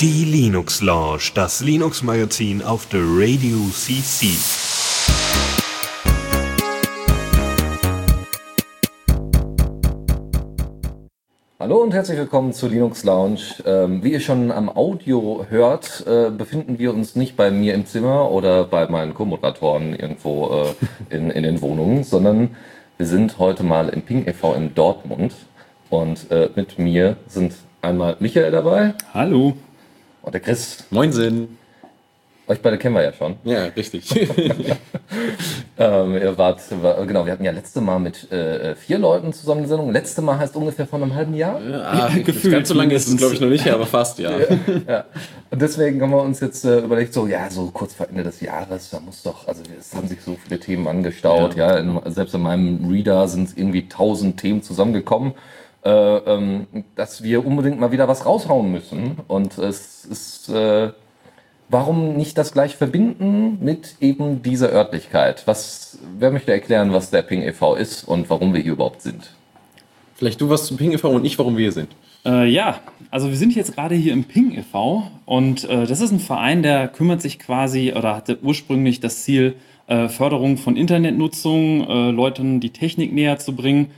[0.00, 4.28] Die Linux Lounge, das Linux Magazin auf der Radio CC.
[11.60, 13.40] Hallo und herzlich willkommen zur Linux Lounge.
[13.66, 17.84] Ähm, wie ihr schon am Audio hört, äh, befinden wir uns nicht bei mir im
[17.84, 20.64] Zimmer oder bei meinen Co-Moderatoren irgendwo
[21.10, 22.56] äh, in, in den Wohnungen, sondern
[22.96, 24.54] wir sind heute mal im Ping e.V.
[24.54, 25.34] in Dortmund.
[25.92, 27.52] Und äh, mit mir sind
[27.82, 29.58] einmal Michael dabei Hallo.
[30.22, 30.86] und der Chris.
[30.88, 31.58] Moinsen.
[32.46, 33.36] Euch beide kennen wir ja schon.
[33.44, 34.08] Ja, richtig.
[35.78, 39.62] Ähm, ihr wart, war, genau, wir hatten ja letzte Mal mit äh, vier Leuten zusammen
[39.62, 39.90] die Sendung.
[39.90, 41.56] Letzte Mal heißt ungefähr vor einem halben Jahr.
[41.56, 44.32] ah, gefühlt Ganz so lange ist es, glaube ich, noch nicht, aber fast, ja.
[44.86, 45.06] Ja.
[45.50, 48.40] Und deswegen haben wir uns jetzt äh, überlegt, so, ja, so kurz vor Ende des
[48.42, 51.78] Jahres, da muss doch, also es haben sich so viele Themen angestaut, ja.
[51.78, 55.32] in, selbst in meinem Reader sind irgendwie tausend Themen zusammengekommen,
[55.84, 59.16] äh, ähm, dass wir unbedingt mal wieder was raushauen müssen.
[59.28, 60.92] Und es ist, äh,
[61.68, 65.42] warum nicht das gleich verbinden mit eben dieser Örtlichkeit?
[65.46, 67.74] Was, wer möchte erklären, was der Ping e.V.
[67.74, 69.30] ist und warum wir hier überhaupt sind?
[70.14, 71.08] Vielleicht du was zum Ping e.V.
[71.08, 71.88] und ich, warum wir hier sind.
[72.24, 72.78] Äh, ja,
[73.10, 75.10] also wir sind jetzt gerade hier im Ping e.V.
[75.26, 79.56] und äh, das ist ein Verein, der kümmert sich quasi oder hatte ursprünglich das Ziel,
[79.88, 83.90] äh, Förderung von Internetnutzung, äh, Leuten die Technik näher zu bringen.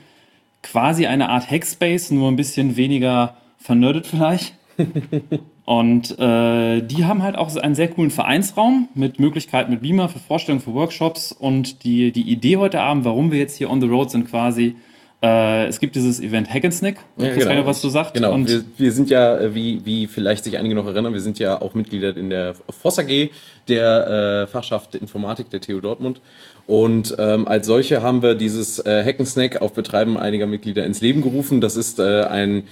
[0.65, 4.55] Quasi eine Art Hackspace, nur ein bisschen weniger vernördet vielleicht.
[5.67, 10.19] Und äh, die haben halt auch einen sehr coolen Vereinsraum mit Möglichkeiten mit Beamer für
[10.19, 11.33] Vorstellungen, für Workshops.
[11.33, 14.77] Und die, die Idee heute Abend, warum wir jetzt hier on the road sind, quasi,
[15.25, 16.97] äh, es gibt dieses Event Hack and Snack.
[17.17, 18.13] Ja, gar nicht, was du sagst.
[18.13, 21.21] Genau, Und wir, wir sind ja, äh, wie, wie vielleicht sich einige noch erinnern, wir
[21.23, 23.31] sind ja auch Mitglieder in der FOSS AG,
[23.69, 26.21] der äh, Fachschaft Informatik der TU Dortmund.
[26.67, 31.23] Und ähm, als solche haben wir dieses äh, Hack'n'Snack auf Betreiben einiger Mitglieder ins Leben
[31.23, 31.63] gerufen.
[31.63, 32.65] Das ist äh, ein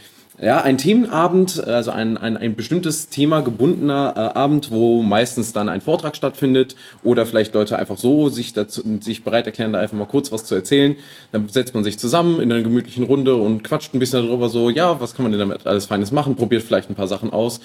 [0.42, 5.68] ja, ein Themenabend, also ein, ein, ein bestimmtes Thema gebundener äh, Abend, wo meistens dann
[5.68, 9.96] ein Vortrag stattfindet oder vielleicht Leute einfach so sich, dazu, sich bereit erklären, da einfach
[9.96, 10.96] mal kurz was zu erzählen.
[11.30, 14.68] Dann setzt man sich zusammen in einer gemütlichen Runde und quatscht ein bisschen darüber, so,
[14.68, 17.60] ja, was kann man denn damit alles Feines machen, probiert vielleicht ein paar Sachen aus.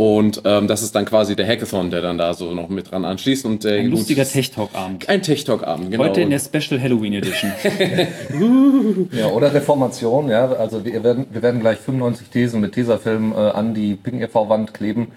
[0.00, 3.04] Und ähm, das ist dann quasi der Hackathon, der dann da so noch mit dran
[3.04, 3.44] anschließt.
[3.44, 5.06] Und der ein lustiger Tech Talk Abend.
[5.10, 6.04] Ein Tech Talk Abend, genau.
[6.04, 7.52] Heute in der Special Halloween Edition.
[9.12, 10.52] Ja, oder Reformation, ja.
[10.52, 14.72] Also wir werden, wir werden gleich 95 Thesen mit Tesafilm äh, an die Ping e.V.-Wand
[14.72, 15.08] kleben.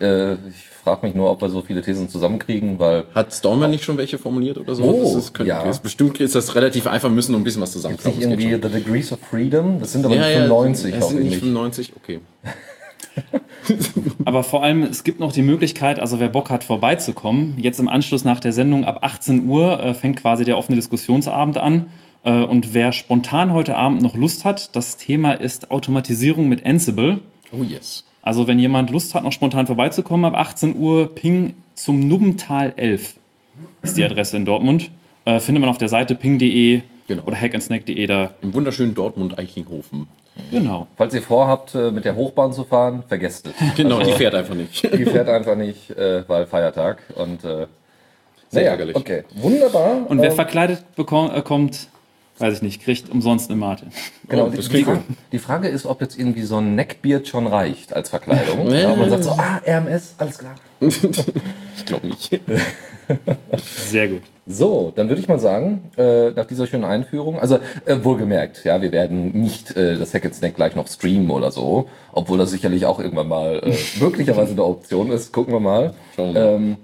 [0.00, 3.84] Äh, ich frage mich nur, ob wir so viele Thesen zusammenkriegen, weil Hat Stormer nicht
[3.84, 4.84] schon welche formuliert oder so?
[4.84, 5.68] Oh, das ist, könnte, ja.
[5.68, 8.20] ist bestimmt ist das relativ einfach, wir müssen nur ein bisschen was gibt's zusammenklappen.
[8.20, 8.68] nicht das irgendwie.
[8.68, 9.80] The Degrees of Freedom?
[9.80, 11.40] Das sind aber Ja, ja, 95 es auch sind nicht ähnlich.
[11.40, 12.20] 95, okay.
[14.24, 17.88] Aber vor allem, es gibt noch die Möglichkeit, also wer Bock hat, vorbeizukommen, jetzt im
[17.88, 21.86] Anschluss nach der Sendung ab 18 Uhr äh, fängt quasi der offene Diskussionsabend an.
[22.24, 27.20] Äh, und wer spontan heute Abend noch Lust hat, das Thema ist Automatisierung mit Ansible.
[27.52, 28.04] Oh yes.
[28.22, 33.14] Also wenn jemand Lust hat, noch spontan vorbeizukommen, ab 18 Uhr ping zum Nubbental 11
[33.82, 34.90] ist die Adresse in Dortmund.
[35.24, 37.22] Äh, findet man auf der Seite ping.de Genau.
[37.24, 38.30] oder hackandsnack.de da.
[38.40, 40.06] Im wunderschönen Dortmund-Eichlinghofen.
[40.52, 40.86] Genau.
[40.96, 43.52] Falls ihr vorhabt, äh, mit der Hochbahn zu fahren, vergesst es.
[43.76, 44.82] Genau, Also, die fährt einfach nicht.
[44.84, 47.02] Die fährt einfach nicht, äh, weil Feiertag.
[47.16, 47.66] Und äh,
[48.48, 48.96] Sehr naja, ärgerlich.
[48.96, 50.08] Okay, wunderbar.
[50.08, 51.88] Und wer Ähm, verkleidet bekommt, äh, kommt,
[52.38, 53.86] weiß ich nicht, kriegt umsonst eine Mate.
[54.28, 55.00] Genau, Oh, die, das die, Frage,
[55.32, 58.70] die Frage ist, ob jetzt irgendwie so ein Neckbeard schon reicht als Verkleidung.
[58.72, 60.54] ja, man sagt so, ah, RMS, alles klar.
[60.80, 62.40] Ich glaube nicht.
[63.56, 64.22] Sehr gut.
[64.46, 68.82] So, dann würde ich mal sagen, äh, nach dieser schönen Einführung, also äh, wohlgemerkt, ja,
[68.82, 72.50] wir werden nicht äh, das Hack and Snack gleich noch streamen oder so, obwohl das
[72.50, 75.32] sicherlich auch irgendwann mal äh, möglicherweise eine Option ist.
[75.32, 75.94] Gucken wir mal.
[76.16, 76.54] Schauen wir mal.
[76.54, 76.76] Ähm,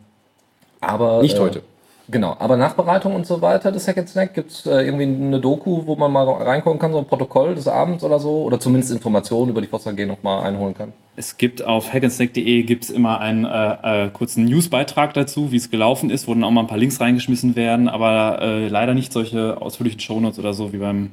[0.81, 1.63] aber Nicht äh, heute.
[2.09, 5.87] Genau, aber Nachbereitung und so weiter des Hack and Snack gibt's äh, irgendwie eine Doku,
[5.87, 9.51] wo man mal reingucken kann, so ein Protokoll des Abends oder so, oder zumindest Informationen
[9.51, 10.93] über die Fossa G noch mal einholen kann.
[11.17, 16.11] Es gibt auf hackandsnack.de gibt's immer einen äh, äh, kurzen Newsbeitrag dazu, wie es gelaufen
[16.11, 19.61] ist, wo dann auch mal ein paar Links reingeschmissen werden, aber äh, leider nicht solche
[19.61, 21.11] ausführlichen Shownotes oder so wie beim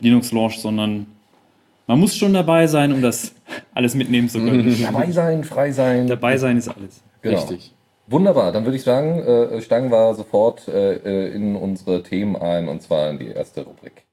[0.00, 1.06] Linux Launch, sondern
[1.86, 3.32] man muss schon dabei sein, um das
[3.74, 4.76] alles mitnehmen zu können.
[4.82, 6.06] Dabei sein, frei sein.
[6.06, 7.00] dabei sein ist alles.
[7.22, 7.38] Genau.
[7.38, 7.72] Richtig.
[8.08, 12.68] Wunderbar, dann würde ich sagen, äh, steigen wir sofort äh, äh, in unsere Themen ein
[12.68, 14.04] und zwar in die erste Rubrik.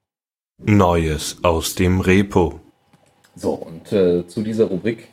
[0.58, 2.60] Neues aus dem Repo.
[3.36, 5.10] So, und äh, zu dieser Rubrik,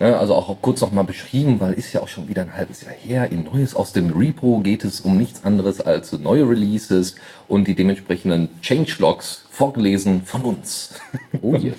[0.00, 2.94] ne, also auch kurz nochmal beschrieben, weil ist ja auch schon wieder ein halbes Jahr
[2.94, 3.30] her.
[3.30, 7.14] In Neues aus dem Repo geht es um nichts anderes als neue Releases
[7.46, 10.94] und die dementsprechenden Changelogs vorgelesen von uns.
[11.42, 11.76] Oh yes.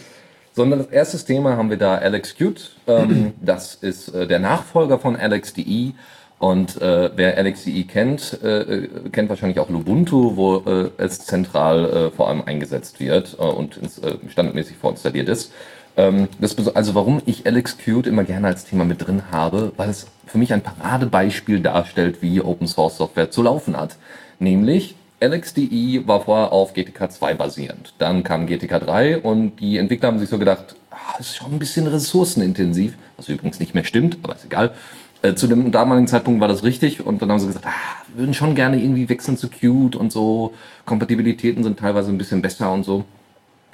[0.54, 2.76] Sondern das erste Thema haben wir da Alex Qt.
[2.88, 5.92] Ähm, das ist äh, der Nachfolger von Alex.de
[6.42, 12.10] Und äh, wer LXDE kennt, äh, kennt wahrscheinlich auch Lubuntu, wo äh, es zentral äh,
[12.10, 15.54] vor allem eingesetzt wird äh, und ins, äh, standardmäßig vorinstalliert ist.
[15.98, 20.08] Ähm, das, also warum ich LXQt immer gerne als Thema mit drin habe, weil es
[20.26, 23.98] für mich ein Paradebeispiel darstellt, wie Open Source Software zu laufen hat.
[24.40, 27.94] Nämlich LXDE war vorher auf GTK 2 basierend.
[28.00, 31.52] Dann kam GTK 3 und die Entwickler haben sich so gedacht, ah, das ist schon
[31.52, 34.72] ein bisschen ressourcenintensiv, was übrigens nicht mehr stimmt, aber ist egal.
[35.22, 38.24] Äh, zu dem damaligen Zeitpunkt war das richtig und dann haben sie gesagt, ah, wir
[38.24, 40.54] würden schon gerne irgendwie wechseln zu Qt und so.
[40.86, 43.06] Kompatibilitäten sind teilweise ein bisschen besser und so.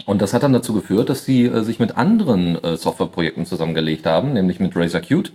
[0.06, 4.06] Und das hat dann dazu geführt, dass sie äh, sich mit anderen äh, Softwareprojekten zusammengelegt
[4.06, 5.32] haben, nämlich mit Razer Qt,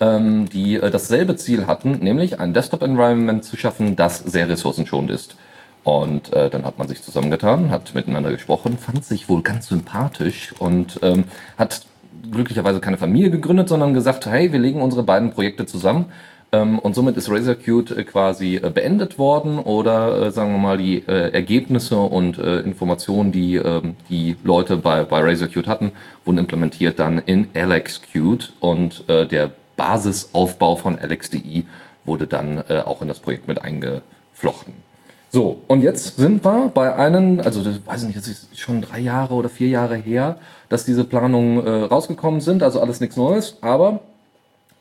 [0.00, 5.36] ähm, die äh, dasselbe Ziel hatten, nämlich ein Desktop-Environment zu schaffen, das sehr ressourcenschonend ist.
[5.84, 10.52] Und äh, dann hat man sich zusammengetan, hat miteinander gesprochen, fand sich wohl ganz sympathisch
[10.58, 11.24] und ähm,
[11.56, 11.82] hat
[12.30, 16.06] glücklicherweise keine Familie gegründet, sondern gesagt, hey, wir legen unsere beiden Projekte zusammen.
[16.52, 20.58] Ähm, und somit ist Razer Qt äh, quasi äh, beendet worden oder äh, sagen wir
[20.58, 25.92] mal die Ergebnisse und Informationen, die ähm, die Leute bei, bei Razer Qt hatten,
[26.24, 31.64] wurden implementiert dann in Alex Qt und der Basisaufbau von LXDE
[32.04, 34.89] wurde dann auch in das Projekt mit eingeflochten.
[35.32, 38.82] So, und jetzt sind wir bei einem, also das weiß ich nicht, das ist schon
[38.82, 40.36] drei Jahre oder vier Jahre her,
[40.68, 44.00] dass diese Planungen äh, rausgekommen sind, also alles nichts Neues, aber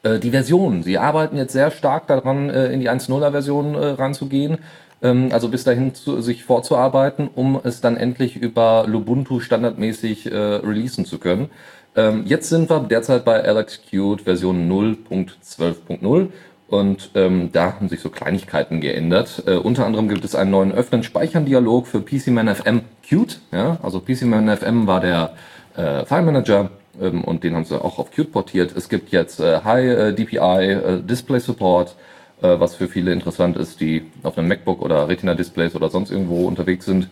[0.01, 3.90] äh, die Versionen, sie arbeiten jetzt sehr stark daran, äh, in die 1.0er Version äh,
[3.90, 4.57] ranzugehen,
[5.04, 10.36] ähm, also bis dahin zu, sich vorzuarbeiten, um es dann endlich über Lubuntu standardmäßig äh,
[10.36, 11.51] releasen zu können.
[11.96, 16.30] Ähm, jetzt sind wir derzeit bei LXQt Version 0.12.0
[16.69, 19.44] und ähm, da haben sich so Kleinigkeiten geändert.
[19.48, 23.39] Äh, unter anderem gibt es einen neuen Öffnen-Speichern-Dialog für PCManFM Qt.
[23.51, 23.77] Ja?
[23.81, 25.33] Also PCManFM war der
[25.75, 26.69] äh, File Manager
[27.01, 28.75] ähm, und den haben sie auch auf Qt portiert.
[28.75, 31.95] Es gibt jetzt äh, High äh, DPI äh, Display Support,
[32.42, 36.12] äh, was für viele interessant ist, die auf einem MacBook oder Retina Displays oder sonst
[36.12, 37.10] irgendwo unterwegs sind.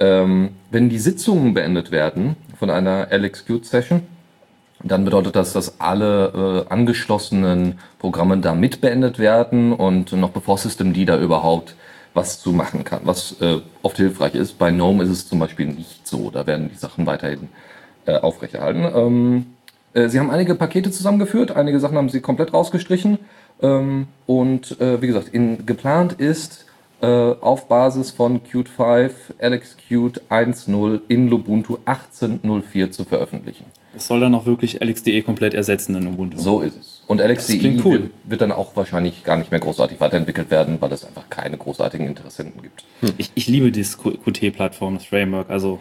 [0.00, 4.02] Ähm, wenn die Sitzungen beendet werden von einer LXQt Session,
[4.82, 10.58] dann bedeutet das, dass alle äh, angeschlossenen Programme da mit beendet werden und noch bevor
[10.58, 11.74] Systemd da überhaupt
[12.14, 14.58] was zu machen kann, was äh, oft hilfreich ist.
[14.58, 16.30] Bei GNOME ist es zum Beispiel nicht so.
[16.30, 17.48] Da werden die Sachen weiterhin
[18.06, 18.86] äh, aufrechterhalten.
[18.94, 19.46] Ähm,
[19.92, 23.18] äh, sie haben einige Pakete zusammengeführt, einige Sachen haben sie komplett rausgestrichen.
[23.60, 26.66] Ähm, und äh, wie gesagt, in, geplant ist,
[27.02, 33.66] äh, auf Basis von Qt 5 LXQt 1.0 in Lubuntu 18.04 zu veröffentlichen.
[33.96, 36.38] Es soll dann auch wirklich LXDE komplett ersetzen in Ubuntu.
[36.38, 37.02] So ist es.
[37.06, 37.92] Und LXDE cool.
[37.92, 41.56] wird, wird, dann auch wahrscheinlich gar nicht mehr großartig weiterentwickelt werden, weil es einfach keine
[41.56, 42.84] großartigen Interessenten gibt.
[43.00, 43.12] Hm.
[43.16, 45.50] Ich, ich, liebe dieses Qt-Plattform, das Framework.
[45.50, 45.78] Also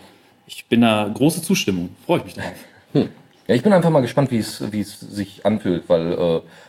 [0.47, 1.89] ich bin da große Zustimmung.
[2.06, 2.53] Freue ich mich drauf.
[2.94, 3.09] Hm.
[3.47, 6.13] Ja, ich bin einfach mal gespannt, wie es wie es sich anfühlt, weil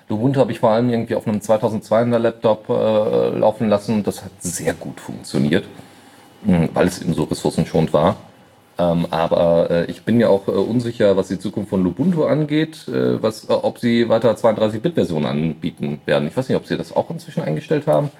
[0.08, 4.06] äh, Ubuntu habe ich vor allem irgendwie auf einem 2200 Laptop äh, laufen lassen und
[4.06, 5.64] das hat sehr gut funktioniert,
[6.44, 8.16] mh, weil es eben so ressourcenschonend war.
[8.78, 12.86] Ähm, aber äh, ich bin ja auch äh, unsicher, was die Zukunft von Lubuntu angeht,
[12.88, 16.28] äh, was, äh, ob sie weiter 32-Bit-Versionen anbieten werden.
[16.28, 18.10] Ich weiß nicht, ob sie das auch inzwischen eingestellt haben.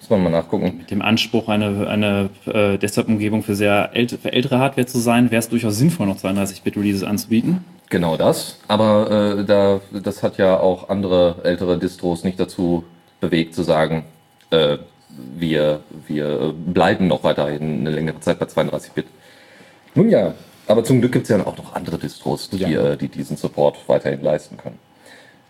[0.00, 0.78] Muss man mal nachgucken.
[0.78, 5.30] Mit dem Anspruch, eine, eine äh, Desktop-Umgebung für sehr ält für ältere Hardware zu sein,
[5.30, 7.64] wäre es durchaus sinnvoll, noch 32-Bit-Releases anzubieten.
[7.88, 8.58] Genau das.
[8.68, 12.84] Aber äh, da, das hat ja auch andere ältere Distros nicht dazu
[13.20, 14.04] bewegt, zu sagen,
[14.50, 14.78] äh,
[15.34, 19.06] wir, wir bleiben noch weiterhin eine längere Zeit bei 32-Bit.
[19.96, 20.34] Nun ja,
[20.68, 22.92] aber zum Glück gibt es ja auch noch andere Distros, die, ja.
[22.92, 24.78] Äh, die diesen Support weiterhin leisten können.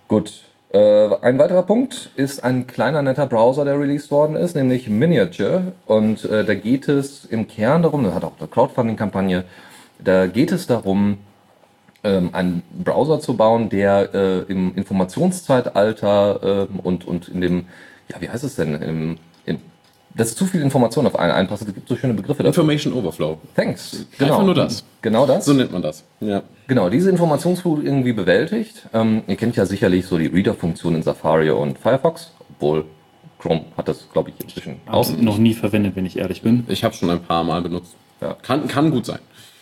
[0.09, 0.43] Gut.
[0.73, 5.73] Äh, ein weiterer Punkt ist ein kleiner netter Browser, der released worden ist, nämlich Miniature.
[5.87, 9.45] Und äh, da geht es im Kern darum, das hat auch eine Crowdfunding-Kampagne,
[9.99, 11.19] da geht es darum,
[12.05, 17.65] ähm, einen Browser zu bauen, der äh, im Informationszeitalter äh, und, und in dem,
[18.09, 19.19] ja, wie heißt es denn, im,
[20.17, 21.63] dass zu viel Information auf einen einpasst.
[21.69, 22.63] Es gibt so schöne Begriffe dafür.
[22.63, 23.39] Information Overflow.
[23.55, 24.07] Thanks.
[24.19, 24.33] Genau.
[24.33, 24.85] Einfach nur das.
[25.03, 25.45] Genau das.
[25.45, 26.05] So nennt man das.
[26.21, 26.43] Ja.
[26.67, 28.89] Genau, diese Informationsflut irgendwie bewältigt.
[28.93, 32.87] Ähm, ihr kennt ja sicherlich so die Reader-Funktion in Safari und Firefox, obwohl
[33.39, 35.07] Chrome hat das, glaube ich, inzwischen auch.
[35.19, 36.65] noch nie verwendet, wenn ich ehrlich bin.
[36.69, 37.95] Ich habe schon ein paar Mal benutzt.
[38.21, 38.35] Ja.
[38.43, 39.19] Kann, kann gut sein.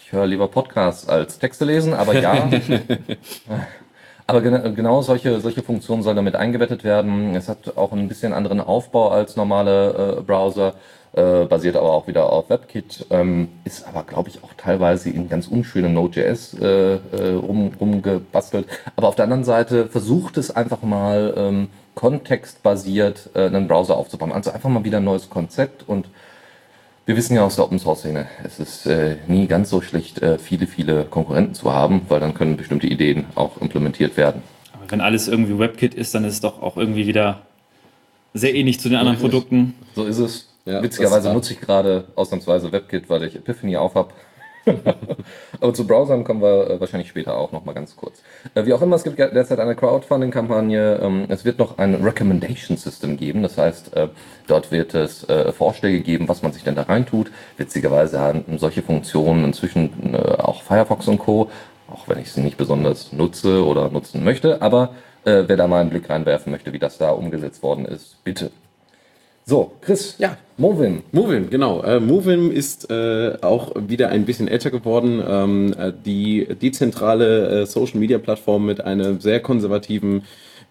[0.06, 2.49] Ich höre lieber Podcasts als Texte lesen, aber ja.
[4.26, 7.37] Aber gen genau solche, solche Funktionen sollen damit eingebettet werden.
[7.37, 10.75] Es hat auch ein bisschen anderen Aufbau als normale äh, Browser,
[11.12, 15.28] äh, basiert aber auch wieder auf WebKit, ähm, ist aber, glaube ich, auch teilweise in
[15.28, 18.66] ganz unschönem Node.js äh, äh, rum, rumgebastelt.
[18.97, 24.33] Aber auf der anderen Seite versucht es einfach mal ähm, kontextbasiert äh, einen Browser aufzubauen.
[24.33, 26.07] Also einfach mal wieder ein neues Konzept und
[27.06, 30.23] wir wissen ja aus der Open Source Szene, es ist äh, nie ganz so schlecht,
[30.23, 34.42] äh, viele, viele Konkurrenten zu haben, weil dann können bestimmte Ideen auch implementiert werden.
[34.73, 37.42] Aber wenn alles irgendwie WebKit ist, dann ist es doch auch irgendwie wieder
[38.32, 39.75] sehr ähnlich zu den anderen Produkten.
[39.94, 40.49] So ist es.
[40.64, 44.14] Ja, Witzigerweise nutze ich gerade ausnahmsweise WebKit, weil ich Epiphany auf habe.
[45.61, 48.23] Aber zu Browsern kommen wir äh, wahrscheinlich später auch noch mal ganz kurz.
[48.54, 51.00] Äh, wie auch immer, es gibt derzeit eine Crowdfunding-Kampagne.
[51.02, 53.42] Ähm, es wird noch ein Recommendation System geben.
[53.42, 54.09] Das heißt, äh,
[54.47, 57.30] dort wird es Vorschläge geben, was man sich denn da reintut.
[57.56, 61.50] Witzigerweise haben solche Funktionen inzwischen auch Firefox und Co.
[61.88, 64.61] Auch wenn ich sie nicht besonders nutze oder nutzen möchte.
[64.61, 64.90] Aber
[65.25, 68.50] wer da mal einen Blick reinwerfen möchte, wie das da umgesetzt worden ist, bitte.
[69.46, 70.16] So, Chris.
[70.18, 70.38] Ja.
[70.56, 71.02] Movin.
[71.12, 71.82] Movim, genau.
[71.82, 75.22] Äh, Movim ist äh, auch wieder ein bisschen älter geworden.
[75.26, 80.22] Ähm, äh, die dezentrale äh, Social-Media-Plattform mit einem sehr konservativen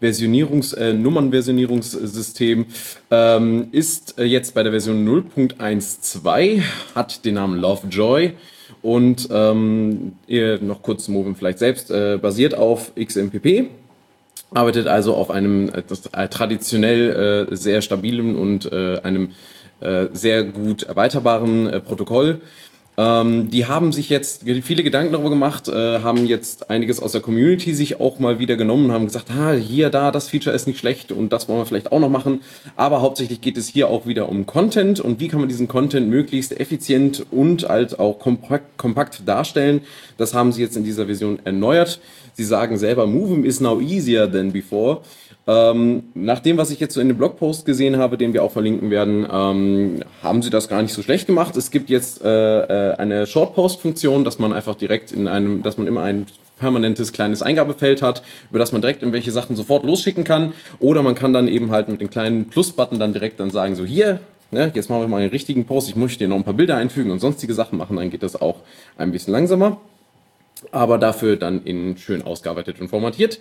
[0.01, 2.65] Versionierungs-, äh, Nummernversionierungssystem
[3.11, 6.61] ähm, ist äh, jetzt bei der Version 0.12,
[6.95, 8.33] hat den Namen Lovejoy
[8.81, 13.69] und ähm, ihr noch kurz Movim vielleicht selbst, äh, basiert auf XMPP,
[14.53, 15.83] arbeitet also auf einem äh,
[16.13, 19.31] äh, traditionell äh, sehr stabilen und einem
[20.13, 22.39] sehr gut erweiterbaren Protokoll.
[22.95, 27.73] Ähm, die haben sich jetzt viele Gedanken darüber gemacht, haben jetzt einiges aus der Community
[27.73, 31.11] sich auch mal wieder genommen haben gesagt, ah, hier, da, das Feature ist nicht schlecht
[31.11, 32.43] und das wollen wir vielleicht auch noch machen.
[32.77, 36.07] Aber hauptsächlich geht es hier auch wieder um Content und wie kann man diesen Content
[36.07, 39.81] möglichst effizient und halt auch kompakt, kompakt darstellen.
[40.17, 41.99] Das haben sie jetzt in dieser Version erneuert.
[42.33, 45.01] Sie sagen selber, Moving is now easier than before.
[45.45, 48.51] Ähm, nach dem, was ich jetzt so in dem Blogpost gesehen habe, den wir auch
[48.51, 51.57] verlinken werden, ähm, haben sie das gar nicht so schlecht gemacht.
[51.57, 55.87] Es gibt jetzt äh, äh, eine Shortpost-Funktion, dass man einfach direkt in einem, dass man
[55.87, 56.27] immer ein
[56.59, 60.53] permanentes kleines Eingabefeld hat, über das man direkt irgendwelche Sachen sofort losschicken kann.
[60.79, 63.83] Oder man kann dann eben halt mit dem kleinen Plus-Button dann direkt dann sagen, so
[63.83, 64.21] hier,
[64.51, 66.77] ne, jetzt machen wir mal einen richtigen Post, ich möchte dir noch ein paar Bilder
[66.77, 68.57] einfügen und sonstige Sachen machen, dann geht das auch
[68.97, 69.77] ein bisschen langsamer
[70.71, 73.39] aber dafür dann in schön ausgearbeitet und formatiert.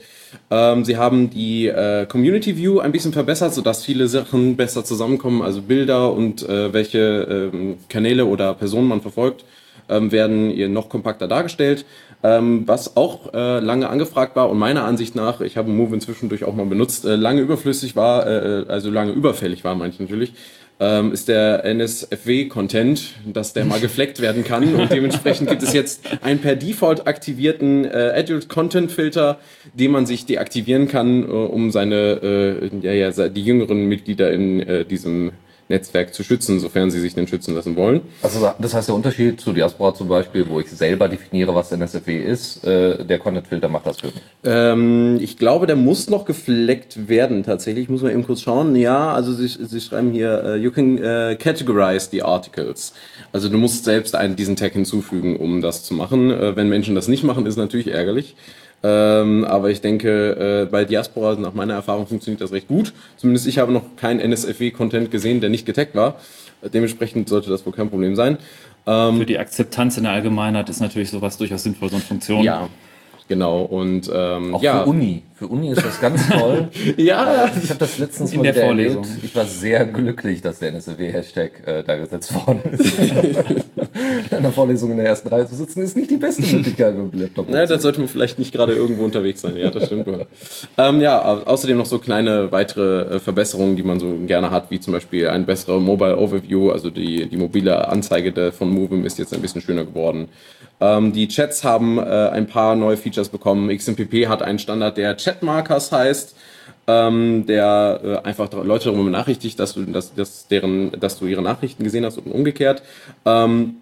[0.51, 5.43] Ähm, sie haben die äh, Community View ein bisschen verbessert, sodass viele Sachen besser zusammenkommen,
[5.43, 9.45] also Bilder und äh, welche ähm, Kanäle oder Personen man verfolgt,
[9.89, 11.85] ähm, werden ihr noch kompakter dargestellt.
[12.25, 16.29] Ähm, was auch äh, lange angefragt war und meiner Ansicht nach, ich habe Move inzwischen
[16.29, 20.33] durch auch mal benutzt, äh, lange überflüssig war, äh, also lange überfällig war manche natürlich,
[20.81, 24.75] ähm, ist der NSFW-Content, dass der mal gefleckt werden kann.
[24.75, 29.39] Und dementsprechend gibt es jetzt einen per Default aktivierten äh, Adult Content Filter,
[29.75, 34.61] den man sich deaktivieren kann, äh, um seine, äh, ja, ja, die jüngeren Mitglieder in
[34.61, 35.33] äh, diesem
[35.73, 38.03] Netzwerk zu schützen, sofern sie sich denn schützen lassen wollen.
[38.23, 42.19] Also das heißt, der Unterschied zu Diaspora zum Beispiel, wo ich selber definiere, was NSFW
[42.19, 44.23] ist, äh, der Content-Filter macht das für mich.
[44.45, 47.85] Ähm, ich glaube, der muss noch gefleckt werden tatsächlich.
[47.85, 48.77] Ich muss mal eben kurz schauen.
[48.77, 52.93] Ja, also sie, sie schreiben hier, äh, you can äh, categorize the articles.
[53.33, 56.31] Also du musst selbst einen, diesen Tag hinzufügen, um das zu machen.
[56.31, 58.37] Äh, wenn Menschen das nicht machen, ist natürlich ärgerlich.
[58.85, 62.93] Ähm, aber ich denke, äh, bei Diaspora, nach meiner Erfahrung, funktioniert das recht gut.
[63.17, 66.17] Zumindest ich habe noch keinen NSFW-Content gesehen, der nicht getaggt war.
[66.63, 68.39] Dementsprechend sollte das wohl kein Problem sein.
[68.87, 72.43] Ähm, Für die Akzeptanz in der Allgemeinheit ist natürlich sowas durchaus sinnvoll, so eine Funktion.
[72.43, 72.69] ja,
[73.29, 73.63] genau.
[73.63, 75.23] Und ähm, Auch ja, für Uni.
[75.43, 76.69] Für Uni ist das ganz toll.
[76.97, 79.03] ja, Ich habe das letztens In der Vorlesung.
[79.03, 79.25] erlebt.
[79.25, 82.97] Ich war sehr glücklich, dass der NSFW-Hashtag äh, da gesetzt worden ist.
[84.31, 87.13] in einer Vorlesung in der ersten Reihe zu sitzen, ist nicht die beste Möglichkeit mit
[87.13, 87.51] dem Laptop.
[87.51, 89.57] Ja, da sollte man vielleicht nicht gerade irgendwo unterwegs sein.
[89.57, 90.07] Ja, das stimmt.
[90.79, 94.71] ähm, ja, au- außerdem noch so kleine weitere äh, Verbesserungen, die man so gerne hat,
[94.71, 96.71] wie zum Beispiel ein besserer Mobile Overview.
[96.71, 100.29] Also die, die mobile Anzeige der, von Movim ist jetzt ein bisschen schöner geworden.
[100.81, 103.69] Ähm, die Chats haben äh, ein paar neue Features bekommen.
[103.77, 106.37] XMPP hat einen Standard, der Chatmarkers heißt.
[106.89, 111.43] Ähm, der äh, einfach Leute darüber benachrichtigt, dass du, dass, dass, deren, dass du ihre
[111.43, 112.83] Nachrichten gesehen hast und umgekehrt.
[113.25, 113.77] Ähm,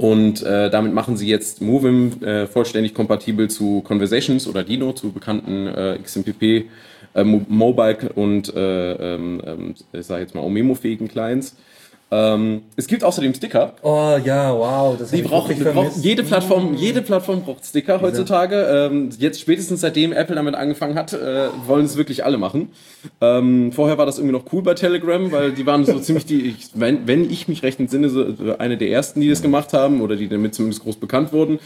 [0.00, 5.12] und äh, damit machen sie jetzt Movim äh, vollständig kompatibel zu Conversations oder Dino, zu
[5.12, 6.70] bekannten äh, XMPP,
[7.14, 11.54] äh, Mo Mobile und äh, ähm, ähm, ich sag jetzt mal Omemo-fähigen Clients.
[12.12, 13.74] Ähm, es gibt außerdem Sticker.
[13.82, 14.96] Oh ja, wow.
[14.98, 18.88] Das Die braucht, braucht jede Plattform, jede Plattform braucht Sticker heutzutage.
[18.90, 22.70] Ähm, jetzt spätestens seitdem Apple damit angefangen hat, äh, wollen es wirklich alle machen.
[23.20, 26.48] Ähm, vorher war das irgendwie noch cool bei Telegram, weil die waren so ziemlich die,
[26.48, 29.72] ich, wenn, wenn ich mich recht entsinne, so so eine der ersten, die das gemacht
[29.72, 31.60] haben oder die damit zumindest groß bekannt wurden.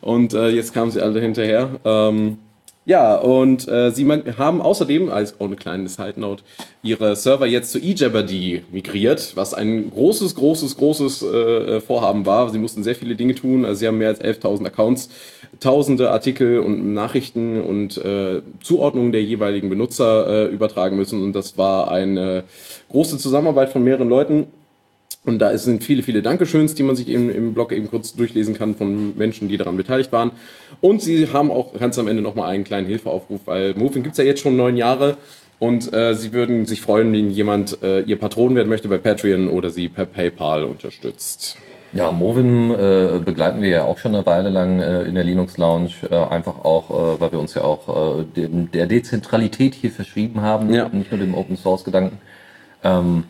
[0.00, 1.70] Und äh, jetzt kamen sie alle hinterher.
[1.84, 2.38] Ähm,
[2.86, 4.06] ja, und äh, sie
[4.38, 6.44] haben außerdem, als auch eine kleine Side Note,
[6.84, 12.48] ihre Server jetzt zu eJabberdy migriert, was ein großes, großes, großes äh, Vorhaben war.
[12.50, 13.64] Sie mussten sehr viele Dinge tun.
[13.64, 15.10] Also sie haben mehr als 11.000 Accounts,
[15.58, 21.24] tausende Artikel und Nachrichten und äh, Zuordnungen der jeweiligen Benutzer äh, übertragen müssen.
[21.24, 22.44] Und das war eine
[22.88, 24.46] große Zusammenarbeit von mehreren Leuten.
[25.26, 28.54] Und da sind viele, viele Dankeschöns, die man sich eben im Blog eben kurz durchlesen
[28.54, 30.30] kann von Menschen, die daran beteiligt waren.
[30.80, 34.24] Und sie haben auch ganz am Ende nochmal einen kleinen Hilfeaufruf, weil Moving gibt's ja
[34.24, 35.16] jetzt schon neun Jahre.
[35.58, 39.48] Und äh, sie würden sich freuen, wenn jemand äh, ihr Patron werden möchte bei Patreon
[39.48, 41.56] oder sie per PayPal unterstützt.
[41.92, 45.56] Ja, Movin äh, begleiten wir ja auch schon eine Weile lang äh, in der Linux
[45.56, 49.90] Lounge, äh, einfach auch, äh, weil wir uns ja auch äh, dem, der Dezentralität hier
[49.90, 50.88] verschrieben haben, Ja.
[50.90, 52.18] nicht nur dem Open Source Gedanken.
[52.84, 53.24] Ähm,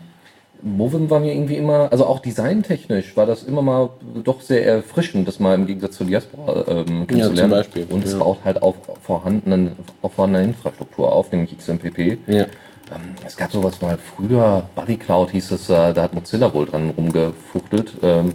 [0.62, 3.90] Movin war mir irgendwie immer, also auch designtechnisch war das immer mal
[4.24, 7.50] doch sehr erfrischend, das mal im Gegensatz zu Diaspora ähm, kennenzulernen.
[7.50, 8.18] Beispiel, Und es ja.
[8.18, 9.72] baut halt auf vorhandenen,
[10.02, 12.18] auf vorhandener Infrastruktur auf, nämlich XMPP.
[12.26, 12.44] Ja.
[12.94, 16.66] Ähm, es gab sowas mal früher, Buddy Cloud hieß es, äh, da hat Mozilla wohl
[16.66, 17.92] dran rumgefuchtelt.
[18.02, 18.32] Ähm,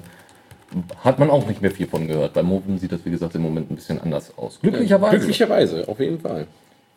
[1.03, 2.33] hat man auch nicht mehr viel von gehört.
[2.33, 4.59] Bei Movin sieht das, wie gesagt, im Moment ein bisschen anders aus.
[4.61, 5.17] Glücklicherweise.
[5.17, 6.47] Glücklicherweise, auf jeden Fall.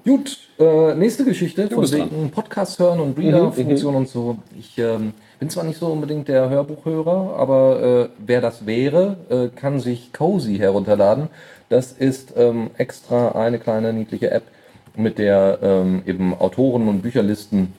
[0.04, 4.36] Gut, äh, nächste Geschichte von wegen Podcast hören und Reader-Funktion und so.
[4.58, 9.48] Ich ähm, bin zwar nicht so unbedingt der Hörbuchhörer, aber äh, wer das wäre, äh,
[9.48, 11.28] kann sich Cozy herunterladen.
[11.70, 14.42] Das ist ähm, extra eine kleine niedliche App,
[14.94, 17.72] mit der ähm, eben Autoren und Bücherlisten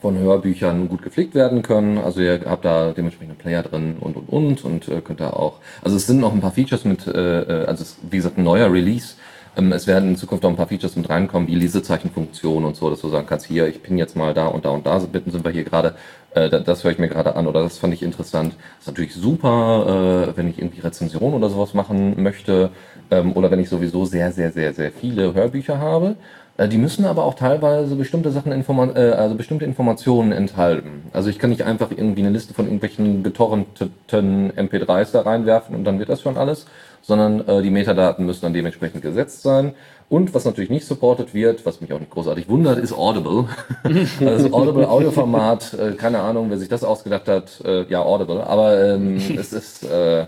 [0.00, 1.98] von Hörbüchern gut gepflegt werden können.
[1.98, 5.30] Also ihr habt da dementsprechend einen Player drin und und und und äh, könnt da
[5.30, 5.60] auch.
[5.84, 8.36] Also es sind noch ein paar Features mit, äh, äh, also es ist, wie gesagt
[8.36, 9.14] ein neuer Release.
[9.56, 12.88] Ähm, es werden in Zukunft noch ein paar Features mit reinkommen, wie Lesezeichenfunktion und so,
[12.88, 15.30] dass du sagen kannst, hier, ich bin jetzt mal da und da und da, bitten
[15.30, 15.94] sind wir hier gerade,
[16.34, 18.54] äh, da- das höre ich mir gerade an oder das fand ich interessant.
[18.80, 22.70] ist natürlich super, äh, wenn ich irgendwie Rezension oder sowas machen möchte
[23.10, 26.16] ähm, oder wenn ich sowieso sehr, sehr, sehr, sehr viele Hörbücher habe.
[26.56, 31.04] Äh, Die müssen aber auch teilweise bestimmte Sachen, informa äh, also bestimmte Informationen enthalten.
[31.12, 35.84] Also ich kann nicht einfach irgendwie eine Liste von irgendwelchen getorrenteten MP3s da reinwerfen und
[35.84, 36.66] dann wird das schon alles,
[37.02, 39.74] sondern äh, die Metadaten müssen dann dementsprechend gesetzt sein.
[40.08, 43.46] Und was natürlich nicht supported wird, was mich auch nicht großartig wundert, ist Audible.
[43.82, 48.46] also das Audible Audioformat, äh, keine Ahnung, wer sich das ausgedacht hat, äh, ja Audible,
[48.46, 50.26] aber ähm, es ist äh,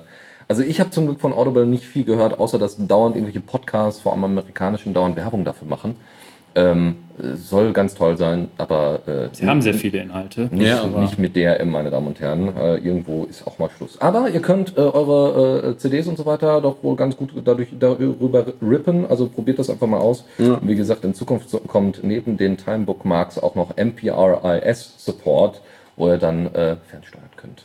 [0.49, 4.01] also ich habe zum Glück von Audible nicht viel gehört, außer dass dauernd irgendwelche Podcasts,
[4.01, 5.97] vor allem amerikanischen, dauernd Werbung dafür machen.
[6.57, 10.49] Ähm, äh, soll ganz toll sein, aber äh, Sie haben sehr viele Inhalte.
[10.53, 12.57] nicht, Ja, nicht mit DRM, meine Damen und Herren.
[12.57, 14.01] Äh, irgendwo ist auch mal Schluss.
[14.01, 17.69] Aber ihr könnt äh, eure äh, CDs und so weiter doch wohl ganz gut dadurch
[17.79, 19.07] darüber rippen.
[19.09, 20.25] Also probiert das einfach mal aus.
[20.39, 25.61] Wie gesagt, in Zukunft kommt neben den Time Bookmarks auch noch MPRIS Support,
[25.97, 27.65] wo ihr dann äh, fernsteuern könnt.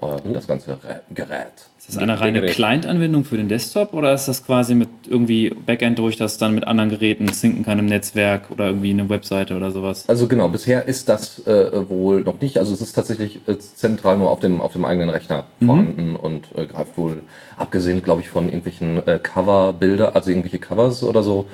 [0.00, 0.78] Euer- das ganze
[1.14, 1.52] Gerät.
[1.88, 2.42] Ist das eine reine.
[2.42, 6.66] Client-Anwendung für den Desktop oder ist das quasi mit irgendwie Backend durch, das dann mit
[6.66, 10.06] anderen Geräten sinken kann im Netzwerk oder irgendwie eine Webseite oder sowas?
[10.06, 12.58] Also genau, bisher ist das äh, wohl noch nicht.
[12.58, 16.44] Also es ist tatsächlich äh, zentral nur auf dem, auf dem eigenen Rechner vorhanden und
[16.56, 17.22] äh, greift wohl,
[17.56, 21.46] abgesehen, glaube ich, von irgendwelchen äh, Cover-Bilder, also irgendwelche Covers oder so,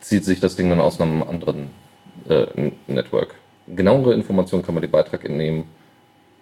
[0.00, 1.70] zieht sich das Ding dann aus einem anderen
[2.28, 2.46] äh,
[2.86, 3.34] Network.
[3.66, 5.64] Genauere Informationen kann man den Beitrag entnehmen.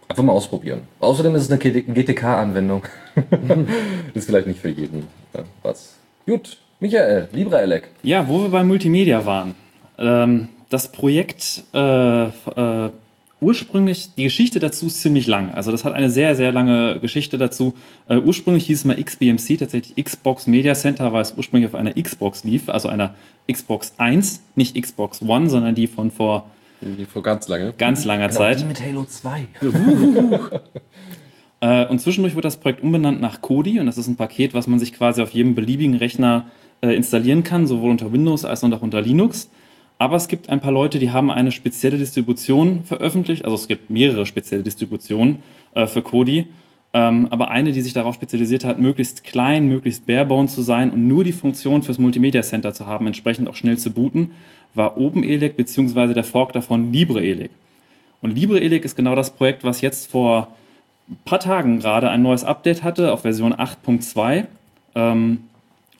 [0.08, 0.82] Einfach mal ausprobieren.
[1.00, 2.82] Außerdem ist es eine GTK-Anwendung.
[4.14, 5.00] ist vielleicht nicht für jeden
[5.34, 5.96] äh, was.
[6.26, 7.88] Gut, Michael, LibreElec.
[8.02, 9.54] Ja, wo wir bei Multimedia waren.
[9.98, 12.90] Ähm, das Projekt äh, äh,
[13.40, 15.52] ursprünglich, die Geschichte dazu ist ziemlich lang.
[15.52, 17.74] Also das hat eine sehr, sehr lange Geschichte dazu.
[18.08, 21.94] Äh, ursprünglich hieß es mal XBMC, tatsächlich Xbox Media Center, weil es ursprünglich auf einer
[21.94, 23.14] Xbox lief, also einer
[23.50, 27.72] Xbox 1, nicht Xbox One, sondern die von vor Die vor ganz lange.
[27.76, 28.66] ganz langer Zeit.
[28.66, 29.48] mit Halo 2.
[31.60, 34.68] Äh, und zwischendurch wird das Projekt umbenannt nach Kodi und das ist ein Paket, was
[34.68, 36.46] man sich quasi auf jedem beliebigen Rechner
[36.82, 39.50] äh, installieren kann, sowohl unter Windows als auch unter Linux.
[39.98, 43.44] Aber es gibt ein paar Leute, die haben eine spezielle Distribution veröffentlicht.
[43.44, 45.42] Also es gibt mehrere spezielle Distributionen
[45.74, 46.46] äh, für Kodi.
[46.94, 51.06] Ähm, aber eine, die sich darauf spezialisiert hat, möglichst klein, möglichst barebone zu sein und
[51.06, 54.30] nur die Funktion fürs Multimedia Center zu haben, entsprechend auch schnell zu booten,
[54.78, 57.50] war OpenELEC beziehungsweise der Fork davon LibreELEC.
[58.22, 60.48] Und LibreELEC ist genau das Projekt, was jetzt vor
[61.08, 64.46] ein paar Tagen gerade ein neues Update hatte auf Version 8.2.
[64.94, 65.44] Ähm,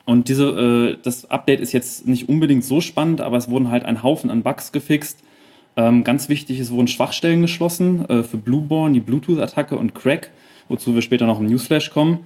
[0.05, 3.85] und diese, äh, das Update ist jetzt nicht unbedingt so spannend, aber es wurden halt
[3.85, 5.19] ein Haufen an Bugs gefixt.
[5.75, 10.31] Ähm, ganz wichtig, es wurden Schwachstellen geschlossen äh, für Blueborn, die Bluetooth-Attacke und Crack,
[10.67, 12.19] wozu wir später noch im Newsflash kommen.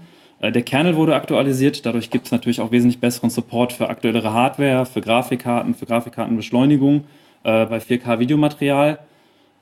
[0.43, 4.33] Äh, der Kernel wurde aktualisiert, dadurch gibt es natürlich auch wesentlich besseren Support für aktuellere
[4.33, 7.05] Hardware, für Grafikkarten, für Grafikkartenbeschleunigung,
[7.43, 8.99] äh, bei 4K-Videomaterial.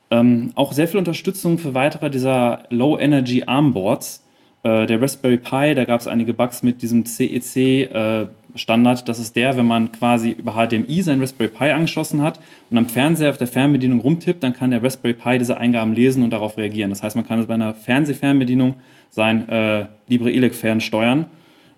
[0.09, 4.25] Ähm, auch sehr viel Unterstützung für weitere dieser Low-Energy ARM-Boards.
[4.63, 9.07] Äh, der Raspberry Pi, da gab es einige Bugs mit diesem CEC-Standard.
[9.07, 12.39] das ist der, wenn man quasi über HDMI sein Raspberry Pi angeschlossen hat
[12.71, 16.23] und am Fernseher auf der Fernbedienung rumtippt, dann kann der Raspberry Pi diese Eingaben lesen
[16.23, 16.89] und darauf reagieren.
[16.89, 18.75] Das heißt, man kann es bei einer Fernsehfernbedienung
[19.11, 21.27] sein äh, LibreELEC fernsteuern.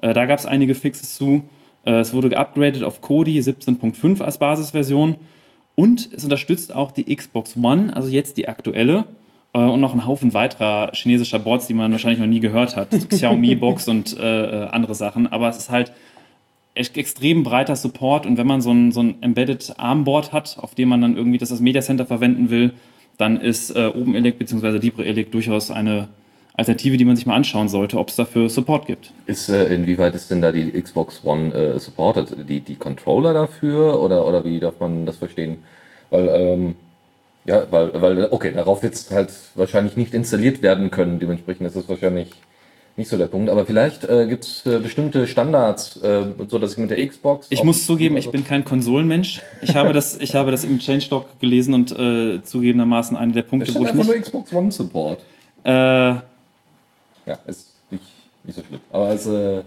[0.01, 1.43] Äh, da gab es einige Fixes zu.
[1.85, 5.15] Äh, es wurde geupgradet auf Kodi 17.5 als Basisversion.
[5.75, 9.05] Und es unterstützt auch die Xbox One, also jetzt die aktuelle.
[9.53, 12.89] Äh, und noch einen Haufen weiterer chinesischer Boards, die man wahrscheinlich noch nie gehört hat.
[13.09, 15.27] Xiaomi Box und äh, äh, andere Sachen.
[15.27, 15.91] Aber es ist halt
[16.75, 20.75] ex- extrem breiter Support und wenn man so ein, so ein Embedded Armboard hat, auf
[20.75, 22.73] dem man dann irgendwie das als Media Center verwenden will,
[23.17, 24.77] dann ist äh, OpenELEC bzw.
[24.77, 26.07] LibreELEC durchaus eine
[26.55, 29.11] Alternative, die man sich mal anschauen sollte, ob es dafür Support gibt.
[29.25, 32.47] Ist, äh, inwieweit ist denn da die Xbox One äh, supported?
[32.47, 35.57] Die, die Controller dafür oder, oder wie darf man das verstehen?
[36.11, 36.75] Weil, ähm,
[37.45, 41.19] ja, weil, weil, okay, darauf wird es halt wahrscheinlich nicht installiert werden können.
[41.19, 42.29] Dementsprechend ist das wahrscheinlich
[42.97, 43.49] nicht so der Punkt.
[43.49, 47.47] Aber vielleicht äh, gibt es äh, bestimmte Standards, äh, so dass ich mit der Xbox.
[47.49, 49.41] Ich muss zugeben, ich bin kein Konsolenmensch.
[49.63, 53.73] Ich habe das, ich habe das im Changelog gelesen und äh, zugegebenermaßen einer der Punkte,
[53.73, 54.25] wo ich einfach nur nicht.
[54.25, 55.19] Xbox One Support.
[55.63, 56.15] Äh,
[57.25, 58.03] Ja, ist nicht,
[58.43, 58.79] nicht so schlimm.
[58.91, 59.61] Aber es, äh,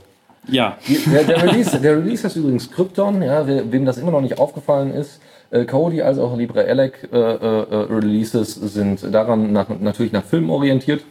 [0.48, 0.76] ja,
[1.12, 4.38] Der, der, Release, der Release heißt übrigens Krypton, ja, we- wem das immer noch nicht
[4.38, 5.20] aufgefallen ist.
[5.50, 10.50] Äh, Kodi als auch LibreELEC äh, äh, äh, Releases sind daran nach, natürlich nach Filmen
[10.50, 11.02] orientiert.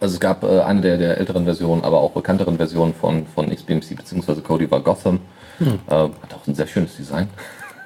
[0.00, 3.50] Also es gab äh, eine der, der älteren Versionen, aber auch bekannteren Versionen von, von
[3.50, 4.40] XBMC bzw.
[4.42, 5.20] Kodi war Gotham.
[5.60, 7.28] Äh, hat auch ein sehr schönes Design.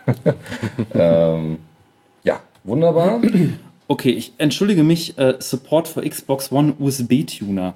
[0.94, 1.58] ähm,
[2.24, 3.20] ja, wunderbar.
[3.92, 5.16] okay, ich entschuldige mich.
[5.18, 7.74] Äh, Support für Xbox One USB-Tuner.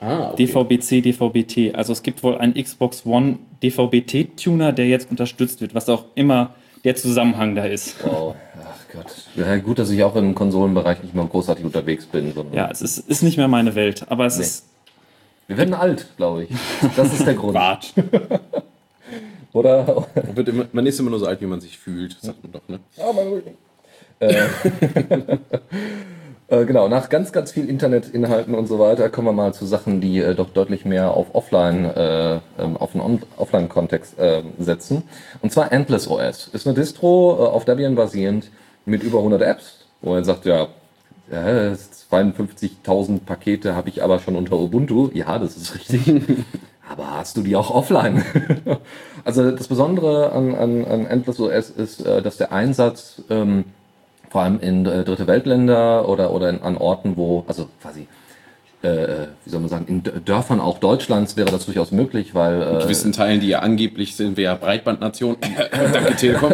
[0.00, 0.46] Ah, okay.
[0.46, 1.74] DVB-C, DVB-T.
[1.74, 6.54] Also es gibt wohl einen Xbox One DVB-T-Tuner, der jetzt unterstützt wird, was auch immer
[6.84, 7.96] der Zusammenhang da ist.
[8.04, 8.34] Wow.
[8.62, 9.06] Ach Gott.
[9.36, 12.32] Ja, gut, dass ich auch im Konsolenbereich nicht mehr großartig unterwegs bin.
[12.32, 14.42] Sondern Ja, es ist, ist nicht mehr meine Welt, aber es Nee.
[14.44, 14.66] ist.
[15.48, 16.50] Wir werden alt, glaube ich.
[16.96, 17.54] Das ist der Grund.
[17.54, 17.92] Bart.
[19.52, 22.42] Oder Man, wird immer, man ist immer nur so alt, wie man sich fühlt, sagt
[22.42, 22.80] man doch, ne?
[22.98, 23.50] Ah, mein Rücken.
[24.18, 24.34] Äh,
[26.48, 30.00] äh, genau, nach ganz, ganz viel Internetinhalten und so weiter kommen wir mal zu Sachen,
[30.00, 34.16] die äh, doch deutlich mehr auf Offline, äh, ähm, auf einen On- Offline-Kontext
[34.58, 35.02] setzen.
[35.42, 36.48] Und zwar Endless OS.
[36.48, 38.50] Ist eine Distro auf Debian basierend
[38.84, 40.68] mit über 100 Apps, wo man sagt, ja,
[41.30, 41.74] ja
[42.10, 45.10] 52.000 Pakete habe ich aber schon unter Ubuntu.
[45.12, 46.22] Ja, das ist richtig.
[46.88, 48.24] Aber hast du die auch offline?
[49.24, 53.64] also das Besondere an, an, an Endless OS ist, dass der Einsatz ähm,
[54.30, 58.06] vor allem in äh, dritte Weltländer oder, oder in, an Orten, wo, also quasi,
[58.82, 62.76] äh, wie soll man sagen, in Dörfern auch Deutschlands wäre das durchaus möglich, weil In
[62.76, 65.36] äh, gewissen Teilen, die ja angeblich sind, wir ja Breitbandnation.
[65.92, 66.52] Danke, Telekom.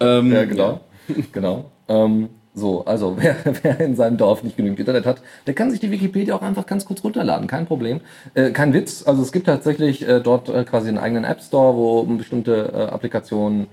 [0.00, 0.80] ähm, Ja, genau.
[1.32, 1.70] genau.
[1.88, 5.80] Ähm, so, also wer, wer in seinem Dorf nicht genügend Internet hat, der kann sich
[5.80, 8.00] die Wikipedia auch einfach ganz kurz runterladen, kein Problem.
[8.34, 11.76] Äh, kein Witz, also es gibt tatsächlich äh, dort äh, quasi einen eigenen App Store,
[11.76, 13.66] wo bestimmte äh, Applikationen äh,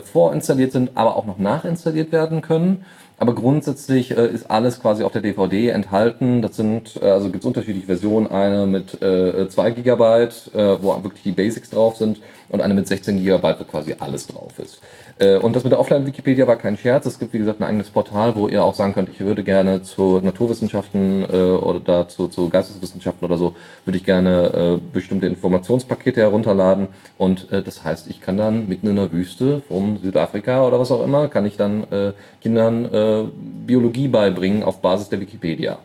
[0.00, 2.84] vorinstalliert sind, aber auch noch nachinstalliert werden können.
[3.22, 6.42] Aber grundsätzlich äh, ist alles quasi auf der DVD enthalten.
[6.42, 8.26] Das sind, äh, also gibt es unterschiedliche Versionen.
[8.26, 12.88] Eine mit äh, 2 Gigabyte, äh, wo wirklich die Basics drauf sind, und eine mit
[12.88, 14.80] 16 Gigabyte, wo quasi alles drauf ist.
[15.22, 17.06] Äh, und das mit der Offline-Wikipedia war kein Scherz.
[17.06, 19.82] Es gibt, wie gesagt, ein eigenes Portal, wo ihr auch sagen könnt, ich würde gerne
[19.82, 23.54] zu Naturwissenschaften äh, oder da zu, zu Geisteswissenschaften oder so,
[23.84, 26.88] würde ich gerne äh, bestimmte Informationspakete herunterladen.
[27.18, 30.90] Und äh, das heißt, ich kann dann mitten in der Wüste von Südafrika oder was
[30.90, 33.24] auch immer, kann ich dann äh, Kindern äh,
[33.66, 35.78] Biologie beibringen auf Basis der Wikipedia.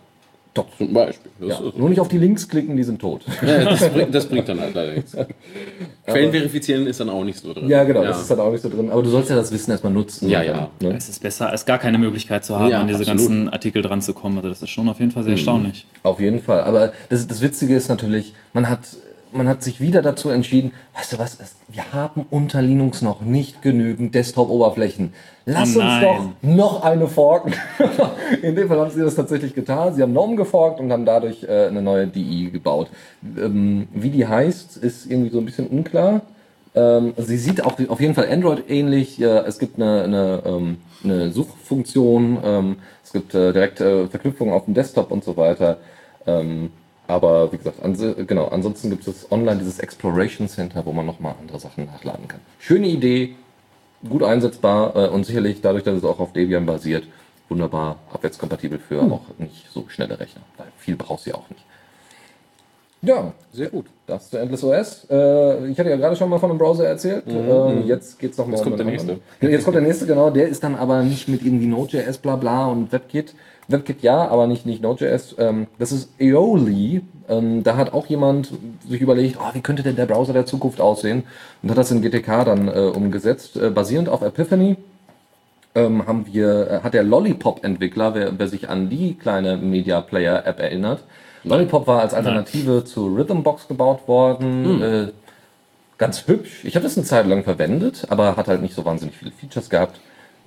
[0.58, 0.68] Doch.
[0.78, 1.32] Zum Beispiel.
[1.40, 1.68] Das, Ja.
[1.68, 3.24] ist, Nur nicht auf die Links klicken, die sind tot.
[3.46, 5.16] ja, das, bringt, das bringt dann halt leider nichts.
[6.06, 7.70] Quellen verifizieren ist dann auch nicht so drin.
[7.70, 8.90] Ja, genau, das ist dann auch nicht so drin.
[8.90, 10.30] Aber du sollst ja das Wissen erstmal nutzen.
[10.30, 10.70] Ja, ja.
[10.82, 10.96] Ne?
[10.96, 13.20] Es ist besser, als gar keine Möglichkeit zu haben, Ja, an diese absolut.
[13.22, 14.38] ganzen Artikel dran zu kommen.
[14.38, 15.86] Also das ist schon auf jeden Fall sehr erstaunlich.
[16.04, 16.62] Auf jeden Fall.
[16.62, 18.80] Aber das, das Witzige ist natürlich, man hat,
[19.38, 23.62] man hat sich wieder dazu entschieden, weißt du was, wir haben unter Linux noch nicht
[23.62, 25.14] genügend Desktop-Oberflächen.
[25.46, 27.54] Lass Oh uns doch noch eine forken.
[28.42, 29.94] In dem Fall haben sie das tatsächlich getan.
[29.94, 32.90] Sie haben GNOME geforkt und haben dadurch äh, eine neue DI gebaut.
[33.38, 36.22] Ähm, wie die heißt, ist irgendwie so ein bisschen unklar.
[36.76, 39.18] Ähm, sie sieht auch auf jeden Fall Android ähnlich.
[39.18, 44.54] Ja, es gibt eine, eine, ähm, eine Suchfunktion, ähm, es gibt äh, direkt äh, Verknüpfungen
[44.54, 45.78] auf dem Desktop und so weiter.
[47.08, 51.36] Aber wie gesagt, ans genau, ansonsten gibt es online dieses Exploration Center, wo man nochmal
[51.40, 52.42] andere Sachen nachladen kann.
[52.60, 53.36] Schöne Idee,
[54.08, 57.08] gut einsetzbar äh, und sicherlich dadurch, dass es auch auf Debian basiert,
[57.50, 61.64] wunderbar abwärtskompatibel für auch nicht so schnelle Rechner, weil viel brauchst du ja auch nicht.
[63.02, 63.86] Ja, Sehr gut.
[64.08, 65.08] das zu Endless OS.
[65.10, 67.24] Äh, ich hatte ja gerade schon mal von einem Browser erzählt.
[67.28, 69.20] Ähm, jetzt geht's noch mal Jetzt um kommt der nächste.
[69.40, 70.32] Jetzt kommt der nächste, genau.
[70.32, 73.36] Der ist dann aber nicht mit irgendwie Node.js, bla bla und WebKit.
[73.68, 75.36] WebKit ja, aber nicht, nicht Node.js.
[75.38, 77.02] Ähm, das ist Aeoli.
[77.28, 78.54] Ähm, da hat auch jemand
[78.88, 81.24] sich überlegt, oh, wie könnte denn der Browser der Zukunft aussehen?
[81.62, 83.58] Und hat das in GTK dann äh, umgesetzt.
[83.58, 84.78] Äh, basierend auf Epiphany
[85.76, 90.60] ähm, haben wir, äh, hat der Lollipop-Entwickler, wer, wer sich an die kleine Media Player-App
[90.60, 91.04] erinnert,
[91.44, 94.82] Lollipop war als Alternative zu Rhythmbox gebaut worden.
[94.82, 95.08] Äh,
[95.98, 96.64] ganz hübsch.
[96.64, 99.70] Ich habe das eine Zeit lang verwendet, aber hat halt nicht so wahnsinnig viele Features
[99.70, 100.00] gehabt.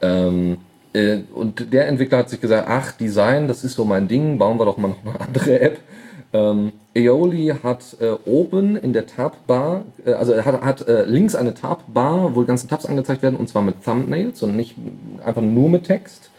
[0.03, 4.39] Ähm, äh, und der Entwickler hat sich gesagt, ach, Design, das ist so mein Ding,
[4.39, 5.79] bauen wir doch mal noch eine andere App.
[6.33, 11.35] Ähm, Aeoli hat äh, oben in der Tab-Bar, äh, also er hat, hat äh, links
[11.35, 14.77] eine Tab-Bar, wo die ganzen Tabs angezeigt werden, und zwar mit Thumbnails und nicht
[15.25, 16.30] einfach nur mit Text.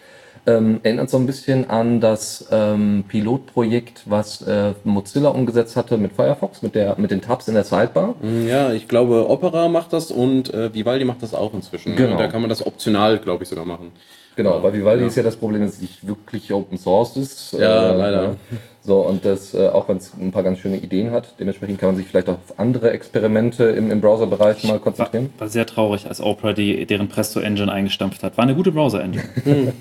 [0.48, 6.14] Ähm, erinnert so ein bisschen an das ähm, Pilotprojekt, was äh, Mozilla umgesetzt hatte mit
[6.14, 8.16] Firefox, mit, der, mit den Tabs in der Sidebar.
[8.48, 11.96] Ja, ich glaube, Opera macht das und äh, Vivaldi macht das auch inzwischen.
[11.96, 12.18] Genau.
[12.18, 13.92] Da kann man das optional, glaube ich, sogar machen.
[14.36, 15.08] Genau, bei Vivaldi Ja.
[15.10, 17.54] ist ja das Problem, dass es nicht wirklich Open Source ist.
[17.54, 18.38] Ja, leider.
[18.82, 21.90] So, und das, äh, auch wenn es ein paar ganz schöne Ideen hat, dementsprechend kann
[21.90, 25.30] man sich vielleicht auf andere Experimente im, im Browser-Bereich mal War, konzentrieren.
[25.38, 28.38] war sehr traurig, als Opera die, deren Presto-Engine eingestampft hat.
[28.38, 29.24] War eine gute Browser-Engine.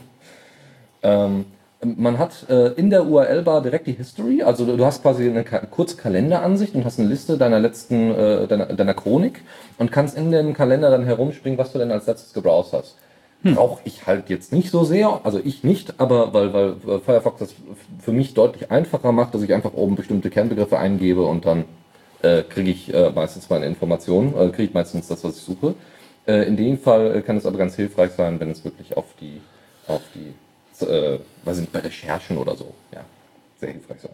[1.02, 1.46] Ähm,
[1.82, 5.44] man hat äh, in der URL-Bar direkt die History, also du, du hast quasi eine
[5.44, 9.40] Ka kurze Kalenderansicht und hast eine Liste deiner letzten, äh, deiner, deiner Chronik
[9.78, 12.96] und kannst in dem Kalender dann herumspringen, was du denn als letztes gebrowst hast.
[13.42, 17.54] Brauche ich halt jetzt nicht so sehr, also ich nicht, aber weil, weil Firefox das
[17.98, 21.64] für mich deutlich einfacher macht, dass ich einfach oben bestimmte Kernbegriffe eingebe und dann
[22.20, 25.74] äh, kriege ich äh, meistens meine Informationen, äh, kriege ich meistens das, was ich suche.
[26.26, 29.40] Äh, in dem Fall kann es aber ganz hilfreich sein, wenn es wirklich auf die,
[29.86, 30.34] auf die,
[30.82, 33.00] äh, weiß ich nicht, bei Recherchen oder so, ja,
[33.60, 34.10] sehr hilfreich sein.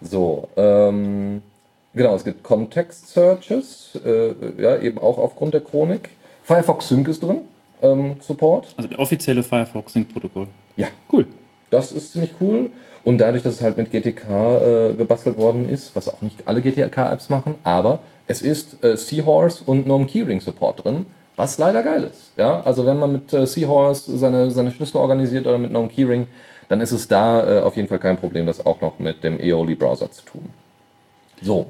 [0.00, 1.42] So, ähm,
[1.94, 6.10] genau, es gibt Context Searches, äh, ja, eben auch aufgrund der Chronik.
[6.44, 7.42] Firefox Sync ist drin,
[7.82, 8.74] ähm, Support.
[8.76, 10.48] Also der offizielle Firefox Sync-Protokoll.
[10.76, 11.26] Ja, Cool.
[11.70, 12.70] das ist ziemlich cool.
[13.04, 16.62] Und dadurch, dass es halt mit GTK äh, gebastelt worden ist, was auch nicht alle
[16.62, 22.04] GTK-Apps machen, aber es ist äh, Seahorse und GNOME Keyring Support drin, was leider geil
[22.04, 22.32] ist.
[22.36, 26.26] Ja, also wenn man mit äh, Seahorse seine, seine Schlüssel organisiert oder mit GNOME Keyring,
[26.68, 29.38] dann ist es da äh, auf jeden Fall kein Problem, das auch noch mit dem
[29.38, 30.50] Aeoli-Browser zu tun.
[31.40, 31.66] So,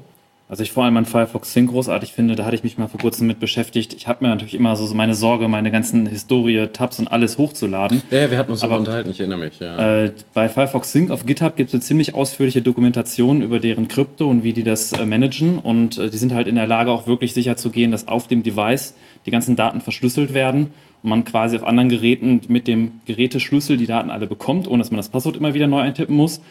[0.53, 2.99] Also ich vor allem an Firefox Sync großartig finde, da hatte ich mich mal vor
[2.99, 3.95] kurzem mit beschäftigt.
[3.95, 8.03] Ich habe mir natürlich immer so meine Sorge, meine ganzen Historie, Tabs und alles hochzuladen.
[8.11, 9.59] Ja, wir hatten uns Aber- unterhalten, ich erinnere mich.
[9.59, 10.03] Ja.
[10.03, 14.29] Äh, bei Firefox Sync auf GitHub gibt es eine ziemlich ausführliche Dokumentation über deren Krypto
[14.29, 15.57] und wie die das äh, managen.
[15.57, 18.27] Und äh, die sind halt in der Lage, auch wirklich sicher zu gehen, dass auf
[18.27, 18.93] dem Device
[19.25, 20.67] die ganzen Daten verschlüsselt werden
[21.01, 24.91] und man quasi auf anderen Geräten mit dem Geräteschlüssel die Daten alle bekommt, ohne dass
[24.91, 26.41] man das Passwort immer wieder neu eintippen muss.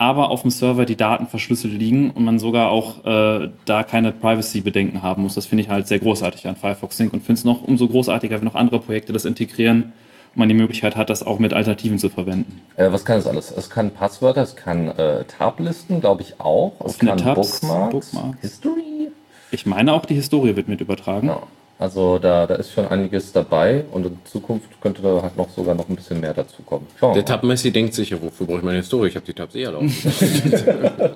[0.00, 4.12] Aber auf dem Server die Daten verschlüsselt liegen und man sogar auch äh, da keine
[4.12, 5.34] Privacy-Bedenken haben muss.
[5.34, 8.38] Das finde ich halt sehr großartig an Firefox Sync und finde es noch umso großartiger,
[8.38, 9.92] wenn noch andere Projekte das integrieren
[10.34, 12.60] und man die Möglichkeit hat, das auch mit Alternativen zu verwenden.
[12.76, 13.50] äh, was kann es alles?
[13.50, 16.74] Es kann Passwörter, es kann äh, Tablisten, glaube ich auch.
[16.78, 18.40] Es Offene kann Tabs, Bookmarks, Bookmarks.
[18.40, 19.10] History.
[19.50, 21.28] Ich meine auch die Historie wird mit übertragen.
[21.28, 21.42] Ja,
[21.78, 25.74] also da, da ist schon einiges dabei und in Zukunft könnte da halt noch sogar
[25.74, 26.86] noch ein bisschen mehr dazu kommen.
[26.98, 27.26] Schauen Der mal.
[27.28, 29.08] Tab-Messi denkt sich, ja, wofür brauche ich meine Historie?
[29.08, 29.90] Ich habe die Tabs eh alle offen.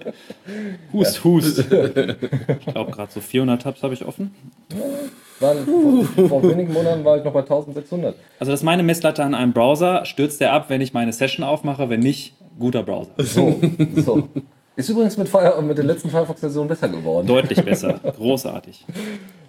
[0.92, 1.59] Hust, hust.
[1.59, 4.35] ich glaube gerade so 400 Tabs habe ich offen.
[5.40, 8.14] Waren, vor, vor wenigen Monaten war ich noch bei 1600.
[8.38, 10.05] Also das ist meine Messlatte an einem Browser.
[10.05, 11.88] Stürzt der ab, wenn ich meine Session aufmache?
[11.90, 13.11] Wenn nicht, guter Browser.
[13.18, 13.61] So,
[13.96, 14.29] so.
[14.77, 17.27] Ist übrigens mit, Fire, mit der letzten Firefox-Version besser geworden.
[17.27, 18.01] Deutlich besser.
[18.16, 18.87] Großartig.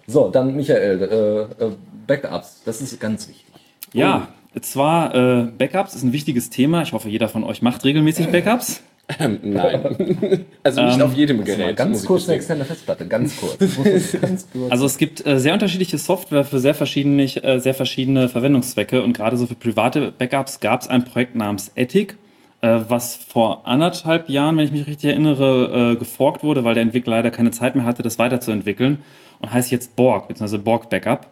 [0.06, 1.70] So, dann Michael, äh, äh,
[2.06, 3.44] Backups, das ist ganz wichtig.
[3.92, 4.28] Ja,
[4.60, 6.82] zwar äh, Backups ist ein wichtiges Thema.
[6.82, 8.82] Ich hoffe, jeder von euch macht regelmäßig Backups.
[9.18, 10.44] ähm, nein.
[10.62, 11.66] Also nicht Ähm, auf jedem Gerät.
[11.68, 13.58] muss ganz kurz eine externe Festplatte, ganz kurz.
[13.58, 14.70] Ganz kurz.
[14.70, 19.12] Also es gibt äh, sehr unterschiedliche Software für sehr verschiedene, äh, sehr verschiedene Verwendungszwecke und
[19.14, 22.16] gerade so für private Backups gab es ein Projekt namens Ethic,
[22.66, 27.16] was vor anderthalb Jahren, wenn ich mich richtig erinnere, äh, geforkt wurde, weil der Entwickler
[27.16, 28.98] leider keine Zeit mehr hatte, das weiterzuentwickeln
[29.40, 31.26] und heißt jetzt Borg, beziehungsweise Borg Backup,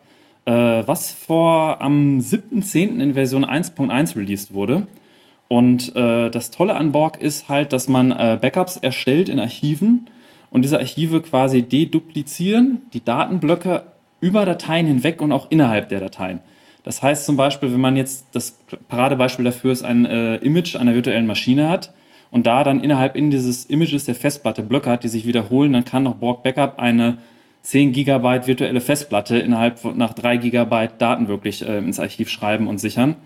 [0.44, 3.00] äh, was vor am 7.10.
[3.00, 4.86] in Version 1.1 released wurde.
[5.48, 10.08] Und äh, das Tolle an Borg ist halt, dass man äh, Backups erstellt in Archiven
[10.50, 13.84] und diese Archive quasi deduplizieren, die Datenblöcke
[14.20, 16.40] über Dateien hinweg und auch innerhalb der Dateien.
[16.84, 20.94] Das heißt zum Beispiel, wenn man jetzt das Paradebeispiel dafür ist, ein äh, Image einer
[20.94, 21.92] virtuellen Maschine hat
[22.30, 25.84] und da dann innerhalb in dieses Images der Festplatte Blöcke hat, die sich wiederholen, dann
[25.84, 27.18] kann noch Borg Backup eine
[27.62, 32.66] 10 Gigabyte virtuelle Festplatte innerhalb von nach 3 Gigabyte Daten wirklich äh, ins Archiv schreiben
[32.66, 33.16] und sichern.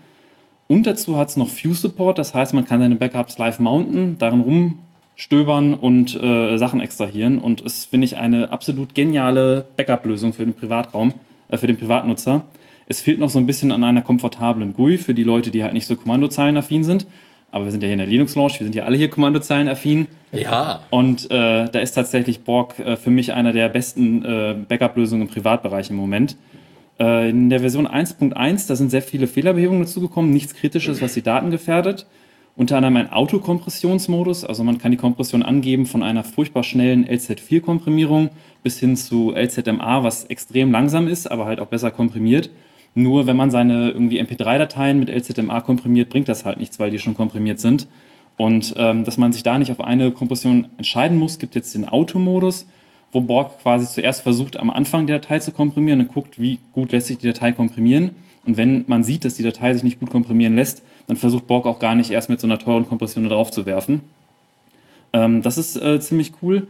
[0.67, 4.17] Und dazu hat es noch View Support, das heißt, man kann seine Backups live mounten,
[4.19, 7.39] darin rumstöbern und äh, Sachen extrahieren.
[7.39, 11.13] Und es finde ich eine absolut geniale Backup-Lösung für den Privatraum,
[11.49, 12.43] äh, für den Privatnutzer.
[12.87, 15.73] Es fehlt noch so ein bisschen an einer komfortablen GUI für die Leute, die halt
[15.73, 17.05] nicht so kommandozeilenaffin sind.
[17.51, 20.07] Aber wir sind ja hier in der Linux-Launch, wir sind ja alle hier kommandozeilenaffin.
[20.31, 20.81] Ja.
[20.89, 25.27] Und äh, da ist tatsächlich Borg äh, für mich einer der besten äh, Backup-Lösungen im
[25.27, 26.37] Privatbereich im Moment.
[26.99, 31.21] Äh, in der Version 1.1, da sind sehr viele Fehlerbehebungen dazugekommen, nichts Kritisches, was die
[31.21, 32.05] Daten gefährdet.
[32.55, 38.31] Unter anderem ein Autokompressionsmodus, also man kann die Kompression angeben von einer furchtbar schnellen LZ4-Komprimierung
[38.63, 42.49] bis hin zu LZMA, was extrem langsam ist, aber halt auch besser komprimiert.
[42.97, 46.97] Nur wenn man seine irgendwie MP3-Dateien mit LZMA komprimiert, bringt das halt nichts, weil die
[46.97, 47.87] schon komprimiert sind.
[48.37, 51.87] Und ähm, dass man sich da nicht auf eine Kompression entscheiden muss, gibt jetzt den
[51.87, 52.65] Automodus,
[53.11, 56.91] wo Borg quasi zuerst versucht, am Anfang der Datei zu komprimieren und guckt, wie gut
[56.91, 58.15] lässt sich die Datei komprimieren.
[58.47, 61.67] Und wenn man sieht, dass die Datei sich nicht gut komprimieren lässt, dann versucht Borg
[61.67, 64.01] auch gar nicht erst mit so einer teuren Kompression drauf zu werfen.
[65.13, 66.65] Ähm, das ist äh, ziemlich cool.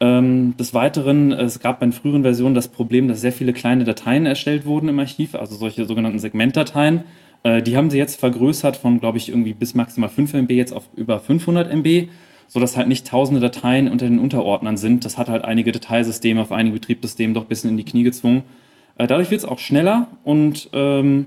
[0.00, 3.84] Ähm, des Weiteren, es gab bei den früheren Versionen das Problem, dass sehr viele kleine
[3.84, 7.02] Dateien erstellt wurden im Archiv, also solche sogenannten Segmentdateien.
[7.42, 10.72] Äh, die haben sie jetzt vergrößert von, glaube ich, irgendwie bis maximal 5 MB jetzt
[10.72, 12.08] auf über 500 MB,
[12.46, 15.04] sodass halt nicht tausende Dateien unter den Unterordnern sind.
[15.04, 18.44] Das hat halt einige Dateisysteme auf einigen Betriebssystemen doch ein bisschen in die Knie gezwungen.
[18.98, 21.26] Äh, dadurch wird es auch schneller und ähm,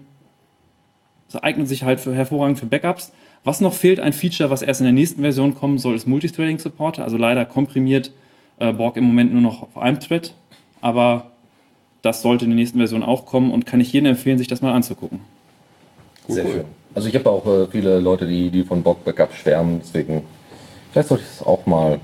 [1.42, 3.12] eignet sich halt für, hervorragend für Backups.
[3.44, 7.00] Was noch fehlt, ein Feature, was erst in der nächsten Version kommen soll, ist Multithreading-Support.
[7.00, 8.12] Also leider komprimiert
[8.62, 10.34] äh, Borg im Moment nur noch auf einem Thread,
[10.82, 11.32] aber
[12.02, 14.62] das sollte in der nächsten Version auch kommen und kann ich jedem empfehlen, sich das
[14.62, 15.20] mal anzugucken.
[16.28, 16.66] Sehr schön.
[16.94, 20.24] Also ich habe auch äh, viele Leute, die, die von Borg Backup schwärmen, deswegen
[20.92, 22.00] vielleicht sollte ich es auch mal,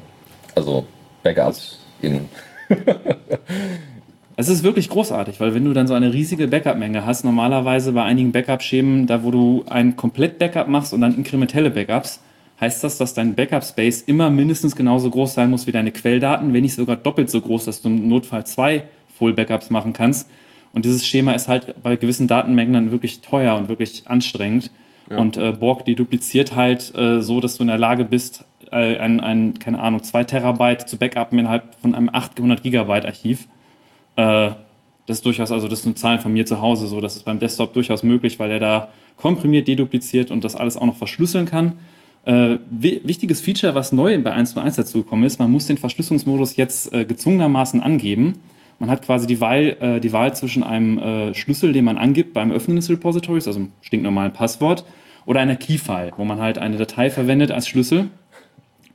[0.55, 0.85] also
[1.23, 2.27] Backups in
[4.39, 8.03] Es ist wirklich großartig, weil wenn du dann so eine riesige Backup-Menge hast, normalerweise bei
[8.03, 12.19] einigen Backup-Schemen, da wo du ein komplett Backup machst und dann inkrementelle Backups,
[12.59, 16.63] heißt das, dass dein Backup-Space immer mindestens genauso groß sein muss wie deine Quelldaten, wenn
[16.63, 18.83] nicht sogar doppelt so groß, dass du im Notfall zwei
[19.17, 20.29] Full-Backups machen kannst.
[20.73, 24.71] Und dieses Schema ist halt bei gewissen Datenmengen dann wirklich teuer und wirklich anstrengend.
[25.09, 25.17] Ja.
[25.17, 28.97] Und äh, Borg, die dupliziert halt äh, so, dass du in der Lage bist, äh,
[28.97, 33.47] ein, ein, keine Ahnung, zwei Terabyte zu backuppen innerhalb von einem 800 Gigabyte Archiv.
[34.17, 34.51] Äh,
[35.05, 37.39] das ist durchaus, also das sind Zahlen von mir zu Hause so, das ist beim
[37.39, 41.79] Desktop durchaus möglich, weil er da komprimiert, dedupliziert und das alles auch noch verschlüsseln kann.
[42.27, 47.05] Äh, wichtiges Feature, was neu bei 1.1 dazugekommen ist, man muss den Verschlüsselungsmodus jetzt äh,
[47.05, 48.33] gezwungenermaßen angeben.
[48.79, 52.33] Man hat quasi die Wahl, äh, die Wahl zwischen einem äh, Schlüssel, den man angibt
[52.33, 54.83] beim Öffnen des Repositories, also einem stinknormalen Passwort,
[55.25, 58.09] oder einer Keyfile, wo man halt eine Datei verwendet als Schlüssel.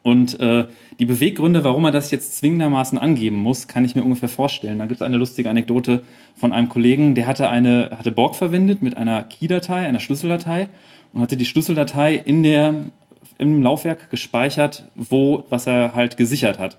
[0.02, 0.66] Und äh,
[0.98, 4.78] die Beweggründe, warum man das jetzt zwingendermaßen angeben muss, kann ich mir ungefähr vorstellen.
[4.78, 6.02] Da gibt es eine lustige Anekdote
[6.36, 10.68] von einem Kollegen, der hatte eine hatte Borg verwendet mit einer Key-Datei, einer Schlüsseldatei
[11.14, 12.74] und hatte die Schlüsseldatei in der
[13.38, 16.78] im Laufwerk gespeichert, wo, was er halt gesichert hat.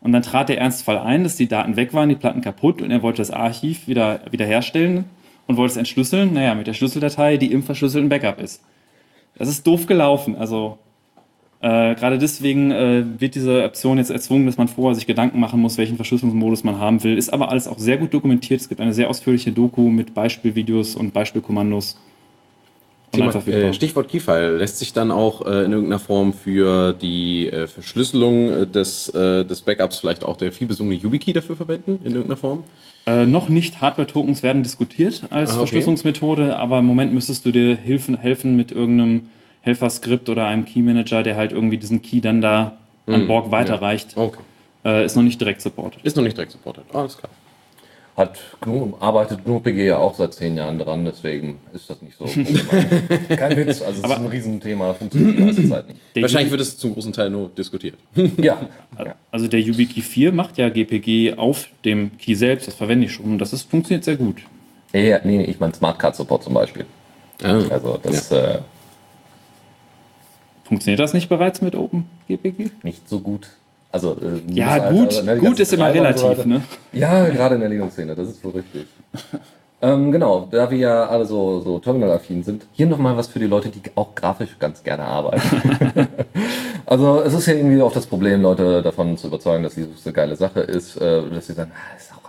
[0.00, 2.90] Und dann trat der Ernstfall ein, dass die Daten weg waren, die Platten kaputt und
[2.90, 5.04] er wollte das Archiv wieder, wiederherstellen
[5.46, 6.32] und wollte es entschlüsseln.
[6.34, 8.62] Naja, mit der Schlüsseldatei, die im verschlüsselten Backup ist.
[9.36, 10.36] Das ist doof gelaufen.
[10.36, 10.78] Also
[11.60, 15.60] äh, gerade deswegen äh, wird diese Option jetzt erzwungen, dass man vorher sich Gedanken machen
[15.60, 17.18] muss, welchen Verschlüsselungsmodus man haben will.
[17.18, 18.60] Ist aber alles auch sehr gut dokumentiert.
[18.60, 21.98] Es gibt eine sehr ausführliche Doku mit Beispielvideos und Beispielkommandos.
[23.12, 24.56] Thema, äh, Stichwort Keyfile.
[24.56, 29.44] Lässt sich dann auch äh, in irgendeiner Form für die äh, Verschlüsselung äh, des, äh,
[29.44, 32.64] des Backups vielleicht auch der vielbesungene YubiKey dafür verwenden, in irgendeiner Form?
[33.06, 33.80] Äh, noch nicht.
[33.80, 35.58] Hardware-Tokens werden diskutiert als ah, okay.
[35.60, 39.28] Verschlüsselungsmethode, aber im Moment müsstest du dir helfen, helfen mit irgendeinem
[39.62, 44.16] Helferskript oder einem Key-Manager, der halt irgendwie diesen Key dann da an hm, Borg weiterreicht.
[44.16, 44.22] Ja.
[44.22, 45.04] Okay.
[45.04, 46.02] ist noch nicht direkt supported.
[46.04, 46.84] Ist noch nicht direkt supported.
[46.92, 47.30] Alles klar
[48.18, 52.24] hat GNU, arbeitet GNU-PG ja auch seit zehn Jahren dran, deswegen ist das nicht so.
[53.36, 56.00] Kein Witz, also es ist ein Riesenthema, funktioniert die meiste Zeit nicht.
[56.16, 57.94] Wahrscheinlich wird es zum großen Teil nur diskutiert.
[58.36, 58.60] ja.
[59.30, 63.26] Also der YubiKey 4 macht ja GPG auf dem Key selbst, das verwende ich schon
[63.26, 64.42] und das ist, funktioniert sehr gut.
[64.92, 66.84] Ja, nee, ich meine Smart Card Support zum Beispiel.
[67.42, 68.30] Ah, also das...
[68.30, 68.54] Ja.
[68.56, 68.58] Äh,
[70.64, 72.72] Funktioniert das nicht bereits mit OpenGPG?
[72.82, 73.48] Nicht so gut.
[73.98, 76.62] Also, äh, ja, gut, also, ne, gut ist immer relativ, ne?
[76.92, 78.86] Ja, gerade in der Linux-Szene, das ist wohl richtig.
[79.82, 83.46] ähm, genau, da wir ja alle so, so Terminal-affin sind, hier nochmal was für die
[83.46, 85.42] Leute, die auch grafisch ganz gerne arbeiten.
[86.86, 90.12] also, es ist ja irgendwie auch das Problem, Leute davon zu überzeugen, dass Linux eine
[90.12, 92.27] geile Sache ist, äh, dass sie sagen, ah, ist auch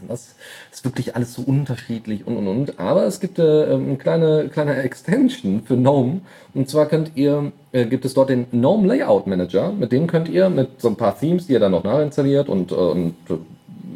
[0.00, 0.34] anders
[0.72, 2.78] ist wirklich alles so unterschiedlich und und und.
[2.78, 6.20] Aber es gibt äh, eine kleine, kleine Extension für GNOME.
[6.54, 9.72] Und zwar könnt ihr, äh, gibt es dort den GNOME Layout Manager.
[9.72, 12.72] Mit dem könnt ihr mit so ein paar Themes, die ihr dann noch nachinstalliert und,
[12.72, 13.34] äh, und äh,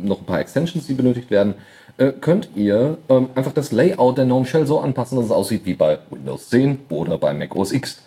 [0.03, 1.55] noch ein paar Extensions, die benötigt werden,
[1.97, 5.65] äh, könnt ihr ähm, einfach das Layout der GNOME Shell so anpassen, dass es aussieht
[5.65, 8.03] wie bei Windows 10 oder bei Mac OS X.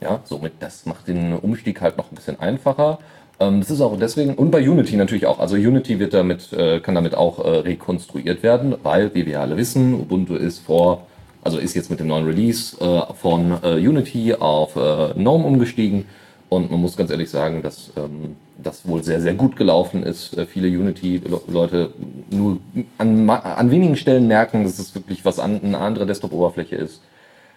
[0.00, 2.98] Ja, somit, das macht den Umstieg halt noch ein bisschen einfacher.
[3.38, 5.38] Ähm, das ist auch deswegen, und bei Unity natürlich auch.
[5.38, 9.56] Also Unity wird damit, äh, kann damit auch äh, rekonstruiert werden, weil, wie wir alle
[9.56, 11.06] wissen, Ubuntu ist vor,
[11.42, 16.06] also ist jetzt mit dem neuen Release äh, von Unity auf GNOME umgestiegen.
[16.48, 20.36] Und man muss ganz ehrlich sagen, dass ähm, das wohl sehr, sehr gut gelaufen ist.
[20.48, 21.90] Viele Unity-Leute
[22.30, 22.58] nur
[22.98, 27.00] an, an wenigen Stellen merken, dass es wirklich was an, eine andere Desktop-Oberfläche ist.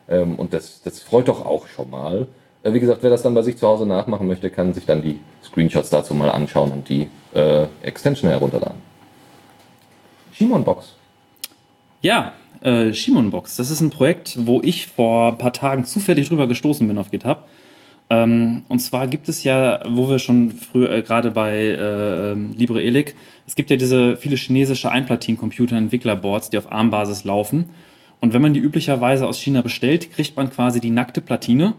[0.10, 2.28] Ähm, und das, das freut doch auch schon mal.
[2.64, 5.01] Äh, wie gesagt, wer das dann bei sich zu Hause nachmachen möchte, kann sich dann
[5.01, 8.78] die Screenshots dazu mal anschauen und die äh, Extension herunterladen.
[10.34, 10.95] Shimon Box.
[12.01, 13.57] Ja, äh, Shimon Box.
[13.57, 17.12] Das ist ein Projekt, wo ich vor ein paar Tagen zufällig drüber gestoßen bin auf
[17.12, 17.47] GitHub.
[18.10, 23.16] Ähm, und zwar gibt es ja, wo wir schon früher, äh, gerade bei äh, LibreElic,
[23.45, 27.70] es gibt ja diese viele chinesische Einplatin-Computer-Entwicklerboards, die auf ARM-Basis laufen.
[28.20, 31.76] Und wenn man die üblicherweise aus China bestellt, kriegt man quasi die nackte Platine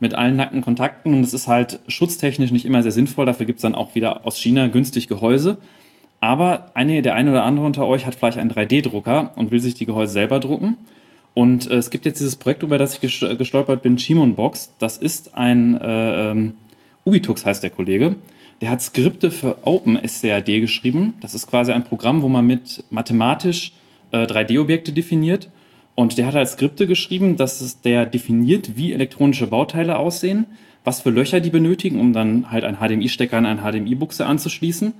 [0.00, 1.14] mit allen nackten Kontakten.
[1.14, 3.26] Und es ist halt schutztechnisch nicht immer sehr sinnvoll.
[3.26, 5.58] Dafür gibt es dann auch wieder aus China günstig Gehäuse.
[6.20, 9.74] Aber eine, der eine oder andere unter euch hat vielleicht einen 3D-Drucker und will sich
[9.74, 10.76] die Gehäuse selber drucken.
[11.34, 14.74] Und äh, es gibt jetzt dieses Projekt, über das ich gestolpert bin, Chimon Box.
[14.78, 16.54] Das ist ein äh, ähm,
[17.04, 18.16] Ubitux heißt der Kollege.
[18.60, 21.14] Der hat Skripte für OpenSCAD geschrieben.
[21.20, 23.72] Das ist quasi ein Programm, wo man mit mathematisch
[24.12, 25.48] äh, 3D-Objekte definiert.
[26.00, 30.46] Und der hat halt Skripte geschrieben, dass es der definiert, wie elektronische Bauteile aussehen,
[30.82, 34.94] was für Löcher die benötigen, um dann halt einen HDMI-Stecker an eine HDMI-Buchse anzuschließen.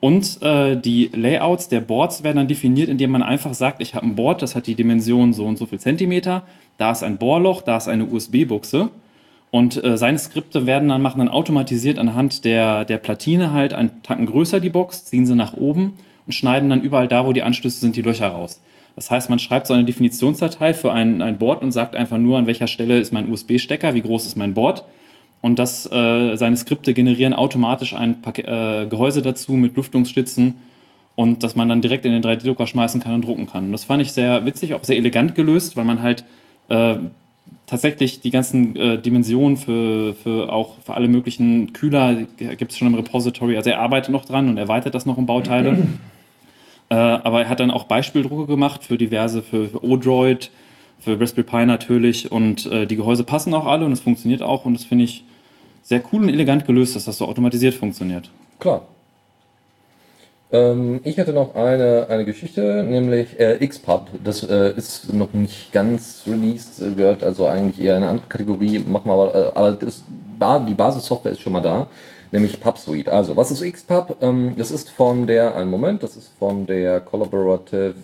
[0.00, 4.06] Und äh, die Layouts der Boards werden dann definiert, indem man einfach sagt, ich habe
[4.06, 6.44] ein Board, das hat die Dimension so und so viel Zentimeter,
[6.78, 8.88] da ist ein Bohrloch, da ist eine USB-Buchse.
[9.50, 14.02] Und äh, seine Skripte werden dann machen dann automatisiert anhand der, der Platine halt einen
[14.02, 17.42] Tacken größer die Box, ziehen sie nach oben und schneiden dann überall da, wo die
[17.42, 18.62] Anschlüsse sind, die Löcher raus.
[18.98, 22.36] Das heißt, man schreibt so eine Definitionsdatei für ein, ein Board und sagt einfach nur,
[22.36, 24.82] an welcher Stelle ist mein USB-Stecker, wie groß ist mein Board.
[25.40, 30.54] Und das, äh, seine Skripte generieren automatisch ein Pak äh, Gehäuse dazu mit Lüftungsstützen
[31.14, 33.66] und dass man dann direkt in den 3D-Drucker schmeißen kann und drucken kann.
[33.66, 36.24] Und das fand ich sehr witzig, auch sehr elegant gelöst, weil man halt
[36.68, 36.96] äh,
[37.66, 42.88] tatsächlich die ganzen äh, Dimensionen für, für auch für alle möglichen Kühler gibt es schon
[42.88, 43.56] im Repository.
[43.56, 45.86] Also er arbeitet noch dran und erweitert das noch um Bauteile.
[46.90, 50.50] Äh, aber er hat dann auch Beispieldrucke gemacht für diverse, für, für Odroid,
[50.98, 54.64] für Raspberry Pi natürlich und äh, die Gehäuse passen auch alle und es funktioniert auch
[54.64, 55.24] und das finde ich
[55.82, 58.30] sehr cool und elegant gelöst, dass das so automatisiert funktioniert.
[58.58, 58.82] Klar.
[60.50, 64.08] Ähm, ich hatte noch eine, eine Geschichte, nämlich äh, XPub.
[64.24, 68.26] Das äh, ist noch nicht ganz released, äh, gehört also eigentlich eher in eine andere
[68.28, 68.78] Kategorie.
[68.78, 70.04] Machen wir aber, äh, aber das,
[70.66, 71.86] die Basissoftware ist schon mal da,
[72.30, 73.12] nämlich PubSuite.
[73.12, 74.16] Also, was ist XPub?
[74.20, 77.94] Ähm, das ist von der, einen Moment, das ist von der Collaborative,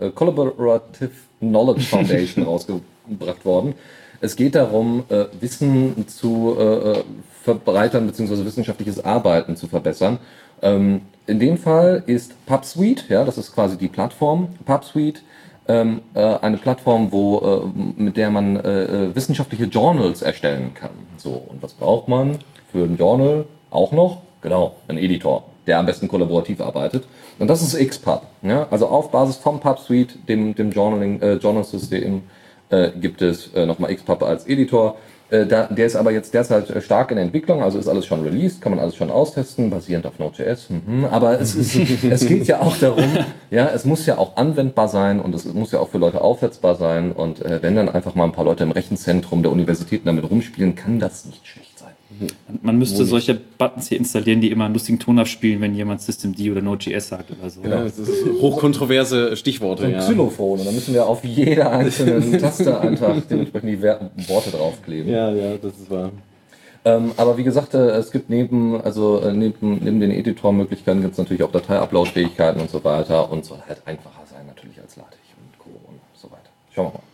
[0.00, 1.10] äh, äh Collaborative
[1.40, 3.74] Knowledge Foundation rausgebracht worden.
[4.20, 7.02] Es geht darum, äh, Wissen zu äh,
[7.44, 8.44] verbreitern bzw.
[8.44, 10.18] wissenschaftliches Arbeiten zu verbessern.
[10.60, 15.20] Ähm, in dem Fall ist PubSuite, ja, das ist quasi die Plattform, PubSuite,
[15.68, 20.90] ähm, äh, eine Plattform, wo, äh, mit der man äh, äh, wissenschaftliche Journals erstellen kann.
[21.16, 22.38] So, und was braucht man
[22.72, 24.18] für ein Journal auch noch?
[24.40, 27.04] Genau, ein Editor, der am besten kollaborativ arbeitet.
[27.38, 28.22] Und das ist XPub.
[28.42, 28.66] Ja?
[28.70, 32.22] Also auf Basis vom PubSuite, dem, dem Journaling, äh, Journal-System,
[32.70, 34.96] äh, gibt es äh, nochmal XPub als Editor.
[35.30, 38.22] Äh, da, der ist aber jetzt derzeit äh, stark in Entwicklung, also ist alles schon
[38.22, 40.70] released, kann man alles schon austesten, basierend auf Node.js.
[40.70, 41.04] Mhm.
[41.10, 43.04] Aber es, ist, es geht ja auch darum,
[43.50, 46.76] ja, es muss ja auch anwendbar sein und es muss ja auch für Leute aufsetzbar
[46.76, 47.12] sein.
[47.12, 50.74] Und äh, wenn dann einfach mal ein paar Leute im Rechenzentrum der Universitäten damit rumspielen,
[50.74, 51.77] kann das nicht schlecht
[52.62, 56.40] man müsste solche Buttons hier installieren, die immer einen lustigen Ton abspielen, wenn jemand Systemd
[56.40, 57.60] oder Node.js sagt oder so.
[57.60, 59.84] Genau, das ist hochkontroverse Stichworte.
[59.84, 59.98] Ein ja.
[59.98, 60.58] Xylophon.
[60.58, 65.10] Und dann müssen wir auf jede einzelne Taste einfach dementsprechend die Worte draufkleben.
[65.10, 66.12] Ja, ja, das ist wahr.
[66.84, 71.12] Ähm, aber wie gesagt, äh, es gibt neben, also äh, neben, neben den Editor-Möglichkeiten gibt
[71.12, 75.18] es natürlich auch Datei-Upload-Fähigkeiten und so weiter und soll halt einfacher sein natürlich als LaTeX
[75.36, 75.70] und Co.
[75.88, 76.50] und so weiter.
[76.74, 77.07] Schauen wir mal.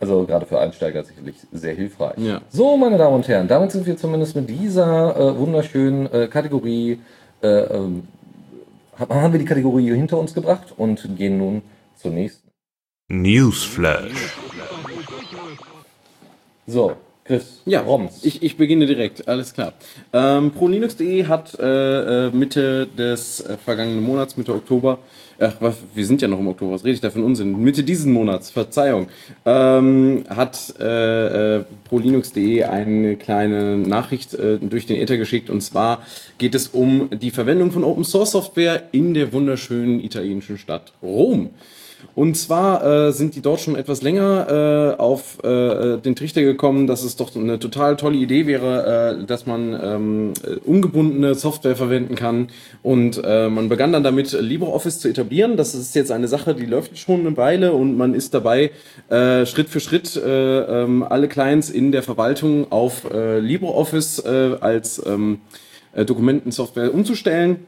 [0.00, 2.16] Also gerade für Einsteiger sicherlich sehr hilfreich.
[2.16, 2.40] Ja.
[2.48, 6.98] So, meine Damen und Herren, damit sind wir zumindest mit dieser äh, wunderschönen äh, Kategorie,
[7.42, 8.08] äh, ähm,
[8.98, 11.62] haben wir die Kategorie hinter uns gebracht und gehen nun
[11.96, 12.48] zur nächsten.
[13.08, 14.36] Newsflash.
[16.66, 16.92] So,
[17.24, 18.24] Chris, ja, Roms.
[18.24, 19.74] Ich, ich beginne direkt, alles klar.
[20.12, 24.98] Ähm, ProLinux.de hat äh, äh, Mitte des äh, vergangenen Monats, Mitte Oktober,
[25.40, 27.60] ach, was, wir sind ja noch im Oktober, was rede ich da einen Unsinn?
[27.60, 29.08] Mitte diesen Monats, Verzeihung,
[29.44, 35.50] ähm, hat äh, äh, ProLinux.de eine kleine Nachricht äh, durch den Ether geschickt.
[35.50, 36.02] Und zwar
[36.38, 41.50] geht es um die Verwendung von Open Source Software in der wunderschönen italienischen Stadt Rom.
[42.20, 46.86] Und zwar äh, sind die dort schon etwas länger äh, auf äh, den Trichter gekommen,
[46.86, 50.32] dass es doch eine total tolle Idee wäre, äh, dass man ähm,
[50.66, 52.48] ungebundene Software verwenden kann.
[52.82, 55.56] Und äh, man begann dann damit, LibreOffice zu etablieren.
[55.56, 58.70] Das ist jetzt eine Sache, die läuft schon eine Weile und man ist dabei,
[59.08, 64.56] äh, Schritt für Schritt äh, ähm, alle Clients in der Verwaltung auf äh, LibreOffice äh,
[64.60, 65.40] als ähm,
[65.94, 67.66] äh, Dokumentensoftware umzustellen.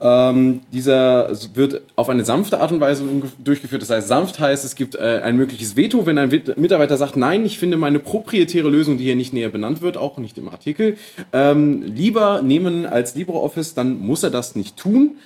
[0.00, 3.04] Ähm, dieser wird auf eine sanfte Art und Weise
[3.42, 3.82] durchgeführt.
[3.82, 7.46] Das heißt, sanft heißt, es gibt äh, ein mögliches Veto, wenn ein Mitarbeiter sagt, nein,
[7.46, 10.96] ich finde meine proprietäre Lösung, die hier nicht näher benannt wird, auch nicht im Artikel,
[11.32, 15.16] ähm, lieber nehmen als LibreOffice, dann muss er das nicht tun.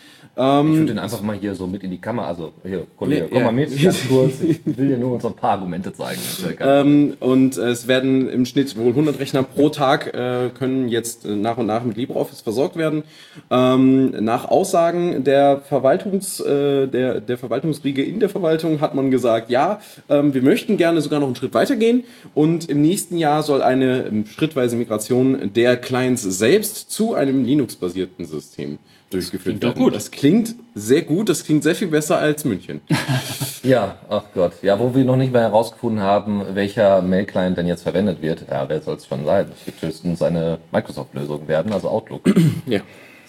[0.73, 3.43] Ich würde den einfach mal hier so mit in die Kamera, also hier, Kollege, komm
[3.43, 4.41] mal mit, ganz kurz.
[4.41, 6.21] Ich will dir nur so ein paar Argumente zeigen.
[6.61, 11.35] Ähm, und es werden im Schnitt wohl 100 Rechner pro Tag äh, können jetzt äh,
[11.35, 13.03] nach und nach mit LibreOffice versorgt werden.
[13.51, 19.51] Ähm, nach Aussagen der Verwaltungs, äh, der, der Verwaltungsriege in der Verwaltung hat man gesagt,
[19.51, 23.63] ja, ähm, wir möchten gerne sogar noch einen Schritt weitergehen und im nächsten Jahr soll
[23.63, 28.79] eine ähm, schrittweise Migration der Clients selbst zu einem Linux-basierten System
[29.11, 29.85] durchgeführt klingt doch werden.
[29.85, 29.95] gut.
[29.95, 32.81] Das klingt sehr gut, das klingt sehr viel besser als München.
[33.65, 34.53] Ja, ach Gott.
[34.63, 38.45] Ja, wo wir noch nicht mehr herausgefunden haben, welcher Mail-Client denn jetzt verwendet wird.
[38.49, 39.47] Ja, wer soll es schon sein?
[39.53, 42.23] Es wird höchstens eine Microsoft-Lösung werden, also Outlook.
[42.67, 42.81] ja.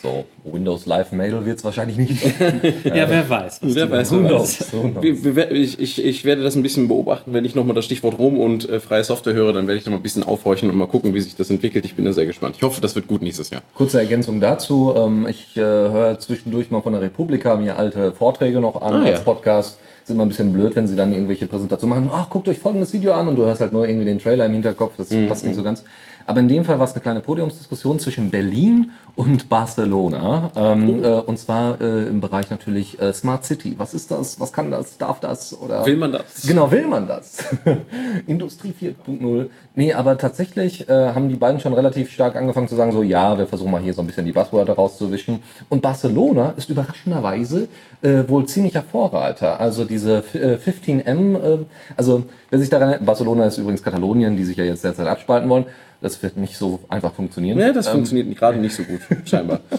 [0.02, 2.24] So, Windows Live Mail wird es wahrscheinlich nicht.
[2.86, 3.60] Ja, wer weiß.
[3.62, 4.66] was Wer weiß, wer weiß.
[5.02, 8.40] Wir, ich, ich, ich werde das ein bisschen beobachten, wenn ich nochmal das Stichwort Rom
[8.40, 11.14] und äh, freie Software höre, dann werde ich nochmal ein bisschen aufhorchen und mal gucken,
[11.14, 11.84] wie sich das entwickelt.
[11.84, 12.56] Ich bin da sehr gespannt.
[12.56, 13.62] Ich hoffe, das wird gut nächstes Jahr.
[13.76, 14.94] Kurze Ergänzung dazu.
[14.96, 19.04] Ähm, ich äh, höre zwischendurch mal von der Republika mir alte Vorträge noch an Ah,
[19.04, 19.24] als ja.
[19.26, 19.80] Podcast.
[20.04, 22.10] Ist immer ein bisschen blöd, wenn sie dann irgendwelche Präsentationen machen.
[22.14, 24.54] Ach, guckt euch folgendes Video an und du hörst halt nur irgendwie den Trailer im
[24.54, 24.94] Hinterkopf.
[24.98, 25.84] Das passt nicht so ganz.
[26.30, 30.52] Aber in dem Fall war es eine kleine Podiumsdiskussion zwischen Berlin und Barcelona.
[30.56, 33.74] Ähm, äh, und zwar äh, im Bereich natürlich äh, Smart City.
[33.80, 34.40] Was ist das?
[34.40, 35.00] Was kann das?
[35.00, 35.60] Darf das?
[35.60, 36.46] Oder Will man das?
[36.46, 37.44] Genau, will man das?
[38.28, 39.50] Industrie 4.0.
[39.74, 43.36] Nee, aber tatsächlich äh, haben die beiden schon relativ stark angefangen zu sagen, so ja,
[43.40, 45.42] wir versuchen mal hier so ein bisschen die Buzzwörter rauszuwischen.
[45.70, 47.70] Und Barcelona ist überraschenderweise
[48.04, 49.60] äh, wohl ziemlicher Vorreiter.
[49.60, 51.66] Also diese äh, 15M, äh,
[51.98, 55.66] also wer sich daran, Barcelona ist übrigens Katalonien, die sich ja jetzt derzeit abspalten wollen.
[56.02, 57.60] Das wird nicht so einfach funktionieren.
[57.60, 59.60] Ja, das funktioniert gerade nicht so gut, scheinbar.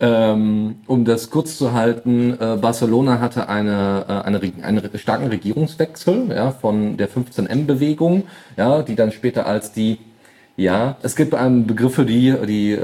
[0.00, 6.30] Ähm, um das kurz zu halten, äh, Barcelona hatte eine, äh, eine, einen starken Regierungswechsel
[6.30, 8.22] ja, von der 15M-Bewegung,
[8.56, 9.98] ja, die dann später als die
[10.58, 12.76] ja, es gibt einen Begriff für die, die, äh,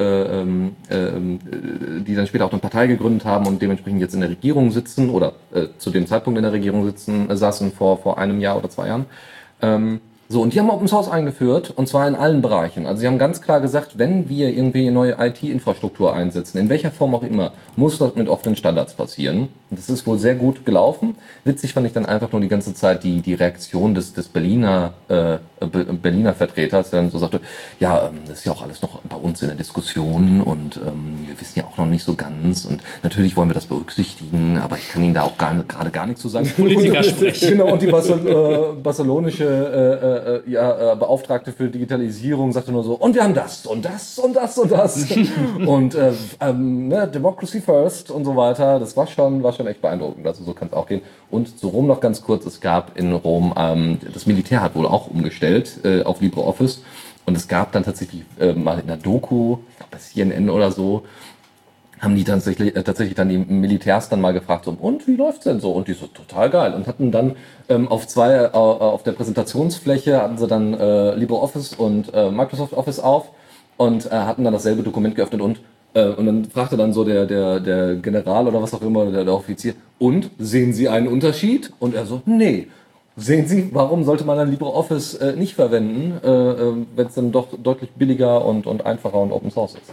[0.42, 4.20] ähm, ähm, äh, die dann später auch eine Partei gegründet haben und dementsprechend jetzt in
[4.20, 7.98] der Regierung sitzen oder äh, zu dem Zeitpunkt in der Regierung sitzen, äh, saßen vor,
[7.98, 9.06] vor einem Jahr oder zwei Jahren.
[9.60, 12.86] Ähm, so, und die haben Open Source eingeführt, und zwar in allen Bereichen.
[12.86, 17.14] Also sie haben ganz klar gesagt, wenn wir irgendwie neue IT-Infrastruktur einsetzen, in welcher Form
[17.14, 19.48] auch immer, muss das mit offenen Standards passieren.
[19.70, 21.16] Und das ist wohl sehr gut gelaufen.
[21.44, 24.94] Witzig fand ich dann einfach nur die ganze Zeit die, die Reaktion des, des Berliner,
[25.08, 27.40] äh, Be Berliner Vertreters, der dann so sagte,
[27.80, 31.26] ja, ähm, das ist ja auch alles noch bei uns in der Diskussion und ähm,
[31.26, 34.76] wir wissen ja auch noch nicht so ganz und natürlich wollen wir das berücksichtigen, aber
[34.76, 36.50] ich kann Ihnen da auch gar, gerade gar nichts zu sagen.
[36.56, 37.44] Politiker sprechen.
[37.54, 42.82] Genau, und die Barcel äh, barcelonische äh, äh, ja, äh, Beauftragte für Digitalisierung sagte nur
[42.82, 45.06] so, und wir haben das und das und das und das.
[45.66, 48.80] und äh, ähm, ne, Democracy First und so weiter.
[48.80, 50.26] Das war schon, war schon echt beeindruckend.
[50.26, 51.02] Also so kann es auch gehen.
[51.30, 54.86] Und zu Rom noch ganz kurz, es gab in Rom, ähm, das Militär hat wohl
[54.86, 56.82] auch umgestellt äh, auf LibreOffice.
[57.26, 60.70] Und es gab dann tatsächlich äh, mal in der Doku, ich glaube bei CNN oder
[60.70, 61.04] so,
[62.04, 65.44] haben die tatsächlich, äh, tatsächlich dann die Militärs dann mal gefragt, so, und wie läuft's
[65.44, 65.72] denn so?
[65.72, 66.74] Und die so, total geil.
[66.74, 67.36] Und hatten dann
[67.68, 72.74] ähm, auf zwei, äh, auf der Präsentationsfläche hatten sie dann äh, LibreOffice und äh, Microsoft
[72.74, 73.30] Office auf
[73.76, 75.60] und äh, hatten dann dasselbe Dokument geöffnet und
[75.94, 79.24] äh, und dann fragte dann so der, der, der General oder was auch immer, der,
[79.24, 81.72] der Offizier, und sehen Sie einen Unterschied?
[81.78, 82.68] Und er so, nee.
[83.16, 87.30] Sehen Sie, warum sollte man dann LibreOffice äh, nicht verwenden, äh, äh, wenn es dann
[87.30, 89.92] doch deutlich billiger und, und einfacher und Open Source ist?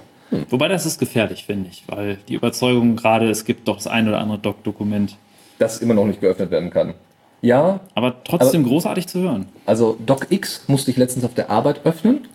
[0.50, 4.08] Wobei das ist gefährlich, finde ich, weil die Überzeugung gerade, es gibt doch das ein
[4.08, 5.18] oder andere Doc-Dokument.
[5.60, 6.94] das immer noch nicht geöffnet werden kann.
[7.42, 9.48] Ja, Aber trotzdem großartig zu hören.
[9.66, 12.28] also DocX musste ich letztens auf der Arbeit öffnen.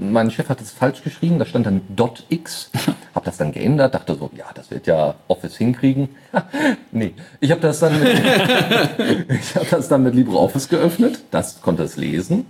[0.00, 1.82] Mein Chef hat es falsch geschrieben, da stand dann
[2.30, 2.70] .x.
[3.14, 6.08] Hab das dann geändert, dachte so, ja, das wird ja Office hinkriegen.
[6.92, 8.08] nee, ich habe das dann mit,
[9.28, 12.46] ich habe das dann mit LibreOffice geöffnet, das konnte es lesen,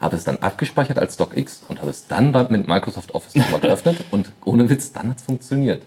[0.00, 3.98] habe es dann abgespeichert als DocX und habe es dann mit Microsoft Office nochmal geöffnet
[4.10, 5.82] und ohne Witz, dann hat es funktioniert.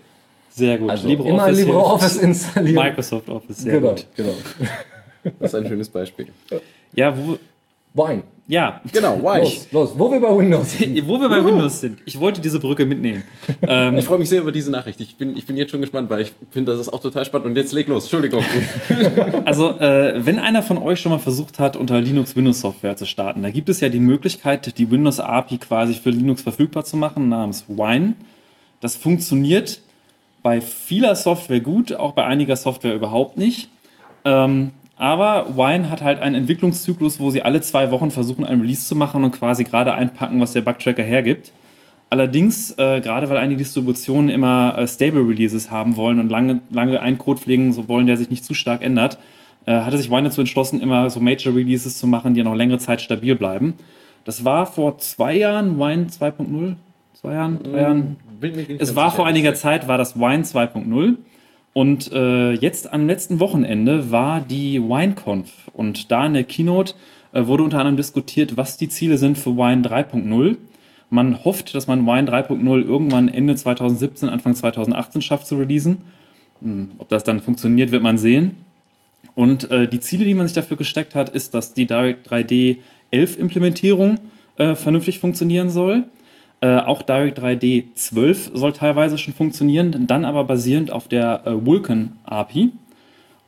[0.49, 0.89] Sehr gut.
[0.89, 2.84] Also immer LibreOffice installieren.
[2.84, 4.07] Microsoft Office, sehr Genau, gut.
[4.16, 4.34] genau.
[5.39, 6.28] Das ist ein schönes Beispiel.
[6.93, 7.38] Ja, wo,
[7.94, 8.24] Wine.
[8.48, 8.80] ja.
[8.94, 9.39] Genau, why?
[9.42, 11.08] Los, los, wo wir bei Windows sind.
[11.08, 12.00] wo wir bei Windows sind.
[12.06, 13.24] Ich wollte diese Brücke mitnehmen.
[13.62, 15.00] Ähm, Ich freue mich sehr über diese Nachricht.
[15.02, 17.48] Ich bin, ich bin jetzt schon gespannt, weil ich finde, das ist auch total spannend.
[17.48, 18.04] Und jetzt leg los.
[18.04, 18.44] Entschuldigung.
[19.46, 23.42] Also, äh, wenn einer von euch schon mal versucht hat, unter Linux Windows-Software zu starten,
[23.42, 27.66] da gibt es ja die Möglichkeit, die Windows-API quasi für Linux verfügbar zu machen, namens
[27.68, 28.14] Wine.
[28.80, 29.82] Das funktioniert
[30.44, 33.70] bei vieler Software gut, auch bei einiger Software überhaupt nicht.
[34.26, 34.72] Ähm,
[35.02, 38.95] aber Wine hat halt einen Entwicklungszyklus, wo sie alle zwei Wochen versuchen, ein Release zu
[38.95, 41.52] machen und quasi gerade einpacken, was der Bugtracker hergibt.
[42.12, 46.99] Allerdings, äh, gerade weil einige Distributionen immer äh, Stable Releases haben wollen und lange, lange
[46.99, 49.18] einen Code pflegen so wollen, der sich nicht zu stark ändert,
[49.66, 52.78] äh, hatte sich Wine dazu entschlossen, immer so Major Releases zu machen, die noch längere
[52.78, 53.74] Zeit stabil bleiben.
[54.24, 56.76] Das war vor zwei Jahren, Wine 2.0,
[57.20, 58.18] zwei Jahren, drei Jahren.
[58.78, 61.16] Es war vor einiger Zeit, war das Wine 2.0
[61.74, 66.95] Und äh, jetzt am letzten Wochenende war die WineConf und da in der Keynote
[67.32, 70.57] äh, wurde unter anderem diskutiert, was die Ziele sind für Wine 3.0.
[71.09, 75.99] Man hofft, dass man Wine 3.0 irgendwann Ende 2017, Anfang 2018 schafft zu releasen.
[76.61, 78.57] Hm, ob das dann funktioniert, wird man sehen.
[79.34, 82.78] Und äh, die Ziele, die man sich dafür gesteckt hat, ist, dass die Direct 3D
[83.11, 84.19] 11 Implementierung
[84.57, 86.03] äh, vernünftig funktionieren soll.
[86.62, 91.66] Äh, auch Direct 3D 12 soll teilweise schon funktionieren, dann aber basierend auf der äh,
[91.66, 92.72] Vulkan API.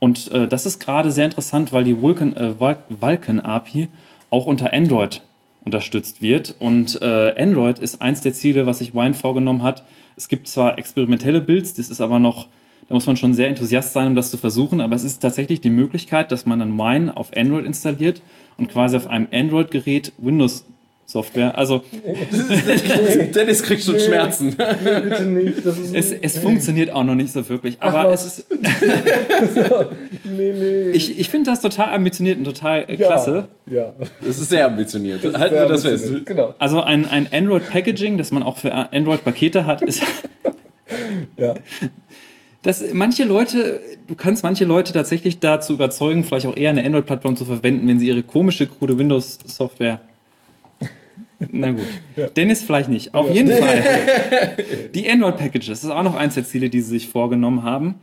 [0.00, 3.88] Und äh, das ist gerade sehr interessant, weil die Vulkan, äh, Vulkan API
[4.30, 5.22] auch unter Android
[5.64, 6.56] unterstützt wird.
[6.58, 9.84] Und äh, Android ist eins der Ziele, was sich Wine vorgenommen hat.
[10.16, 12.48] Es gibt zwar experimentelle Builds, das ist aber noch,
[12.88, 15.60] da muss man schon sehr enthusiast sein, um das zu versuchen, aber es ist tatsächlich
[15.60, 18.22] die Möglichkeit, dass man dann Wine auf Android installiert
[18.58, 20.66] und quasi auf einem Android-Gerät Windows
[21.14, 21.56] Software.
[21.56, 21.84] Also
[23.34, 24.56] Dennis kriegt schon Schmerzen.
[24.58, 25.64] Nee, bitte nicht.
[25.64, 27.76] Das ist es, es funktioniert auch noch nicht so wirklich.
[27.78, 28.46] Aber Ach, es ist,
[30.24, 30.90] nee, nee.
[30.90, 33.46] ich, ich finde das total ambitioniert und total äh, klasse.
[33.70, 33.92] Ja.
[34.26, 35.22] Das ist sehr ambitioniert.
[35.38, 36.26] Halten wir das fest.
[36.26, 36.52] Genau.
[36.58, 40.02] Also ein, ein Android-Packaging, das man auch für Android-Pakete hat, ist,
[41.36, 41.54] Ja.
[42.62, 47.36] dass manche Leute, du kannst manche Leute tatsächlich dazu überzeugen, vielleicht auch eher eine Android-Plattform
[47.36, 50.00] zu verwenden, wenn sie ihre komische, krude Windows-Software.
[51.50, 51.86] Na gut.
[52.36, 53.14] Dennis vielleicht nicht.
[53.14, 53.82] Auf jeden Fall.
[54.94, 57.96] Die Android-Packages, das ist auch noch eins der Ziele, die sie sich vorgenommen haben.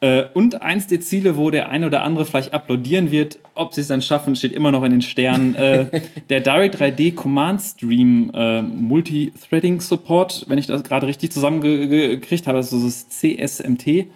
[0.00, 3.80] Äh, Und eins der Ziele, wo der eine oder andere vielleicht applaudieren wird, ob sie
[3.80, 5.54] es dann schaffen, steht immer noch in den Sternen.
[5.56, 5.86] Äh,
[6.30, 12.58] der Direct 3D Command Stream äh, Multithreading Support, wenn ich das gerade richtig zusammengekriegt habe,
[12.58, 14.06] also das CSMT.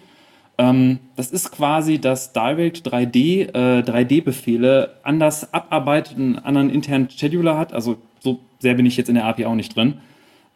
[0.57, 7.57] Ähm, das ist quasi, dass Direct 3D äh, 3D-Befehle anders abarbeitet, einen anderen internen Scheduler
[7.57, 7.73] hat.
[7.73, 9.95] Also so sehr bin ich jetzt in der API auch nicht drin.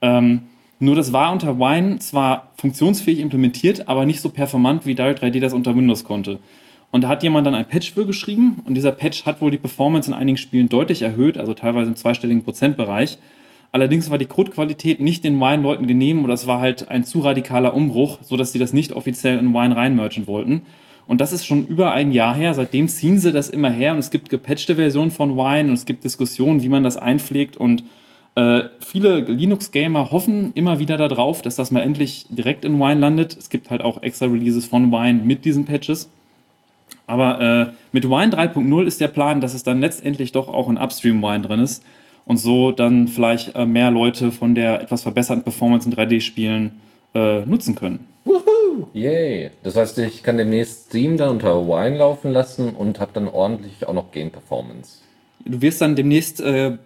[0.02, 0.44] Ähm,
[0.80, 5.40] nur das war unter Wine zwar funktionsfähig implementiert, aber nicht so performant, wie Direct 3D
[5.40, 6.40] das unter Windows konnte.
[6.92, 9.58] Und da hat jemand dann ein Patch für geschrieben und dieser Patch hat wohl die
[9.58, 13.18] Performance in einigen Spielen deutlich erhöht, also teilweise im zweistelligen Prozentbereich.
[13.74, 17.74] Allerdings war die Codequalität nicht den Wine-Leuten genehm oder es war halt ein zu radikaler
[17.74, 20.62] Umbruch, sodass sie das nicht offiziell in Wine reinmerchen wollten.
[21.08, 22.54] Und das ist schon über ein Jahr her.
[22.54, 25.86] Seitdem ziehen sie das immer her und es gibt gepatchte Versionen von Wine und es
[25.86, 27.84] gibt Diskussionen, wie man das einpflegt und
[28.38, 33.36] äh, viele Linux-Gamer hoffen immer wieder darauf, dass das mal endlich direkt in Wine landet.
[33.36, 36.08] Es gibt halt auch extra Releases von Wine mit diesen Patches.
[37.08, 40.78] Aber äh, mit Wine 3.0 ist der Plan, dass es dann letztendlich doch auch in
[40.78, 41.84] Upstream Wine drin ist
[42.26, 46.74] und so dann vielleicht äh, mehr Leute von der etwas verbesserten Performance in 3D-Spielen
[47.16, 48.06] äh, nutzen können.
[48.94, 49.52] Yay.
[49.64, 53.88] Das heißt, ich kann demnächst Steam dann unter Wine laufen lassen und habe dann ordentlich
[53.88, 55.00] auch noch Game Performance.
[55.46, 56.78] Du wirst dann demnächst äh,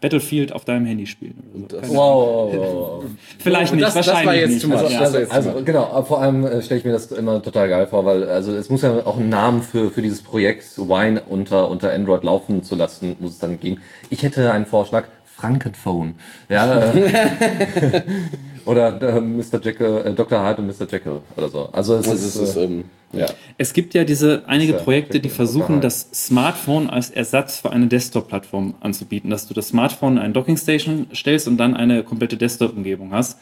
[0.00, 1.68] Battlefield auf deinem Handy spielen.
[1.68, 1.94] Oder so.
[1.94, 3.04] Wow.
[3.38, 4.62] Vielleicht nicht, das- das wahrscheinlich war jetzt nicht.
[4.62, 4.78] too much.
[4.78, 5.00] Also, Das ja.
[5.02, 5.64] Also, jetzt also mal.
[5.64, 8.70] genau, vor allem äh, stelle ich mir das immer total geil vor, weil also es
[8.70, 12.74] muss ja auch einen Namen für, für dieses Projekt Wine unter, unter Android laufen zu
[12.74, 13.80] lassen, muss es dann gehen.
[14.08, 16.14] Ich hätte einen Vorschlag, Frankenphone.
[16.48, 18.02] Ja, äh,
[18.70, 19.60] oder äh, Mr.
[19.62, 20.46] Jekyll, äh, Dr.
[20.46, 20.86] Hyde und Mr.
[20.90, 21.68] Jekyll oder so.
[21.72, 23.26] Also es ist, ist, äh, ähm, ja.
[23.58, 28.74] Es gibt ja diese einige Projekte, die versuchen, das Smartphone als Ersatz für eine Desktop-Plattform
[28.80, 33.38] anzubieten, dass du das Smartphone in eine Dockingstation stellst und dann eine komplette Desktop-Umgebung hast.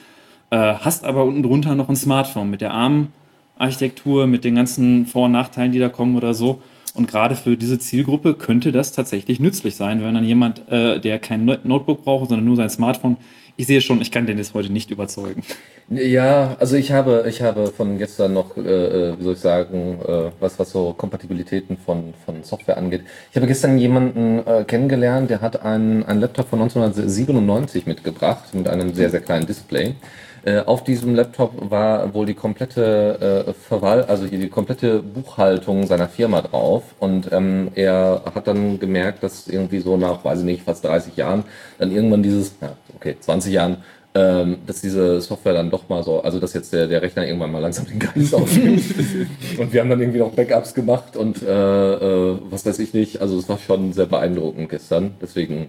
[0.50, 5.26] Äh, hast aber unten drunter noch ein Smartphone mit der ARM-Architektur, mit den ganzen Vor-
[5.26, 6.62] und Nachteilen, die da kommen oder so.
[6.94, 11.18] Und gerade für diese Zielgruppe könnte das tatsächlich nützlich sein, wenn dann jemand, äh, der
[11.18, 13.18] kein No- Notebook braucht, sondern nur sein Smartphone.
[13.60, 15.42] Ich sehe schon, ich kann Dennis heute nicht überzeugen.
[15.90, 19.98] Ja, also ich habe, ich habe von gestern noch, äh, äh, wie soll ich sagen,
[20.06, 23.02] äh, was, was so Kompatibilitäten von, von Software angeht.
[23.32, 28.68] Ich habe gestern jemanden äh, kennengelernt, der hat einen, einen Laptop von 1997 mitgebracht, mit
[28.68, 29.96] einem sehr, sehr kleinen Display.
[30.44, 35.86] Äh, auf diesem Laptop war wohl die komplette äh, Verwal also hier die komplette Buchhaltung
[35.86, 40.44] seiner Firma drauf und ähm, er hat dann gemerkt, dass irgendwie so nach, weiß ich
[40.44, 41.44] nicht, fast 30 Jahren
[41.78, 43.78] dann irgendwann dieses, ja, okay, 20 Jahren
[44.14, 47.52] ähm, dass diese Software dann doch mal so, also dass jetzt der, der Rechner irgendwann
[47.52, 48.82] mal langsam den Geist aufnimmt.
[49.58, 53.20] und wir haben dann irgendwie noch Backups gemacht und äh, äh, was weiß ich nicht.
[53.20, 55.14] Also es war schon sehr beeindruckend gestern.
[55.20, 55.68] Deswegen.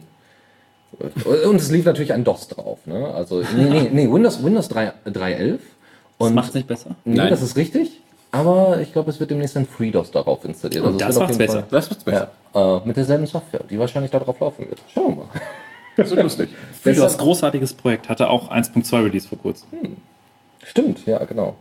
[1.45, 2.79] Und es lief natürlich ein DOS drauf.
[2.85, 3.07] Ne?
[3.13, 5.59] Also nee, nee, nee Windows, Windows 3, 3.11.
[6.17, 6.95] Das Und macht es nicht besser.
[7.05, 7.29] nee, Nein.
[7.29, 8.01] das ist richtig.
[8.31, 10.85] Aber ich glaube, es wird demnächst ein FreeDOS darauf installiert.
[10.85, 11.53] Also das macht's besser.
[11.61, 12.31] Fall- Das wird's besser.
[12.53, 14.79] Ja, äh, mit derselben Software, die wahrscheinlich darauf laufen wird.
[14.93, 15.27] Schauen wir mal.
[15.97, 16.49] Das ist lustig.
[16.83, 19.67] FreeDOS, großartiges Projekt, hatte auch 1.2 Release vor kurzem.
[20.63, 21.55] Stimmt, ja, genau.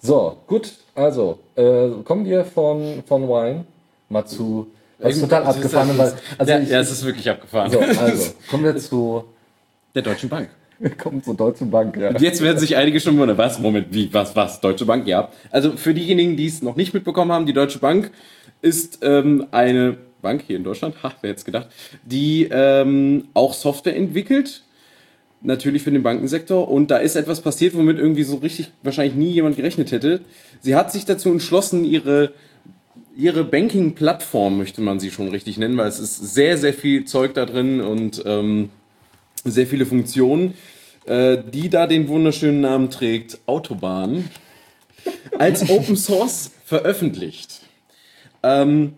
[0.00, 3.64] So, gut, also, äh, kommen wir von, von Wine
[4.08, 4.68] mal zu
[4.98, 7.70] Das ist- abgefahren, das weil, ist- also ja, ich, ja, es ist wirklich abgefahren.
[7.70, 9.24] so, also, kommen wir zu,
[9.94, 10.48] Der Deutschen Bank.
[10.80, 12.08] Wir kommen zur Deutschen Bank, ja.
[12.08, 15.28] Und jetzt werden sich einige schon wundern, was, Moment, wie, was, was, Deutsche Bank, ja.
[15.52, 18.10] Also für diejenigen, die es noch nicht mitbekommen haben, die Deutsche Bank
[18.60, 21.68] ist ähm, eine Bank hier in Deutschland, ha, wer jetzt gedacht,
[22.04, 24.62] die ähm, auch Software entwickelt,
[25.42, 26.68] natürlich für den Bankensektor.
[26.68, 30.22] Und da ist etwas passiert, womit irgendwie so richtig wahrscheinlich nie jemand gerechnet hätte.
[30.60, 32.32] Sie hat sich dazu entschlossen, ihre
[33.16, 37.34] ihre Banking-Plattform möchte man sie schon richtig nennen, weil es ist sehr, sehr viel Zeug
[37.34, 38.70] da drin und ähm,
[39.44, 40.54] sehr viele Funktionen,
[41.06, 44.28] äh, die da den wunderschönen Namen trägt, Autobahn,
[45.38, 47.60] als Open Source veröffentlicht.
[48.42, 48.94] Ähm,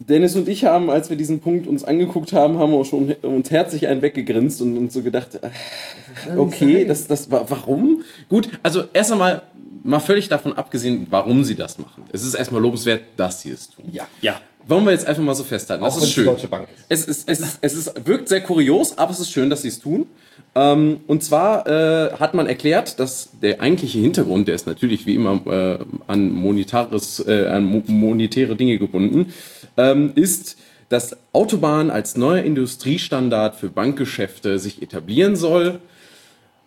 [0.00, 3.50] Dennis und ich haben, als wir diesen Punkt uns angeguckt haben, haben wir schon uns
[3.50, 8.04] herzlich einen weggegrinst und uns so gedacht, äh, okay, das, das, warum?
[8.28, 9.42] Gut, also erst einmal,
[9.84, 12.04] mal völlig davon abgesehen, warum sie das machen.
[12.12, 13.86] Es ist erstmal lobenswert, dass sie es tun.
[13.92, 14.06] Ja.
[14.20, 14.40] Ja.
[14.66, 15.82] Wollen wir jetzt einfach mal so festhalten.
[15.82, 16.24] Auch das ist es die schön.
[16.26, 16.84] Deutsche Bank ist.
[16.88, 19.68] Es, ist, es, ist, es ist, wirkt sehr kurios, aber es ist schön, dass sie
[19.68, 20.06] es tun.
[20.54, 25.14] Ähm, und zwar äh, hat man erklärt, dass der eigentliche Hintergrund, der ist natürlich wie
[25.14, 29.32] immer äh, an, monetares, äh, an mo monetäre Dinge gebunden,
[29.76, 30.58] ähm, ist,
[30.88, 35.80] dass Autobahn als neuer Industriestandard für Bankgeschäfte sich etablieren soll.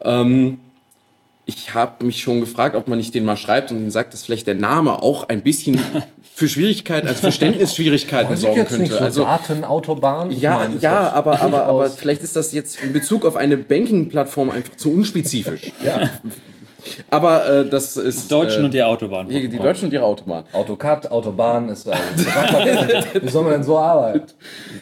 [0.04, 0.60] Ähm,
[1.46, 4.24] ich habe mich schon gefragt, ob man nicht den mal schreibt und ihnen sagt, dass
[4.24, 5.80] vielleicht der Name auch ein bisschen
[6.34, 8.94] für Schwierigkeiten, also Verständnisschwierigkeiten sorgen könnte.
[8.94, 10.32] so Also Datenautobahn?
[10.32, 14.76] Ja, ja, aber, aber, aber vielleicht ist das jetzt in Bezug auf eine Banking-Plattform einfach
[14.76, 15.72] zu unspezifisch.
[15.84, 16.10] Ja.
[17.10, 18.32] Aber äh, das ist.
[18.32, 19.28] Deutschen äh, und die Autobahn.
[19.28, 20.44] die, die Deutschen und ihre Autobahn.
[20.54, 22.02] Autocad, Autobahn ist also,
[23.22, 24.24] Wie soll man denn so arbeiten?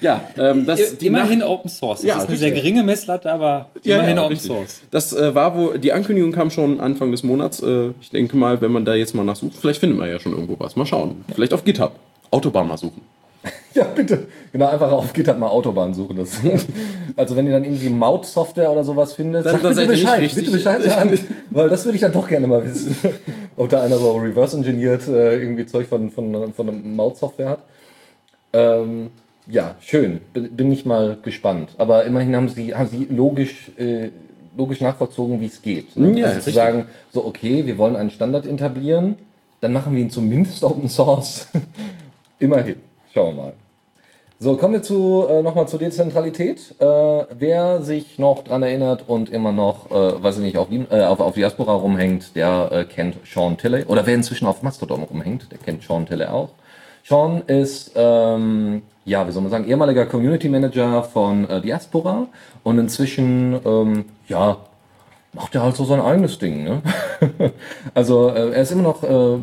[0.01, 1.99] Ja, ähm, das, die immerhin Nach- Open Source.
[2.01, 2.39] Das Ja, ist eine richtig.
[2.39, 4.51] sehr geringe Messlatte, aber Ja, immerhin ja, Open richtig.
[4.51, 4.81] Source.
[4.91, 7.61] Das äh, war wo die Ankündigung kam schon Anfang des Monats.
[7.61, 10.31] Äh, ich denke mal, wenn man da jetzt mal nachsucht, vielleicht findet man ja schon
[10.33, 10.75] irgendwo was.
[10.75, 11.23] Mal schauen.
[11.33, 11.91] Vielleicht auf GitHub.
[12.31, 13.01] Autobahn mal suchen.
[13.75, 14.27] Ja, bitte.
[14.51, 16.17] Genau, einfach auf GitHub mal Autobahn suchen.
[16.17, 16.39] Das,
[17.15, 21.17] also wenn ihr dann irgendwie Maut-Software oder sowas findet, Dann- bitte Bescheid, bitte Bescheid sagen,
[21.51, 22.95] weil das würde ich dann doch gerne mal wissen.
[23.55, 27.59] Ob da einer so reverse-engineert äh, irgendwie Zeug von, von, von einer Maut-Software hat.
[28.53, 29.11] Ähm,
[29.47, 30.21] ja, schön.
[30.33, 31.69] Bin ich mal gespannt.
[31.77, 34.09] Aber immerhin haben sie, haben sie logisch, äh,
[34.57, 35.95] logisch nachvollzogen, wie es geht.
[35.95, 36.19] Ne?
[36.19, 36.55] Ja, also zu richtig.
[36.55, 39.15] sagen, so okay, wir wollen einen Standard etablieren,
[39.61, 41.47] dann machen wir ihn zumindest Open Source.
[42.39, 42.77] immerhin.
[43.13, 43.53] Schauen wir mal.
[44.41, 46.75] So, kommen wir zu, äh, nochmal zur Dezentralität.
[46.79, 51.01] Äh, wer sich noch dran erinnert und immer noch, äh, weiß ich nicht, auf, äh,
[51.03, 53.83] auf, auf Diaspora rumhängt, der äh, kennt Sean Tilley.
[53.83, 56.51] Oder wer inzwischen auf Mastodon rumhängt, der kennt Sean Tilley auch.
[57.03, 62.27] Sean ist, ähm, ja, wie soll man sagen, ehemaliger Community Manager von äh, Diaspora
[62.63, 64.55] und inzwischen, ähm, ja,
[65.33, 66.63] macht er halt so sein eigenes Ding.
[66.63, 66.81] Ne?
[67.93, 69.39] also äh, er ist immer noch äh,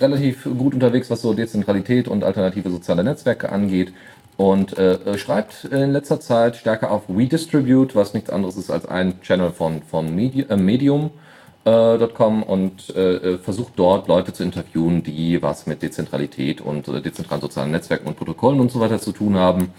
[0.00, 3.92] relativ gut unterwegs, was so Dezentralität und alternative soziale Netzwerke angeht.
[4.36, 8.86] Und äh, äh, schreibt in letzter Zeit stärker auf Redistribute, was nichts anderes ist als
[8.86, 15.02] ein Channel von, von Medi äh, Medium.com und äh, äh, versucht dort Leute zu interviewen,
[15.02, 19.36] die was mit Dezentralität und dezentralen sozialen Netzwerken und Protokollen und so weiter zu tun
[19.36, 19.70] haben.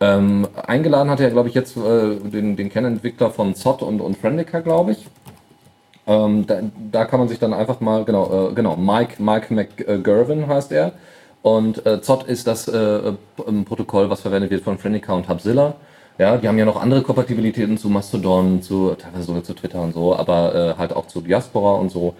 [0.00, 4.16] Ähm, eingeladen hat er, glaube ich, jetzt äh, den, den Kernentwickler von Zott und, und
[4.16, 5.06] Friendica, glaube ich.
[6.06, 10.48] Ähm, da, da kann man sich dann einfach mal, genau, äh, genau, Mike, Mike McGurvin
[10.48, 10.92] heißt er.
[11.42, 13.12] Und äh, Zott ist das äh, äh,
[13.64, 15.74] Protokoll, was verwendet wird von Friendica und Hubzilla.
[16.18, 19.94] Ja, die haben ja noch andere Kompatibilitäten zu Mastodon, zu teilweise sogar zu Twitter und
[19.94, 22.14] so, aber äh, halt auch zu Diaspora und so.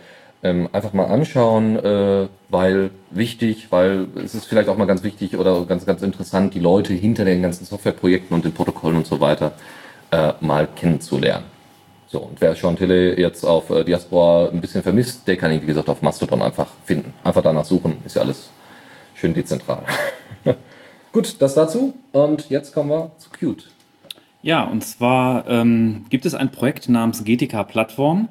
[0.44, 5.36] Ähm, einfach mal anschauen, äh, weil wichtig, weil es ist vielleicht auch mal ganz wichtig
[5.36, 9.20] oder ganz, ganz interessant, die Leute hinter den ganzen Softwareprojekten und den Protokollen und so
[9.20, 9.52] weiter
[10.10, 11.44] äh, mal kennenzulernen.
[12.08, 15.66] So, und wer Sean jetzt auf äh, Diaspora ein bisschen vermisst, der kann ihn, wie
[15.66, 17.14] gesagt, auf Mastodon einfach finden.
[17.24, 18.50] Einfach danach suchen, ist ja alles
[19.14, 19.84] schön dezentral.
[21.12, 21.94] Gut, das dazu.
[22.12, 23.70] Und jetzt kommen wir zu Qt.
[24.42, 28.28] Ja, und zwar ähm, gibt es ein Projekt namens GTK Plattform.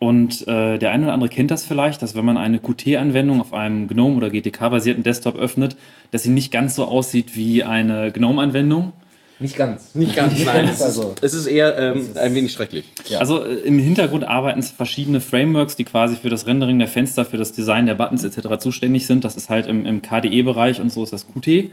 [0.00, 3.52] Und äh, der eine oder andere kennt das vielleicht, dass wenn man eine Qt-Anwendung auf
[3.52, 5.76] einem GNOME oder GTK-basierten Desktop öffnet,
[6.10, 8.92] dass sie nicht ganz so aussieht wie eine GNOME-Anwendung.
[9.40, 9.94] Nicht ganz.
[9.94, 10.64] Nicht ganz, nein.
[10.64, 12.84] Es ist, Also- es ist eher ähm, ein wenig schrecklich.
[13.08, 13.18] Ja.
[13.18, 17.36] Also äh, im Hintergrund arbeiten verschiedene Frameworks, die quasi für das Rendering der Fenster, für
[17.36, 18.58] das Design der Buttons etc.
[18.58, 19.24] zuständig sind.
[19.24, 21.70] Das ist halt im, im KDE-Bereich und so ist das Qt.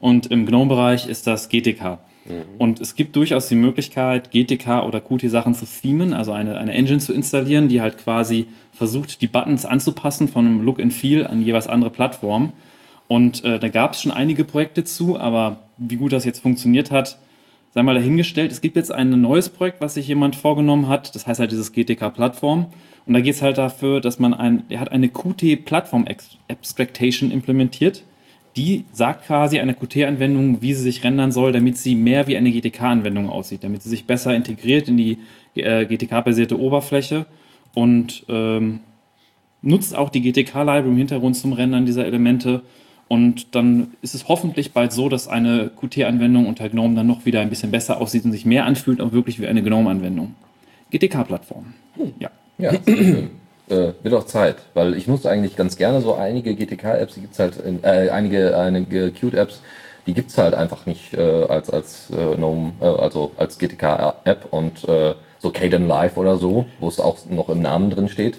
[0.00, 1.98] Und im GNOME-Bereich ist das GTK.
[2.58, 6.98] Und es gibt durchaus die Möglichkeit, GTK oder Qt-Sachen zu themen, also eine, eine Engine
[6.98, 11.42] zu installieren, die halt quasi versucht, die Buttons anzupassen von einem Look and Feel an
[11.42, 12.52] jeweils andere Plattformen.
[13.08, 16.90] Und äh, da gab es schon einige Projekte zu, aber wie gut das jetzt funktioniert
[16.90, 17.18] hat,
[17.76, 18.50] sei mal dahingestellt.
[18.50, 21.14] Es gibt jetzt ein neues Projekt, was sich jemand vorgenommen hat.
[21.14, 22.66] Das heißt halt dieses GTK-Plattform.
[23.06, 28.02] Und da geht es halt dafür, dass man ein, er hat eine Qt-Plattform-Abstractation implementiert,
[28.56, 32.50] die sagt quasi einer Qt-Anwendung, wie sie sich rendern soll, damit sie mehr wie eine
[32.50, 35.18] GTK-Anwendung aussieht, damit sie sich besser integriert in die
[35.54, 37.26] äh, GTK-basierte Oberfläche
[37.74, 38.80] und ähm,
[39.60, 42.62] nutzt auch die GTK-Library im Hintergrund zum Rendern dieser Elemente.
[43.08, 47.40] Und dann ist es hoffentlich bald so, dass eine Qt-Anwendung unter GNOME dann noch wieder
[47.40, 50.34] ein bisschen besser aussieht und sich mehr anfühlt, auch wirklich wie eine GNOME-Anwendung.
[50.90, 51.74] GTK-Plattform.
[52.18, 52.30] Ja.
[52.58, 53.30] Ja, sehr schön.
[53.68, 57.38] Äh, wird auch Zeit, weil ich nutze eigentlich ganz gerne so einige GTK-Apps, die gibt's
[57.40, 59.60] halt, in, äh, einige, einige Qt-Apps,
[60.06, 64.88] die gibt's halt einfach nicht äh, als, als äh, GNOME, äh, also als GTK-App und
[64.88, 68.38] äh, so Caden Live oder so, wo es auch noch im Namen drin steht.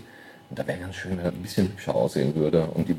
[0.50, 2.95] Und da wäre ganz schön, wenn das ein bisschen hübscher aussehen würde und die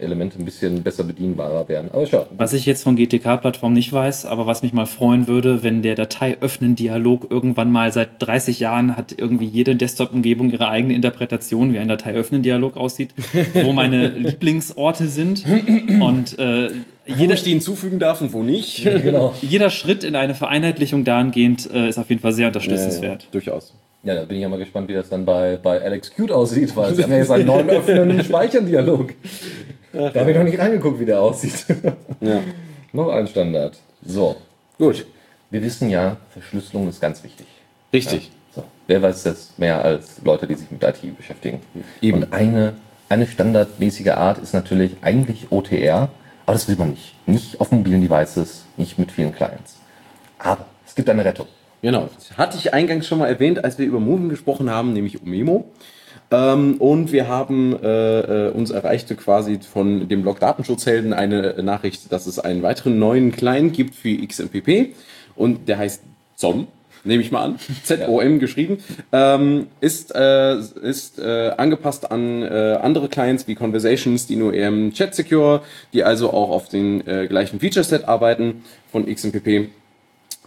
[0.00, 1.90] Elemente ein bisschen besser bedienbarer wären.
[1.92, 5.62] Aber schau, Was ich jetzt von GTK-Plattform nicht weiß, aber was mich mal freuen würde,
[5.62, 11.72] wenn der Datei-Öffnen-Dialog irgendwann mal seit 30 Jahren hat irgendwie jede Desktop-Umgebung ihre eigene Interpretation,
[11.72, 13.14] wie ein Datei-Öffnen-Dialog aussieht,
[13.54, 15.44] wo meine Lieblingsorte sind
[16.00, 16.70] und äh,
[17.06, 18.82] Wo jeder, ich die hinzufügen darf und wo nicht.
[18.84, 19.34] genau.
[19.40, 23.28] jeder Schritt in eine Vereinheitlichung dahingehend äh, ist auf jeden Fall sehr unterstützenswert.
[23.30, 23.72] durchaus.
[24.08, 26.74] Ja, da bin ich ja mal gespannt, wie das dann bei, bei Alex Qt aussieht,
[26.74, 29.12] weil sie haben ja jetzt einen neuen öffnenden Speichern-Dialog.
[29.92, 31.66] Da habe ich noch nicht reingeguckt, wie der aussieht.
[32.22, 32.40] Ja.
[32.94, 33.76] noch ein Standard.
[34.02, 34.36] So,
[34.78, 35.04] Gut.
[35.50, 37.46] wir wissen ja, Verschlüsselung ist ganz wichtig.
[37.92, 38.30] Richtig.
[38.54, 41.60] So, wer weiß das mehr als Leute, die sich mit IT beschäftigen?
[42.00, 42.22] Eben.
[42.22, 42.76] Und eine,
[43.10, 46.08] eine standardmäßige Art ist natürlich eigentlich OTR,
[46.46, 47.14] aber das will man nicht.
[47.26, 49.76] Nicht auf mobilen Devices, nicht mit vielen Clients.
[50.38, 51.46] Aber es gibt eine Rettung.
[51.82, 52.08] Genau.
[52.14, 55.30] Das hatte ich eingangs schon mal erwähnt, als wir über Moving gesprochen haben, nämlich um
[55.30, 55.70] Memo.
[56.30, 62.12] Ähm, und wir haben äh, äh, uns erreichte quasi von dem Blog Datenschutzhelden eine Nachricht,
[62.12, 64.94] dass es einen weiteren neuen Client gibt für XMPP
[65.36, 66.02] und der heißt
[66.36, 66.68] ZOM.
[67.04, 68.78] Nehme ich mal an, Z-O-M geschrieben,
[69.12, 74.68] ähm, ist, äh, ist äh, angepasst an äh, andere Clients wie Conversations, die nur eher
[74.68, 75.62] im Chat secure,
[75.92, 79.70] die also auch auf den äh, gleichen Feature-Set arbeiten von XMPP.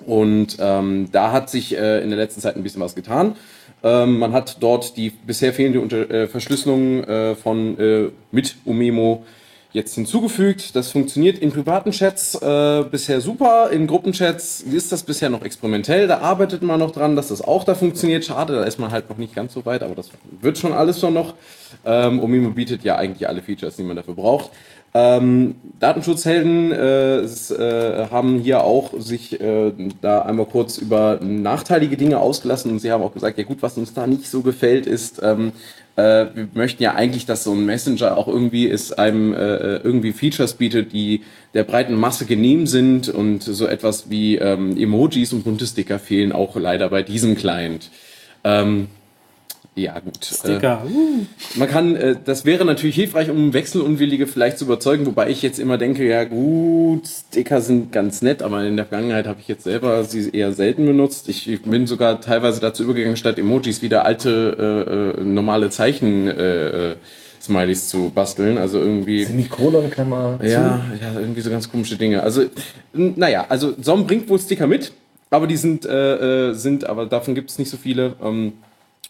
[0.06, 3.36] Und ähm, da hat sich äh, in der letzten Zeit ein bisschen was getan.
[3.84, 9.24] Ähm, man hat dort die bisher fehlende Unter äh, Verschlüsselung äh, von äh, mit Umemo
[9.74, 10.76] jetzt hinzugefügt.
[10.76, 13.70] Das funktioniert in privaten Chats äh, bisher super.
[13.72, 16.08] In Gruppenchats ist das bisher noch experimentell.
[16.08, 18.26] Da arbeitet man noch dran, dass das auch da funktioniert.
[18.26, 20.10] Schade, da ist man halt noch nicht ganz so weit, aber das
[20.42, 21.36] wird schon alles schon noch.
[21.86, 24.52] Ähm, Umemo bietet ja eigentlich alle Features, die man dafür braucht.
[24.94, 29.72] Ähm, Datenschutzhelden äh, äh, haben hier auch sich äh,
[30.02, 33.78] da einmal kurz über nachteilige Dinge ausgelassen und sie haben auch gesagt, ja gut, was
[33.78, 35.54] uns da nicht so gefällt, ist, ähm,
[35.96, 40.12] äh, wir möchten ja eigentlich, dass so ein Messenger auch irgendwie ist, einem äh, irgendwie
[40.12, 41.22] Features bietet, die
[41.54, 46.34] der breiten Masse genehm sind und so etwas wie ähm, Emojis und bunte Sticker fehlen
[46.34, 47.90] auch leider bei diesem Client.
[48.44, 48.88] Ähm,
[49.74, 50.26] ja, gut.
[50.26, 50.86] Sticker.
[50.86, 55.42] Äh, man kann, äh, das wäre natürlich hilfreich, um Wechselunwillige vielleicht zu überzeugen, wobei ich
[55.42, 59.48] jetzt immer denke, ja gut, Sticker sind ganz nett, aber in der Vergangenheit habe ich
[59.48, 61.30] jetzt selber sie eher selten benutzt.
[61.30, 66.28] Ich, ich bin sogar teilweise dazu übergegangen, statt Emojis wieder alte, äh, äh, normale Zeichen
[66.28, 66.96] äh, äh,
[67.42, 68.58] Smileys zu basteln.
[68.58, 69.24] Also irgendwie.
[69.24, 70.40] Semikolon kann man.
[70.46, 72.24] Ja, ja, irgendwie so ganz komische Dinge.
[72.24, 72.44] Also,
[72.94, 74.92] naja, also Som bringt wohl Sticker mit,
[75.30, 78.16] aber die sind, äh, äh, sind, aber davon gibt es nicht so viele.
[78.22, 78.54] Ähm,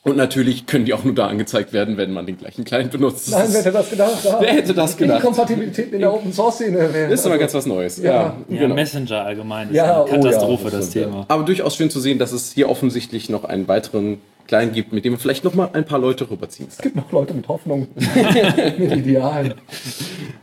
[0.03, 3.27] und natürlich können die auch nur da angezeigt werden, wenn man den gleichen Client benutzt.
[3.31, 4.35] Das Nein, wer hätte das gedacht?
[4.39, 5.19] Wer hätte das gedacht?
[5.19, 6.91] Inkompatibilität in der Open Source Szene.
[6.93, 7.97] wäre- ist immer ganz was Neues.
[7.97, 8.35] Ja, Ja.
[8.49, 8.75] Ja, genau.
[8.75, 11.25] Messenger allgemein ist Ja, eine oh ja, Katastrophe, das das stimmt, Thema.
[11.27, 15.05] Aber durchaus schön zu sehen, dass es hier offensichtlich noch einen weiteren Client gibt, mit
[15.05, 17.87] dem vielleicht noch mal ein paar Leute rüberziehen Es gibt noch Leute mit Hoffnung,
[18.77, 19.53] mit Idealen.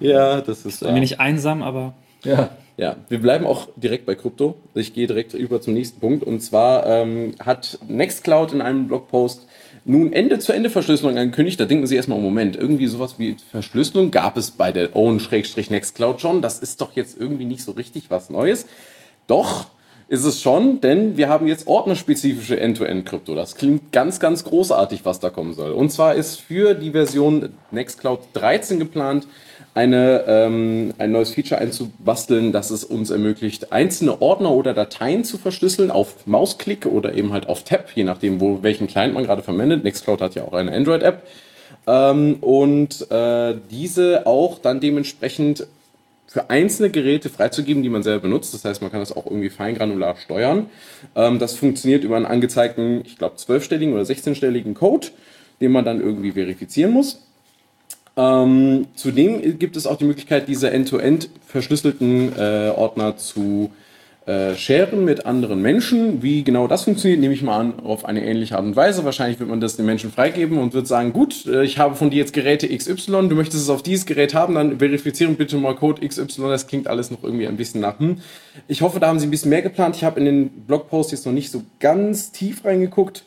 [0.00, 0.80] Ja, das ist.
[0.80, 1.94] Bin mir nicht einsam, aber
[2.24, 2.50] Ja.
[2.76, 4.54] Ja, wir bleiben auch direkt bei Krypto.
[4.72, 6.22] Ich gehe direkt über zum nächsten Punkt.
[6.22, 9.47] Und zwar ähm, hat Nextcloud in einem Blogpost
[9.88, 11.58] nun Ende-zu-Ende-Verschlüsselung angekündigt.
[11.58, 16.42] Da denken Sie erstmal, Moment, irgendwie sowas wie Verschlüsselung gab es bei der Own-Nextcloud schon.
[16.42, 18.66] Das ist doch jetzt irgendwie nicht so richtig was Neues.
[19.26, 19.66] Doch,
[20.08, 23.34] ist es schon, denn wir haben jetzt ordnerspezifische End-to-End-Krypto.
[23.34, 25.72] Das klingt ganz, ganz großartig, was da kommen soll.
[25.72, 29.26] Und zwar ist für die Version Nextcloud 13 geplant,
[29.78, 35.38] eine, ähm, ein neues Feature einzubasteln, das es uns ermöglicht, einzelne Ordner oder Dateien zu
[35.38, 39.42] verschlüsseln auf Mausklick oder eben halt auf Tab, je nachdem, wo, welchen Client man gerade
[39.42, 39.84] verwendet.
[39.84, 41.22] Nextcloud hat ja auch eine Android-App.
[41.86, 45.68] Ähm, und äh, diese auch dann dementsprechend
[46.26, 48.52] für einzelne Geräte freizugeben, die man selber benutzt.
[48.54, 50.66] Das heißt, man kann das auch irgendwie feingranular steuern.
[51.14, 55.06] Ähm, das funktioniert über einen angezeigten, ich glaube, zwölfstelligen oder 16-stelligen Code,
[55.60, 57.27] den man dann irgendwie verifizieren muss.
[58.18, 63.70] Ähm, zudem gibt es auch die Möglichkeit, diese end-to-end verschlüsselten äh, Ordner zu
[64.26, 66.20] äh, sharen mit anderen Menschen.
[66.20, 69.04] Wie genau das funktioniert, nehme ich mal an, auf eine ähnliche Art und Weise.
[69.04, 72.10] Wahrscheinlich wird man das den Menschen freigeben und wird sagen, gut, äh, ich habe von
[72.10, 75.76] dir jetzt Geräte XY, du möchtest es auf dieses Gerät haben, dann verifizieren bitte mal
[75.76, 76.42] Code XY.
[76.48, 78.00] Das klingt alles noch irgendwie ein bisschen nach.
[78.00, 78.20] Hm.
[78.66, 79.94] Ich hoffe, da haben sie ein bisschen mehr geplant.
[79.94, 83.22] Ich habe in den Blogpost jetzt noch nicht so ganz tief reingeguckt.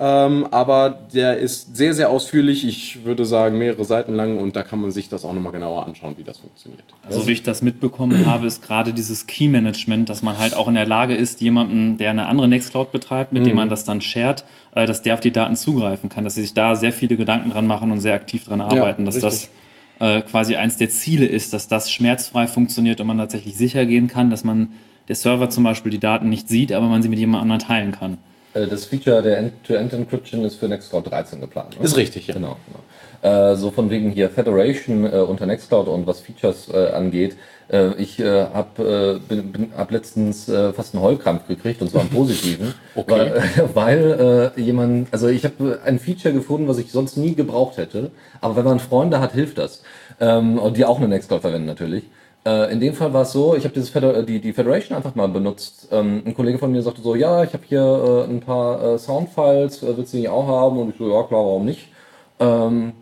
[0.00, 2.64] Ähm, aber der ist sehr, sehr ausführlich.
[2.64, 5.86] Ich würde sagen, mehrere Seiten lang und da kann man sich das auch nochmal genauer
[5.86, 6.84] anschauen, wie das funktioniert.
[7.04, 10.74] Also, wie ich das mitbekommen habe, ist gerade dieses Key-Management, dass man halt auch in
[10.74, 13.48] der Lage ist, jemanden, der eine andere Nextcloud betreibt, mit mhm.
[13.48, 16.42] dem man das dann shared, äh, dass der auf die Daten zugreifen kann, dass sie
[16.42, 19.50] sich da sehr viele Gedanken dran machen und sehr aktiv dran arbeiten, ja, dass richtig.
[19.98, 23.84] das äh, quasi eins der Ziele ist, dass das schmerzfrei funktioniert und man tatsächlich sicher
[23.84, 24.68] gehen kann, dass man
[25.08, 27.90] der Server zum Beispiel die Daten nicht sieht, aber man sie mit jemand anderem teilen
[27.90, 28.18] kann.
[28.54, 31.78] Äh, das Feature der End-to-End-Encryption ist für Nextcloud 13 geplant.
[31.78, 31.84] Ne?
[31.84, 32.34] Ist richtig, ja.
[32.34, 32.56] Genau.
[32.66, 32.80] genau.
[33.20, 37.36] Äh, so von wegen hier Federation äh, unter Nextcloud und was Features äh, angeht.
[37.98, 39.20] Ich äh, habe
[39.76, 43.30] hab letztens fast einen Heulkrampf gekriegt und zwar einen positiven, okay.
[43.74, 48.10] weil, weil jemand, also ich habe ein Feature gefunden, was ich sonst nie gebraucht hätte,
[48.40, 49.82] aber wenn man Freunde hat, hilft das.
[50.18, 52.04] Ähm, und die auch eine Nextcloud verwenden natürlich.
[52.46, 55.28] Äh, in dem Fall war es so, ich habe Feder die, die Federation einfach mal
[55.28, 55.88] benutzt.
[55.90, 58.98] Ähm, ein Kollege von mir sagte so, ja, ich habe hier äh, ein paar äh,
[58.98, 60.78] Soundfiles, äh, willst du die auch haben?
[60.78, 61.88] Und ich so, ja klar, warum nicht?
[62.40, 62.92] Ähm,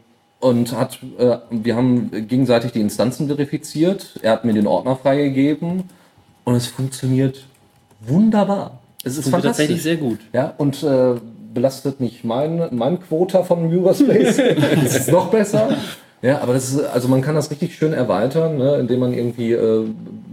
[0.41, 4.19] und hat, äh, wir haben gegenseitig die Instanzen verifiziert.
[4.23, 5.85] Er hat mir den Ordner freigegeben
[6.45, 7.45] und es funktioniert
[8.01, 8.79] wunderbar.
[9.05, 10.19] Es ist tatsächlich sehr gut.
[10.33, 11.15] Ja, und äh,
[11.55, 14.39] belastet nicht mein, mein Quota von Eurospace.
[14.85, 15.71] es ist noch besser.
[16.23, 19.53] Ja, aber das ist, also man kann das richtig schön erweitern, ne, indem man irgendwie
[19.53, 19.85] äh,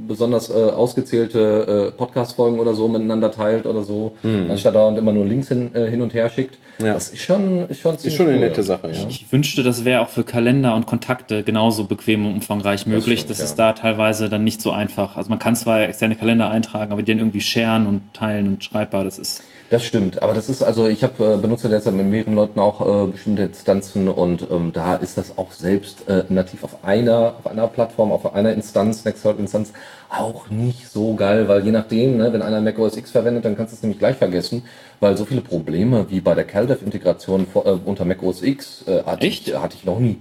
[0.07, 4.49] besonders äh, ausgezählte äh, Podcast-Folgen oder so miteinander teilt oder so, mhm.
[4.49, 6.57] anstatt dauernd immer nur Links hin, äh, hin und her schickt.
[6.79, 6.93] Ja.
[6.93, 8.41] Das ist schon, ist schon, ist schon eine cool.
[8.41, 8.91] nette Sache.
[8.91, 9.07] Ja.
[9.07, 13.25] Ich wünschte, das wäre auch für Kalender und Kontakte genauso bequem und umfangreich möglich.
[13.25, 13.71] Das, stimmt, das ist ja.
[13.71, 15.17] da teilweise dann nicht so einfach.
[15.17, 18.63] Also man kann zwar externe Kalender eintragen, aber die dann irgendwie sharen und teilen und
[18.63, 22.05] schreibbar, das ist das stimmt, aber das ist also, ich habe äh, benutze derzeit mit
[22.05, 26.63] mehreren Leuten auch äh, bestimmte Instanzen und ähm, da ist das auch selbst äh, nativ
[26.63, 29.73] auf einer, auf einer Plattform, auf einer Instanz, Nextcloud-Instanz
[30.09, 33.57] auch nicht so geil, weil je nachdem, ne, wenn einer Mac OS X verwendet, dann
[33.57, 34.61] kannst du es nämlich gleich vergessen,
[34.99, 39.25] weil so viele Probleme wie bei der CalDev-Integration äh, unter Mac OS X äh, hatte,
[39.25, 40.19] ich, hatte ich noch nie.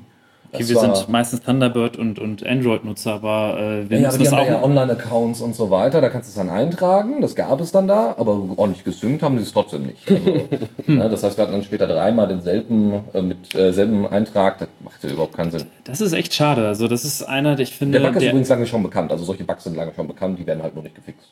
[0.55, 4.46] Okay, wir sind meistens Thunderbird und, und Android-Nutzer, aber äh, wir ja, nutzen das auch.
[4.46, 7.88] Ja Online-Accounts und so weiter, da kannst du es dann eintragen, das gab es dann
[7.88, 10.11] da, aber ordentlich gesynkt haben die es trotzdem nicht.
[10.11, 10.46] Also,
[10.88, 14.68] ja, das heißt, wir hatten dann später dreimal denselben äh, mit äh, selben Eintrag, das
[14.84, 15.64] macht ja überhaupt keinen Sinn.
[15.84, 16.68] Das ist echt schade.
[16.68, 17.98] Also das ist einer, ich finde.
[17.98, 20.38] Der Bug ist der, übrigens lange schon bekannt, also solche Bugs sind lange schon bekannt,
[20.38, 21.28] die werden halt nur nicht gefixt.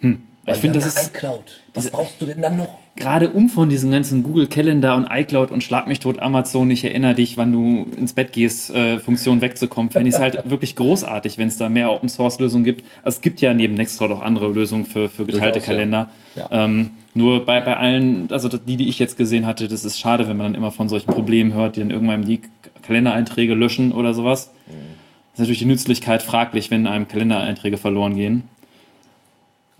[0.00, 0.20] Hm.
[0.46, 1.08] Ich finde, das ist.
[1.14, 1.60] iCloud.
[1.72, 2.68] Was brauchst du denn dann noch?
[2.96, 6.84] Gerade um von diesen ganzen Google Calendar und iCloud und Schlag mich tot Amazon, ich
[6.84, 10.76] erinnere dich, wann du ins Bett gehst, äh, Funktion wegzukommen, fände ich es halt wirklich
[10.76, 12.84] großartig, wenn es da mehr Open Source Lösungen gibt.
[13.02, 16.10] Also es gibt ja neben Nextcloud auch andere Lösungen für, für geteilte Durchaus, Kalender.
[16.36, 16.48] Ja.
[16.50, 16.64] Ja.
[16.64, 20.28] Ähm, nur bei, bei allen, also die, die ich jetzt gesehen hatte, das ist schade,
[20.28, 22.40] wenn man dann immer von solchen Problemen hört, die dann irgendwann die
[22.82, 24.52] Kalendereinträge löschen oder sowas.
[24.66, 24.72] Mhm.
[24.72, 28.44] Das ist natürlich die Nützlichkeit fraglich, wenn einem Kalendereinträge verloren gehen.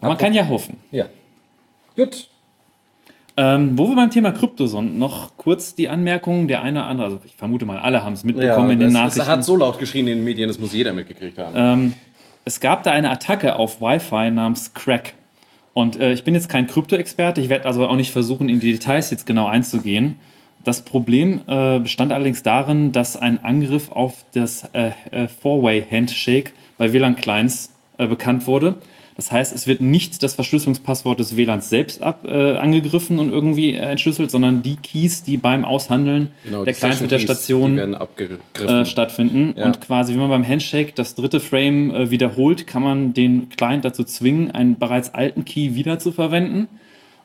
[0.05, 0.78] Aber man kann ja hoffen.
[0.90, 1.07] Ja.
[1.96, 2.28] Gut.
[3.36, 7.07] Ähm, wo wir beim Thema Krypto sind, noch kurz die Anmerkung, der eine oder andere,
[7.07, 9.22] also ich vermute mal, alle haben es mitbekommen ja, in den Nachrichten.
[9.22, 11.55] Es hat so laut geschrien in den Medien, das muss jeder mitgekriegt haben.
[11.57, 11.94] Ähm,
[12.44, 15.14] es gab da eine Attacke auf Wi-Fi namens Crack.
[15.72, 18.70] Und äh, ich bin jetzt kein Krypto-Experte, ich werde also auch nicht versuchen, in die
[18.70, 20.16] Details jetzt genau einzugehen.
[20.62, 26.92] Das Problem äh, bestand allerdings darin, dass ein Angriff auf das äh, äh Four-Way-Handshake bei
[26.92, 28.76] WLAN-Clients äh, bekannt wurde.
[29.16, 33.74] Das heißt, es wird nicht das Verschlüsselungspasswort des WLANs selbst ab, äh, angegriffen und irgendwie
[33.74, 38.84] äh, entschlüsselt, sondern die Keys, die beim Aushandeln genau, der Clients mit der Station äh,
[38.84, 39.54] stattfinden.
[39.56, 39.66] Ja.
[39.66, 43.84] Und quasi, wenn man beim Handshake das dritte Frame äh, wiederholt, kann man den Client
[43.84, 46.66] dazu zwingen, einen bereits alten Key wieder zu verwenden.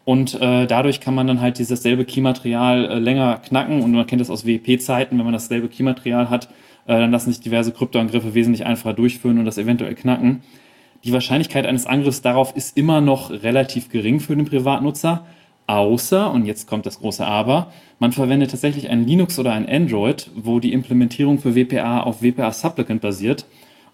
[0.06, 3.82] Und äh, dadurch kann man dann halt dieses selbe Keymaterial äh, länger knacken.
[3.82, 6.50] Und man kennt das aus WEP-Zeiten, wenn man dasselbe Keymaterial hat,
[6.86, 10.42] äh, dann lassen sich diverse Kryptoangriffe wesentlich einfacher durchführen und das eventuell knacken.
[11.04, 15.26] Die Wahrscheinlichkeit eines Angriffs darauf ist immer noch relativ gering für den Privatnutzer,
[15.66, 20.30] außer, und jetzt kommt das große Aber, man verwendet tatsächlich ein Linux oder ein Android,
[20.36, 23.46] wo die Implementierung für WPA auf WPA Supplicant basiert.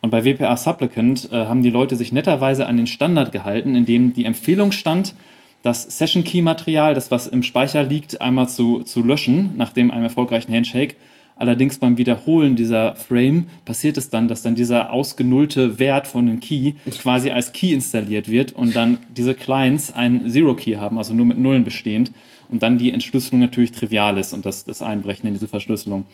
[0.01, 3.85] Und bei WPA Supplicant äh, haben die Leute sich netterweise an den Standard gehalten, in
[3.85, 5.15] dem die Empfehlung stand,
[5.63, 9.91] das Session Key Material, das was im Speicher liegt, einmal zu, zu löschen nach dem
[9.91, 10.95] einem erfolgreichen Handshake
[11.37, 16.39] Allerdings beim Wiederholen dieser Frame passiert es dann, dass dann dieser ausgenullte Wert von dem
[16.39, 21.25] Key quasi als Key installiert wird und dann diese Clients einen Zero-Key haben, also nur
[21.25, 22.11] mit Nullen bestehend
[22.49, 26.05] und dann die Entschlüsselung natürlich trivial ist und das, das Einbrechen in diese Verschlüsselung.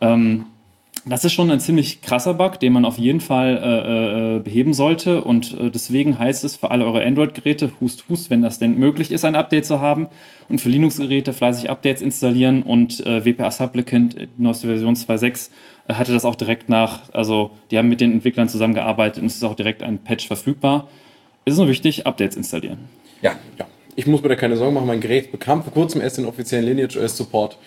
[0.00, 0.46] Ähm,
[1.04, 4.72] das ist schon ein ziemlich krasser Bug, den man auf jeden Fall äh, äh, beheben
[4.72, 5.24] sollte.
[5.24, 9.10] Und äh, deswegen heißt es für alle eure Android-Geräte, hust, hust, wenn das denn möglich
[9.10, 10.08] ist, ein Update zu haben.
[10.48, 12.62] Und für Linux-Geräte fleißig Updates installieren.
[12.62, 15.50] Und äh, WPA Supplicant, die neueste Version 2.6,
[15.88, 19.36] äh, hatte das auch direkt nach, also die haben mit den Entwicklern zusammengearbeitet und es
[19.36, 20.88] ist auch direkt ein Patch verfügbar.
[21.44, 22.78] Es ist nur wichtig, Updates installieren.
[23.22, 23.66] Ja, ja.
[23.94, 24.86] Ich muss mir da keine Sorgen machen.
[24.86, 27.58] Mein Gerät bekam vor kurzem erst den offiziellen Lineage OS Support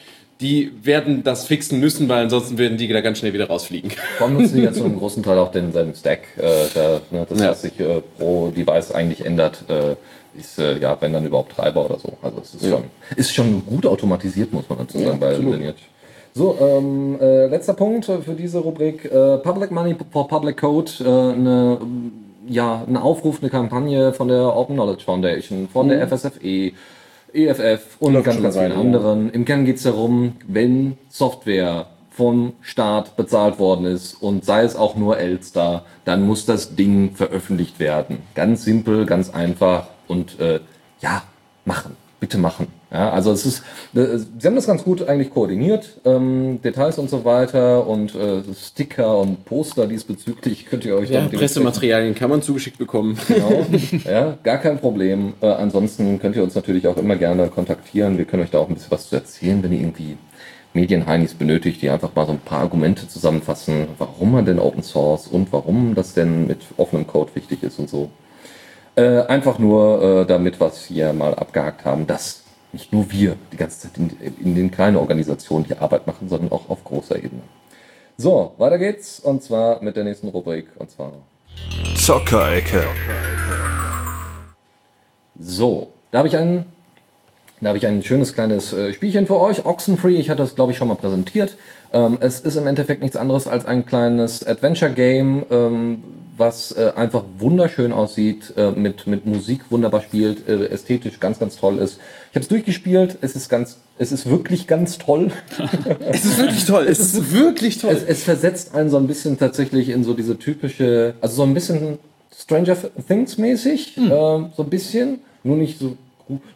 [0.42, 3.92] die werden das fixen müssen, weil ansonsten werden die da ganz schnell wieder rausfliegen.
[4.20, 6.24] Allem nutzen die ja zu einem großen Teil auch denselben Stack.
[6.38, 6.42] Äh,
[6.76, 7.50] der, ne, das, ja.
[7.52, 9.96] was sich äh, pro Device eigentlich ändert, äh,
[10.38, 12.14] ist äh, ja, wenn dann überhaupt Treiber oder so.
[12.22, 12.72] Also es ist, ja.
[12.72, 12.84] schon,
[13.16, 15.84] ist schon gut automatisiert, muss man dazu sagen, ja, bei Lineage.
[16.34, 19.06] So, ähm, äh, letzter Punkt für diese Rubrik.
[19.06, 20.92] Äh, Public Money for Public Code.
[21.00, 21.80] Eine,
[22.48, 25.92] ja, ein Aufruf, eine Kampagne von der Open Knowledge Foundation, von mhm.
[25.92, 26.74] der FSFE,
[27.36, 29.30] EFF und ganz, ganz vielen anderen.
[29.32, 34.76] Im Kern geht es darum, wenn Software vom Staat bezahlt worden ist und sei es
[34.76, 38.20] auch nur Elster, dann muss das Ding veröffentlicht werden.
[38.36, 40.62] Ganz simpel, ganz einfach und äh,
[41.02, 41.24] ja,
[41.66, 42.68] machen bitte machen.
[42.92, 43.64] Ja, also es ist,
[43.94, 48.42] äh, sie haben das ganz gut eigentlich koordiniert, ähm, Details und so weiter und äh,
[48.60, 53.16] Sticker und Poster diesbezüglich könnt ihr euch ja, dann Pressematerialien kann man zugeschickt bekommen.
[53.28, 53.64] Genau,
[54.06, 55.34] ja, gar kein Problem.
[55.40, 58.18] Äh, ansonsten könnt ihr uns natürlich auch immer gerne kontaktieren.
[58.18, 60.18] Wir können euch da auch ein bisschen was zu erzählen, wenn ihr irgendwie
[60.74, 65.28] Medienheinis benötigt, die einfach mal so ein paar Argumente zusammenfassen, warum man denn Open Source
[65.28, 68.10] und warum das denn mit offenem Code wichtig ist und so.
[68.98, 73.36] Äh, einfach nur, äh, damit wir es hier mal abgehakt haben, dass nicht nur wir
[73.52, 74.10] die ganze Zeit in,
[74.42, 77.42] in, den kleinen Organisationen die Arbeit machen, sondern auch auf großer Ebene.
[78.18, 81.12] So, weiter geht's und zwar mit der nächsten Rubrik und zwar
[81.98, 82.84] Zockerecke.
[85.38, 86.66] So, da habe ich einen
[87.62, 89.66] da habe ich ein schönes kleines äh, Spielchen für euch.
[89.66, 91.58] Oxenfree, ich hatte das glaube ich schon mal präsentiert.
[91.92, 96.04] Ähm, es ist im Endeffekt nichts anderes als ein kleines Adventure-Game, ähm,
[96.38, 101.58] was äh, einfach wunderschön aussieht, äh, mit, mit Musik wunderbar spielt, äh, ästhetisch ganz, ganz
[101.58, 102.00] toll ist.
[102.32, 105.32] Ich habe es durchgespielt, es ist ganz, es ist wirklich ganz toll.
[106.00, 107.94] es ist wirklich toll, es, ist wirklich toll.
[107.94, 111.54] Es, es versetzt einen so ein bisschen tatsächlich in so diese typische, also so ein
[111.54, 112.00] bisschen
[112.38, 112.78] Stranger
[113.08, 114.12] Things mäßig, hm.
[114.12, 115.96] ähm, so ein bisschen, nur nicht so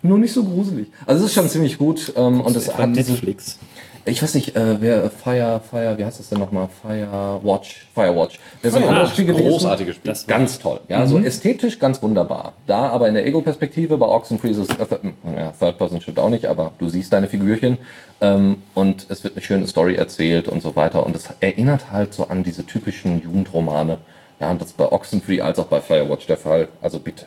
[0.02, 0.88] nur nicht so gruselig.
[1.06, 3.60] Also es ist schon ziemlich gut ähm, und es hat Netflix.
[3.60, 3.79] Diese,
[4.10, 6.68] ich weiß nicht, äh, wer Fire, Fire, wie heißt das denn nochmal?
[6.82, 8.39] Firewatch, Firewatch.
[8.62, 9.49] Das ist ein anderes Spiel gewesen.
[9.49, 10.12] Großartiges Spiel.
[10.12, 10.80] Das ganz toll.
[10.88, 11.07] Ja, mhm.
[11.07, 12.53] so ästhetisch ganz wunderbar.
[12.68, 14.97] Da aber in der Ego-Perspektive bei Oxenfree ist es, äh,
[15.36, 17.78] ja, Third Person stimmt auch nicht, aber du siehst deine Figürchen
[18.22, 22.14] ähm, und es wird eine schöne Story erzählt und so weiter und es erinnert halt
[22.14, 23.99] so an diese typischen Jugendromane.
[24.39, 26.70] Ja, und das ist bei Oxenfree als auch bei Firewatch der Fall.
[26.82, 27.26] Also bitte,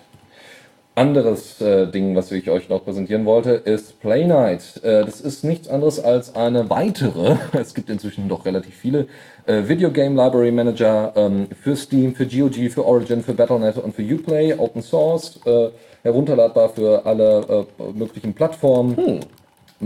[0.94, 4.80] anderes äh, Ding, was ich euch noch präsentieren wollte, ist Play Night.
[4.82, 9.06] Äh, das ist nichts anderes als eine weitere, es gibt inzwischen doch relativ viele,
[9.46, 13.94] äh, Video Game Library Manager ähm, für Steam, für GOG, für Origin, für Battle.net und
[13.94, 15.68] für Uplay, Open Source, äh,
[16.02, 18.96] herunterladbar für alle äh, möglichen Plattformen.
[18.96, 19.20] Hm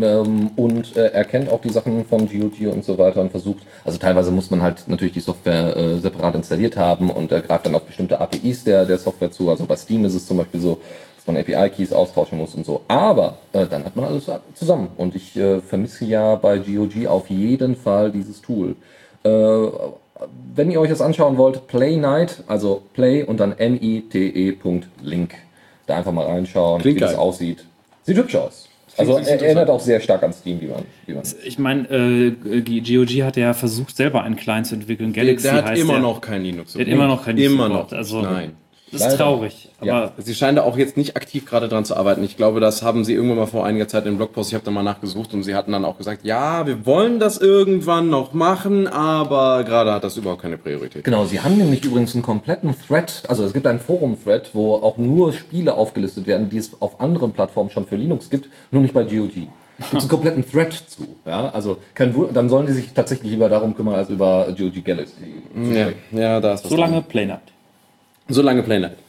[0.01, 3.99] ähm, und äh, erkennt auch die Sachen von GOG und so weiter und versucht, also
[3.99, 7.75] teilweise muss man halt natürlich die Software äh, separat installiert haben und er greift dann
[7.75, 10.81] auf bestimmte APIs der, der Software zu, also bei Steam ist es zum Beispiel so,
[11.17, 15.15] dass man API-Keys austauschen muss und so, aber äh, dann hat man alles zusammen und
[15.15, 18.77] ich äh, vermisse ja bei GOG auf jeden Fall dieses Tool.
[19.25, 19.69] Äh,
[20.55, 25.35] wenn ihr euch das anschauen wollt, Play Night, also Play und dann N-I-T-E.link.
[25.87, 27.11] Da einfach mal reinschauen, Klingt wie geil.
[27.11, 27.65] das aussieht.
[28.05, 28.66] Sieht hübsch aus.
[28.99, 30.83] Also er erinnert auch sehr stark an Steam, wie man.
[31.07, 32.31] Wie man ich meine, äh,
[32.81, 35.13] GOG hat ja versucht, selber einen Client zu entwickeln.
[35.13, 36.03] Galaxy der, der hat immer der.
[36.03, 36.73] noch kein Linux.
[36.73, 37.55] Der hat immer noch kein Linux.
[37.55, 37.93] Immer noch.
[37.93, 38.53] Also, Nein.
[38.99, 39.31] Das ist Leider.
[39.31, 39.69] traurig.
[39.79, 40.13] Aber ja.
[40.17, 42.25] Sie scheinen da auch jetzt nicht aktiv gerade dran zu arbeiten.
[42.25, 44.71] Ich glaube, das haben Sie irgendwann mal vor einiger Zeit im Blogpost, ich habe da
[44.71, 48.87] mal nachgesucht und Sie hatten dann auch gesagt, ja, wir wollen das irgendwann noch machen,
[48.87, 51.05] aber gerade hat das überhaupt keine Priorität.
[51.05, 54.97] Genau, Sie haben nämlich übrigens einen kompletten Thread, also es gibt einen Forum-Thread, wo auch
[54.97, 58.95] nur Spiele aufgelistet werden, die es auf anderen Plattformen schon für Linux gibt, nur nicht
[58.95, 59.49] bei GOG.
[59.79, 61.07] Es gibt einen kompletten Thread zu.
[61.27, 65.15] Ja, also kein dann sollen die sich tatsächlich lieber darum kümmern als über GOG Galaxy.
[65.55, 66.77] Ja, ja da ist was So
[68.29, 68.35] lange Playnight.
[68.35, 69.07] So lange Playnight.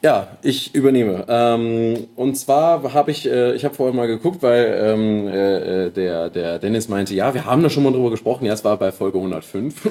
[0.00, 1.24] Ja, ich übernehme.
[1.28, 6.30] Ähm, und zwar habe ich, äh, ich habe vorher mal geguckt, weil ähm, äh, der,
[6.30, 8.44] der Dennis meinte, ja, wir haben da schon mal drüber gesprochen.
[8.44, 9.88] Ja, es war bei Folge 105.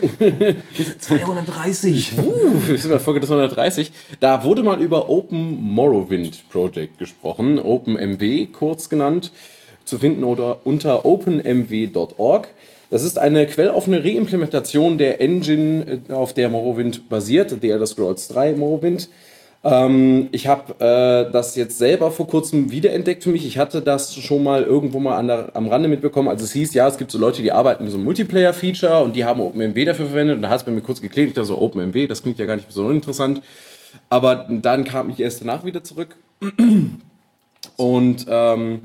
[1.00, 2.18] 230.
[2.20, 3.92] uh, wir sind bei Folge 230.
[4.22, 9.34] Da wurde mal über Open Morrowind Project gesprochen, OpenMW kurz genannt,
[9.84, 12.48] zu finden oder unter openmw.org.
[12.90, 18.28] Das ist eine quelloffene Reimplementation der Engine, äh, auf der Morrowind basiert, The Elder Scrolls
[18.30, 19.10] 3 Morrowind.
[19.64, 23.46] Ähm, ich habe äh, das jetzt selber vor kurzem wiederentdeckt für mich.
[23.46, 26.30] Ich hatte das schon mal irgendwo mal der, am Rande mitbekommen.
[26.30, 29.16] Also es hieß, ja, es gibt so Leute, die arbeiten mit so einem Multiplayer-Feature und
[29.16, 30.38] die haben OpenMW dafür verwendet.
[30.38, 31.30] Und da hat es bei mir kurz geklickt.
[31.30, 33.42] Ich dachte so, OpenMW, das klingt ja gar nicht so uninteressant.
[34.10, 36.16] Aber dann kam ich erst danach wieder zurück.
[37.78, 38.82] Und ähm,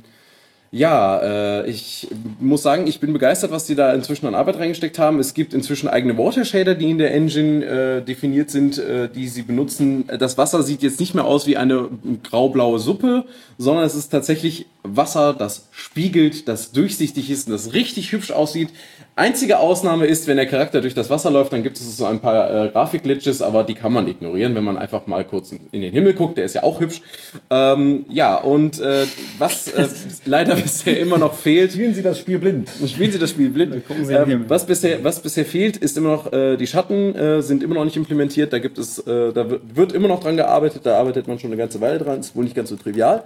[0.75, 2.09] ja, äh, ich
[2.41, 5.19] muss sagen, ich bin begeistert, was die da inzwischen an Arbeit reingesteckt haben.
[5.19, 9.29] Es gibt inzwischen eigene Water Shader, die in der Engine äh, definiert sind, äh, die
[9.29, 10.05] sie benutzen.
[10.19, 11.91] Das Wasser sieht jetzt nicht mehr aus wie eine
[12.23, 13.27] graublaue Suppe,
[13.59, 18.71] sondern es ist tatsächlich Wasser, das spiegelt, das durchsichtig ist und das richtig hübsch aussieht.
[19.15, 22.21] Einzige Ausnahme ist, wenn der Charakter durch das Wasser läuft, dann gibt es so ein
[22.21, 25.93] paar äh, Grafik-Glitches, aber die kann man ignorieren, wenn man einfach mal kurz in den
[25.93, 26.39] Himmel guckt.
[26.39, 27.03] Der ist ja auch hübsch.
[27.51, 29.07] Ähm, ja, und äh,
[29.39, 29.87] was äh,
[30.25, 31.73] leider bisher immer noch fehlt.
[31.73, 32.71] Spielen Sie das Spiel blind.
[32.87, 33.83] Spielen Sie das Spiel blind.
[34.09, 37.75] Ähm, was, bisher, was bisher fehlt, ist immer noch, äh, die Schatten äh, sind immer
[37.75, 38.53] noch nicht implementiert.
[38.53, 40.87] Da gibt es, äh, da wird, wird immer noch dran gearbeitet.
[40.87, 42.21] Da arbeitet man schon eine ganze Weile dran.
[42.21, 43.25] Ist wohl nicht ganz so trivial.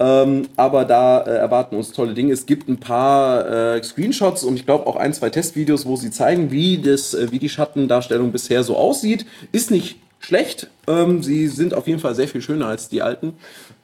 [0.00, 2.32] Ähm, aber da äh, erwarten uns tolle Dinge.
[2.32, 6.10] Es gibt ein paar äh, Screenshots und ich glaube auch ein, zwei Testvideos, wo sie
[6.10, 9.24] zeigen, wie, das, äh, wie die Schattendarstellung bisher so aussieht.
[9.52, 10.68] Ist nicht schlecht.
[10.86, 13.34] Ähm, sie sind auf jeden Fall sehr viel schöner als die alten.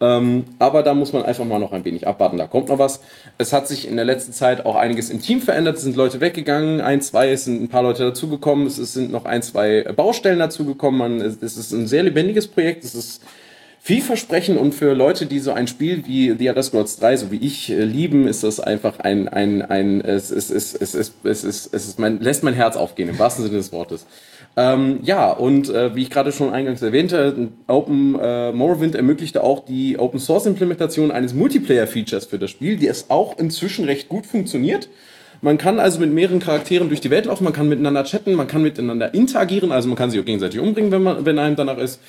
[0.00, 2.38] Ähm, aber da muss man einfach mal noch ein wenig abwarten.
[2.38, 3.00] Da kommt noch was.
[3.38, 5.76] Es hat sich in der letzten Zeit auch einiges im Team verändert.
[5.76, 6.80] Es sind Leute weggegangen.
[6.80, 8.66] Ein, zwei, es sind ein paar Leute dazugekommen.
[8.66, 11.20] Es sind noch ein, zwei Baustellen dazugekommen.
[11.20, 12.84] Es ist ein sehr lebendiges Projekt.
[12.84, 13.22] Es ist
[13.90, 17.38] vielversprechend und für Leute, die so ein Spiel wie The Elder Scrolls 3, so wie
[17.38, 21.14] ich, äh, lieben, ist das einfach ein, ein, ein, es ist, es ist, es ist,
[21.24, 24.06] es ist, es ist mein, lässt mein Herz aufgehen, im wahrsten Sinne des Wortes.
[24.56, 29.64] Ähm, ja, und äh, wie ich gerade schon eingangs erwähnte, Open äh, Morrowind ermöglichte auch
[29.64, 34.08] die Open Source Implementation eines Multiplayer Features für das Spiel, die es auch inzwischen recht
[34.08, 34.88] gut funktioniert.
[35.40, 38.46] Man kann also mit mehreren Charakteren durch die Welt laufen, man kann miteinander chatten, man
[38.46, 41.78] kann miteinander interagieren, also man kann sich auch gegenseitig umbringen, wenn, man, wenn einem danach
[41.78, 42.00] ist.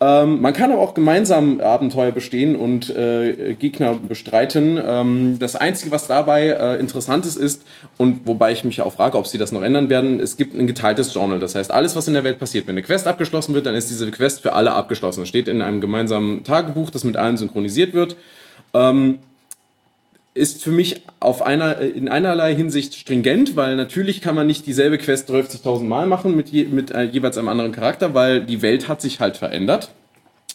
[0.00, 4.78] Ähm, man kann aber auch gemeinsam Abenteuer bestehen und äh, Gegner bestreiten.
[4.84, 7.62] Ähm, das Einzige, was dabei äh, interessant ist, ist,
[7.96, 10.66] und wobei ich mich auch frage, ob sie das noch ändern werden, es gibt ein
[10.66, 11.38] geteiltes Journal.
[11.38, 13.90] Das heißt, alles, was in der Welt passiert, wenn eine Quest abgeschlossen wird, dann ist
[13.90, 15.20] diese Quest für alle abgeschlossen.
[15.20, 18.16] Das steht in einem gemeinsamen Tagebuch, das mit allen synchronisiert wird.
[18.74, 19.18] Ähm,
[20.36, 24.98] ist für mich auf einer, in einerlei Hinsicht stringent, weil natürlich kann man nicht dieselbe
[24.98, 28.88] Quest 30.000 Mal machen mit, je, mit äh, jeweils einem anderen Charakter, weil die Welt
[28.88, 29.90] hat sich halt verändert.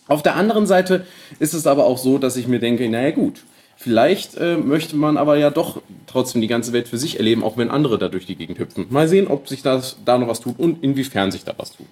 [0.08, 1.06] Auf der anderen Seite
[1.40, 3.44] ist es aber auch so, dass ich mir denke, naja gut,
[3.76, 7.58] vielleicht äh, möchte man aber ja doch trotzdem die ganze Welt für sich erleben, auch
[7.58, 8.86] wenn andere da durch die Gegend hüpfen.
[8.90, 11.88] Mal sehen, ob sich das da noch was tut und inwiefern sich da was tut.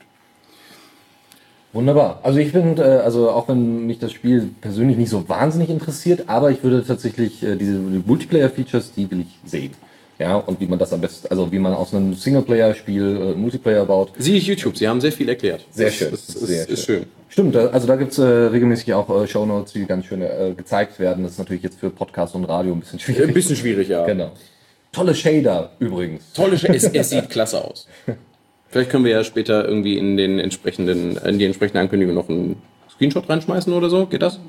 [1.71, 2.19] Wunderbar.
[2.23, 6.23] Also ich finde, äh, also auch wenn mich das Spiel persönlich nicht so wahnsinnig interessiert,
[6.27, 9.73] aber ich würde tatsächlich äh, diese Multiplayer-Features, die will ich sehen.
[10.17, 13.85] Ja, und wie man das am besten, also wie man aus einem Singleplayer-Spiel äh, Multiplayer
[13.85, 14.11] baut.
[14.17, 15.65] Sieh ich YouTube, Sie haben sehr viel erklärt.
[15.71, 16.11] Sehr schön.
[16.11, 17.05] Das, das sehr ist, ist schön.
[17.29, 21.23] Stimmt, also da gibt's äh, regelmäßig auch äh, Shownotes, die ganz schön äh, gezeigt werden.
[21.23, 23.29] Das ist natürlich jetzt für Podcast und Radio ein bisschen schwierig.
[23.29, 24.05] Ein bisschen schwierig, ja.
[24.05, 24.31] Genau.
[24.91, 26.33] Tolle Shader übrigens.
[26.33, 27.87] Tolle Shader, es, es sieht klasse aus.
[28.69, 32.61] Vielleicht können wir ja später irgendwie in den entsprechenden, in die entsprechende Ankündigung noch einen
[32.89, 34.05] Screenshot reinschmeißen oder so.
[34.05, 34.39] Geht das?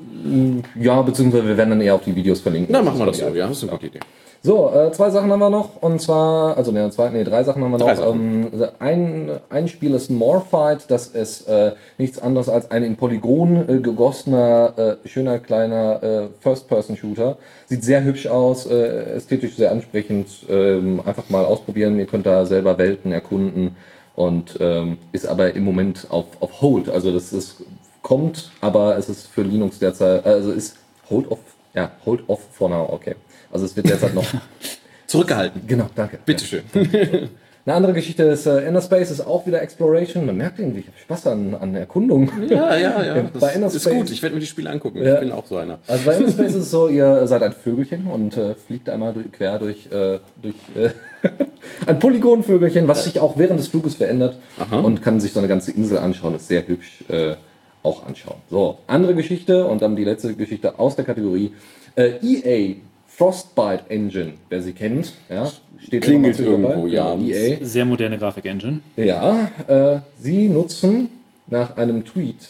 [0.79, 2.73] Ja, beziehungsweise wir werden dann eher auf die Videos verlinken.
[2.73, 3.99] Dann machen wir das so, ja, das ist eine gute Idee.
[4.43, 5.81] So, äh, zwei Sachen haben wir noch.
[5.83, 8.13] Und zwar, also ne, zwei, nee, drei Sachen haben wir noch.
[8.13, 8.49] Ähm,
[8.79, 10.89] ein, ein Spiel ist Morphight.
[10.89, 16.27] Das ist äh, nichts anderes als ein in Polygon äh, gegossener, äh, schöner kleiner äh,
[16.39, 17.37] First-Person-Shooter.
[17.67, 20.27] Sieht sehr hübsch aus, äh, ästhetisch sehr ansprechend.
[20.49, 21.99] Ähm, einfach mal ausprobieren.
[21.99, 23.75] Ihr könnt da selber Welten erkunden.
[24.15, 26.89] Und ähm, ist aber im Moment auf, auf Hold.
[26.89, 27.63] Also das ist,
[28.01, 30.77] kommt, aber es ist für Linux derzeit, also ist
[31.09, 31.39] Hold off,
[31.73, 33.15] ja, Hold off for now, okay.
[33.51, 34.25] Also es wird derzeit noch
[35.07, 35.67] Zurückgehalten.
[35.67, 36.19] Genau, danke.
[36.25, 36.63] Bitteschön.
[37.63, 40.25] Eine andere Geschichte ist, äh, Inner Space ist auch wieder Exploration.
[40.25, 42.31] Man merkt irgendwie, ich habe Spaß an, an Erkundung.
[42.49, 43.29] Ja, ja, ja.
[43.39, 44.09] Bei Inner Das ist Space- gut.
[44.09, 44.97] Ich werde mir die Spiele angucken.
[45.03, 45.15] Ja.
[45.15, 45.77] Ich bin auch so einer.
[45.87, 49.13] Also bei Inner Space ist es so, ihr seid ein Vögelchen und äh, fliegt einmal
[49.13, 50.89] durch, quer durch, äh, durch äh,
[51.85, 54.37] ein Polygonvögelchen, was sich auch während des Fluges verändert
[54.71, 56.35] und kann sich so eine ganze Insel anschauen.
[56.35, 57.35] Ist sehr hübsch äh,
[57.83, 58.37] auch anschauen.
[58.49, 61.51] So, andere Geschichte und dann die letzte Geschichte aus der Kategorie
[61.95, 62.75] äh, EA
[63.07, 65.51] Frostbite Engine, wer sie kennt, ja,
[65.83, 67.15] steht Klingelt irgendwo, ja.
[67.15, 67.57] EA.
[67.61, 68.79] Sehr moderne Grafik-Engine.
[68.97, 71.09] Ja, äh, sie nutzen
[71.47, 72.47] nach einem Tweet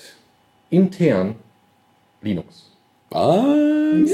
[0.70, 1.36] intern
[2.22, 2.72] Linux.
[3.10, 4.12] Was?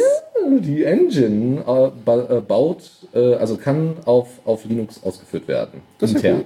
[0.59, 5.81] Die Engine äh, ba äh, baut, äh, also kann auf, auf Linux ausgeführt werden.
[5.99, 6.45] Das ist ja intern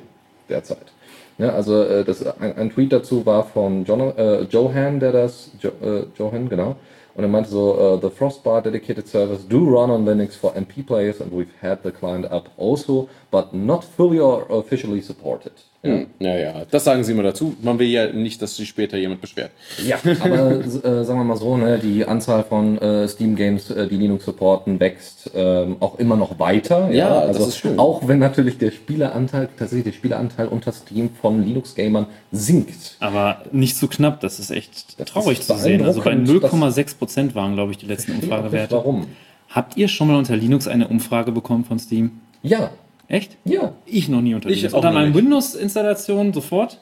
[0.50, 0.92] derzeit.
[1.38, 5.52] Ja, also äh, das, ein, ein Tweet dazu war von John, äh, Johan, der das,
[5.60, 6.76] jo, äh, Johan, genau.
[7.14, 10.86] Und er meinte so, uh, the Frostbite dedicated servers do run on Linux for MP
[10.86, 15.54] players and we've had the client up also, but not fully or officially supported.
[15.84, 15.90] Ja.
[15.92, 17.56] Hm, Ja, ja, das sagen sie immer dazu.
[17.62, 19.50] Man will ja nicht, dass sich später jemand beschwert.
[19.84, 23.98] Ja, aber äh, sagen wir mal so, ne, die Anzahl von äh, Steam-Games, äh, die
[23.98, 26.92] Linux supporten, wächst ähm, auch immer noch weiter.
[26.92, 27.80] Ja, das also ist schön.
[27.80, 32.98] Auch wenn natürlich der Spieleranteil, tatsächlich der Spieleranteil unter Steam von Linux-Gamern sinkt.
[33.00, 35.84] Aber nicht zu knapp, das ist echt Das traurig ist zu sehen.
[35.84, 38.76] Also bei beeindruckend, 0,6 Prozent waren, glaube ich, die letzten Umfragewerte.
[38.76, 39.08] Warum?
[39.50, 42.22] Habt ihr schon mal unter Linux eine Umfrage bekommen von Steam?
[42.44, 42.70] Ja,
[43.12, 43.36] Echt?
[43.44, 43.74] ja.
[43.86, 44.74] Ich noch nie unter Ich Linux.
[44.74, 45.14] auch Unter noch meinen.
[45.14, 46.80] Windows-Installationen sofort.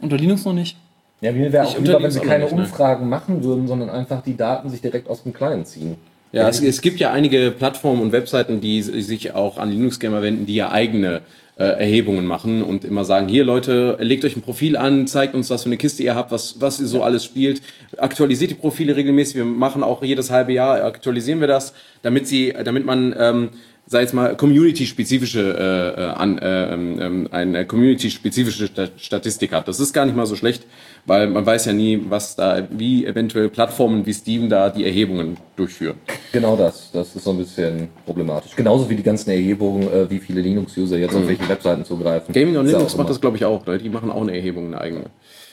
[0.00, 0.76] Unter Linux noch nicht.
[1.20, 2.62] Ja, mir wäre auch lieber, wenn sie keine nicht, ne?
[2.62, 5.96] Umfragen machen würden, sondern einfach die Daten sich direkt aus dem Client ziehen.
[6.32, 10.46] Ja, es, es gibt ja einige Plattformen und Webseiten, die sich auch an Linux-Gamer wenden,
[10.46, 11.22] die ja eigene
[11.56, 15.50] äh, Erhebungen machen und immer sagen, hier Leute, legt euch ein Profil an, zeigt uns,
[15.50, 17.60] was für eine Kiste ihr habt, was, was ihr so alles spielt,
[17.98, 22.54] aktualisiert die Profile regelmäßig, wir machen auch jedes halbe Jahr, aktualisieren wir das, damit sie,
[22.64, 23.48] damit man, ähm,
[23.90, 29.66] sei jetzt mal, community-spezifische, äh, äh, an, äh, ähm, eine community-spezifische Sta- Statistik hat.
[29.66, 30.64] Das ist gar nicht mal so schlecht,
[31.06, 35.38] weil man weiß ja nie, was da, wie eventuell Plattformen wie Steam da die Erhebungen
[35.56, 35.96] durchführen.
[36.30, 36.92] Genau das.
[36.92, 38.54] Das ist so ein bisschen problematisch.
[38.54, 42.26] Genauso wie die ganzen Erhebungen, äh, wie viele Linux-User jetzt auf welche Webseiten zugreifen.
[42.28, 42.32] Mhm.
[42.32, 43.66] Gaming on Linux macht das, glaube ich, auch.
[43.66, 43.76] Ne?
[43.78, 45.06] Die machen auch eine Erhebung, eine eigene.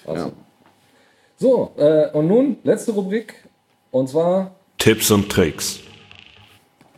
[0.06, 0.32] Ja.
[1.38, 3.34] So, äh, und nun letzte Rubrik.
[3.90, 5.80] Und zwar, Tipps und Tricks.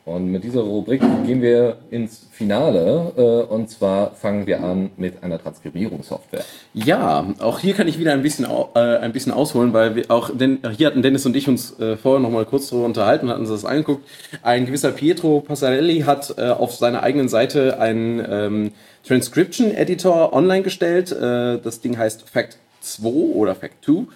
[0.09, 3.13] Und mit dieser Rubrik gehen wir ins Finale.
[3.15, 6.43] Äh, und zwar fangen wir an mit einer Transkribierungssoftware.
[6.73, 10.31] ja, auch hier kann ich wieder ein bisschen, äh, ein bisschen ausholen, weil wir auch,
[10.35, 13.31] denn, hier hatten Dennis und ich uns äh, vorher noch mal kurz darüber unterhalten und
[13.31, 14.07] hatten uns das angeguckt.
[14.41, 18.71] Ein gewisser Pietro Passarelli hat äh, auf seiner eigenen Seite einen ähm,
[19.07, 21.11] Transcription Editor online gestellt.
[21.11, 24.07] Äh, das Ding heißt Fact 2 oder Fact 2.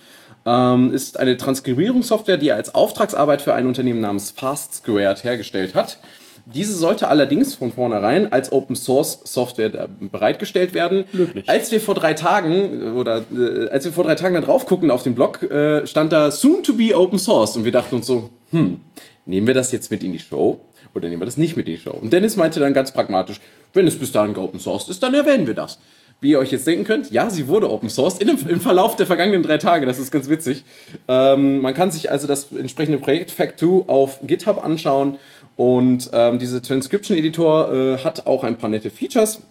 [0.45, 5.75] ähm, ist eine Transkribierungssoftware, die er als Auftragsarbeit für ein Unternehmen namens Fast Squared hergestellt
[5.75, 5.97] hat.
[6.45, 11.05] Diese sollte allerdings von vornherein als Open Source Software da- bereitgestellt werden.
[11.13, 11.47] Löblich.
[11.49, 14.65] Als wir vor drei Tagen äh, oder äh, als wir vor drei Tagen da drauf
[14.65, 17.95] gucken auf den Blog, äh, stand da Soon to be Open Source und wir dachten
[17.95, 18.81] uns so, hm,
[19.25, 20.59] nehmen wir das jetzt mit in die Show
[20.93, 21.97] oder nehmen wir das nicht mit in die Show?
[21.99, 23.39] Und Dennis meinte dann ganz pragmatisch,
[23.71, 25.79] wenn es bis dahin geopen sourced ist, dann erwähnen wir das.
[26.23, 29.05] Wie ihr euch jetzt denken könnt, ja, sie wurde open sourced in im Verlauf der
[29.05, 29.85] vergangenen drei Tage.
[29.85, 30.63] Das ist ganz witzig.
[31.09, 35.17] Ähm, man kann sich also das entsprechende Projekt Fact2 auf GitHub anschauen.
[35.57, 39.41] Und ähm, dieser Transcription Editor äh, hat auch ein paar nette Features.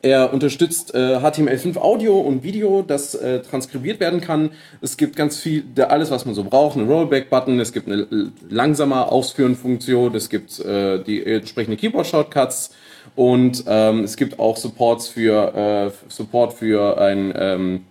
[0.00, 4.52] Er unterstützt äh, HTML5 Audio und Video, das äh, transkribiert werden kann.
[4.80, 6.78] Es gibt ganz viel, alles, was man so braucht.
[6.78, 12.70] Eine Rollback-Button, es gibt eine l- langsamer Ausführen-Funktion, es gibt äh, die entsprechende Keyboard-Shortcuts
[13.16, 17.84] und ähm, es gibt auch Supports für, äh, Support für ein ähm,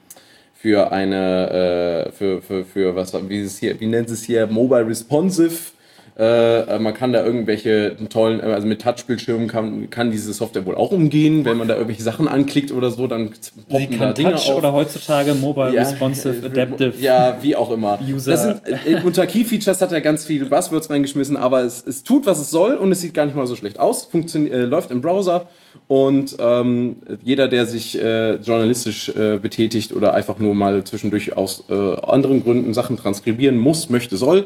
[0.55, 4.47] für eine äh, für, für, für was wie es hier wie nennt es hier?
[4.47, 5.72] Mobile Responsive
[6.15, 10.75] äh, man kann da irgendwelche tollen, äh, also mit Touchbildschirmen kann, kann diese Software wohl
[10.75, 11.43] auch umgehen.
[11.43, 14.51] Wenn man da irgendwelche Sachen anklickt oder so, dann Sie poppen da kann Dinge Touch
[14.51, 14.57] auf.
[14.57, 16.93] oder heutzutage Mobile Ja, Responsive äh, Adaptive.
[16.99, 17.99] Ja, wie auch immer.
[18.07, 18.31] User.
[18.31, 22.03] Das sind, äh, unter Key Features hat er ganz viele Buzzwords reingeschmissen, aber es, es
[22.03, 24.05] tut, was es soll und es sieht gar nicht mal so schlecht aus.
[24.05, 25.47] Funktion, äh, läuft im Browser
[25.87, 31.63] und ähm, jeder, der sich äh, journalistisch äh, betätigt oder einfach nur mal zwischendurch aus
[31.69, 34.45] äh, anderen Gründen Sachen transkribieren muss, möchte, soll,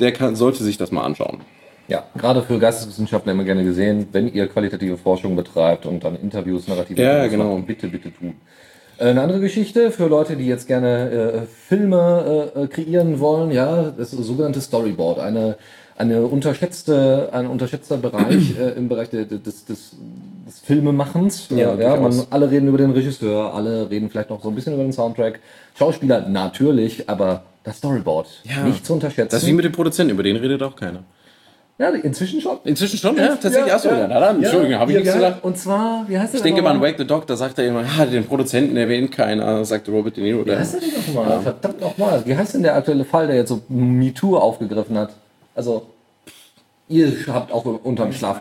[0.00, 1.40] der kann, sollte sich das mal anschauen.
[1.86, 6.66] Ja, gerade für Geisteswissenschaftler immer gerne gesehen, wenn ihr qualitative Forschung betreibt und dann Interviews,
[6.66, 7.56] narrative Ja, Interviews genau.
[7.56, 8.34] macht, bitte, bitte tun.
[8.98, 13.50] Äh, Eine andere Geschichte für Leute, die jetzt gerne äh, Filme äh, äh, kreieren wollen,
[13.50, 15.56] ja, das sogenannte Storyboard, eine
[15.96, 19.96] eine unterschätzte, ein unterschätzter Bereich äh, im Bereich de, de, des, des,
[20.46, 21.48] des Filmemachens.
[21.50, 24.74] Ja, ja, man, alle reden über den Regisseur, alle reden vielleicht noch so ein bisschen
[24.74, 25.40] über den Soundtrack.
[25.76, 28.62] Schauspieler natürlich, aber das Storyboard Ja.
[28.64, 29.30] nicht zu unterschätzen.
[29.30, 31.00] Das ist wie mit dem Produzenten, über den redet auch keiner.
[31.78, 32.58] ja, inzwischen schon.
[32.64, 33.72] Inzwischen schon, ja, tatsächlich.
[33.72, 35.28] Achso, ja, na dann, Entschuldigung, habe ich ja, nichts ja.
[35.28, 35.44] gesagt.
[35.44, 36.80] Und zwar, wie heißt der Ich denke mal an?
[36.80, 40.22] Wake the Dog, da sagt er immer, ja, den Produzenten erwähnt keiner, sagt Robert De
[40.22, 40.46] Niro.
[40.46, 41.40] Wie heißt der denn nochmal?
[41.40, 42.22] Verdammt nochmal.
[42.24, 45.14] Wie heißt denn der aktuelle Fall, der jetzt so MeToo aufgegriffen hat?
[45.56, 45.86] Also,
[46.88, 48.40] ihr habt auch unterm Schlaf.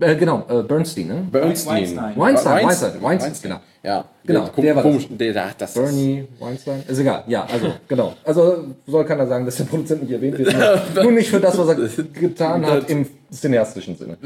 [0.00, 1.26] Äh, genau, äh, Bernstein, ne?
[1.30, 1.76] Bernstein.
[1.76, 2.16] Weinstein.
[2.16, 3.60] Weinstein, Weinstein, Weinstein, genau.
[3.82, 6.82] Ja, Genau, der, der war komisch, der, der, das Bernie Weinstein?
[6.86, 8.14] Ist egal, ja, also, genau.
[8.24, 10.54] Also, soll keiner sagen, dass der Produzent nicht erwähnt wird.
[10.94, 14.16] Nur, nur nicht für das, was er getan hat im cineastischen Sinne.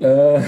[0.00, 0.40] äh,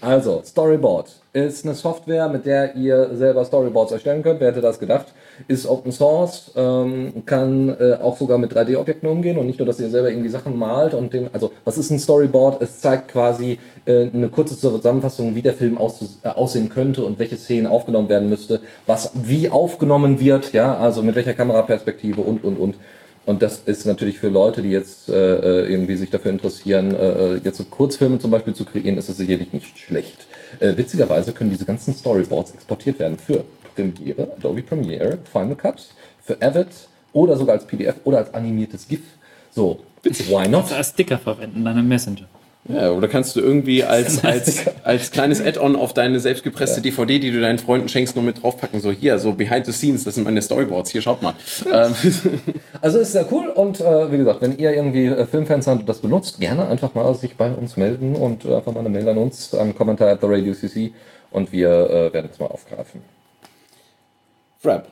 [0.00, 1.10] also, Storyboard
[1.46, 4.40] ist eine Software, mit der ihr selber Storyboards erstellen könnt.
[4.40, 5.06] Wer hätte das gedacht?
[5.46, 9.80] Ist Open Source, ähm, kann äh, auch sogar mit 3D-Objekten umgehen und nicht nur, dass
[9.80, 12.62] ihr selber irgendwie Sachen malt und den, also was ist ein Storyboard?
[12.62, 17.18] Es zeigt quasi äh, eine kurze Zusammenfassung, wie der Film aus, äh, aussehen könnte und
[17.18, 22.44] welche Szenen aufgenommen werden müsste, was wie aufgenommen wird, ja, also mit welcher Kameraperspektive und
[22.44, 22.74] und und.
[23.28, 27.34] Und das ist natürlich für Leute, die jetzt äh, äh, irgendwie sich dafür interessieren, äh,
[27.34, 30.26] jetzt so Kurzfilme zum Beispiel zu kreieren, ist das sicherlich nicht schlecht.
[30.60, 33.44] Äh, witzigerweise können diese ganzen Storyboards exportiert werden für
[33.74, 35.88] Premiere, Adobe Premiere, Final Cut,
[36.22, 36.68] für Avid
[37.12, 39.02] oder sogar als PDF oder als animiertes GIF.
[39.50, 40.72] So, why not?
[40.72, 42.24] Als Sticker verwenden, deine Messenger.
[42.68, 47.30] Ja, oder kannst du irgendwie als, als, als kleines Add-on auf deine selbstgepresste DVD, die
[47.30, 48.80] du deinen Freunden schenkst, noch mit draufpacken.
[48.80, 50.90] So hier, so behind the scenes, das sind meine Storyboards.
[50.90, 51.34] Hier, schaut mal.
[51.72, 51.94] Ähm,
[52.80, 55.88] Also ist sehr cool und äh, wie gesagt, wenn ihr irgendwie äh, Filmfans seid und
[55.88, 59.08] das benutzt, gerne einfach mal sich bei uns melden und äh, einfach mal eine Mail
[59.08, 60.92] an uns, am Kommentar at the Radio CC
[61.30, 63.02] und wir äh, werden es mal aufgreifen.
[64.60, 64.88] Frap.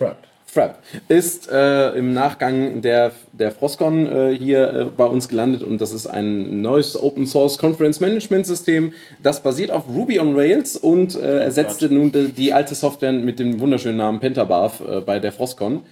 [0.00, 0.29] Right.
[0.52, 0.78] Frap
[1.08, 5.92] ist äh, im Nachgang der, der Frostcon äh, hier äh, bei uns gelandet und das
[5.92, 11.14] ist ein neues Open Source Conference Management System, das basiert auf Ruby on Rails und
[11.14, 15.30] äh, ersetzte nun die, die alte Software mit dem wunderschönen Namen Pentabarf äh, bei der
[15.32, 15.82] Frostcon.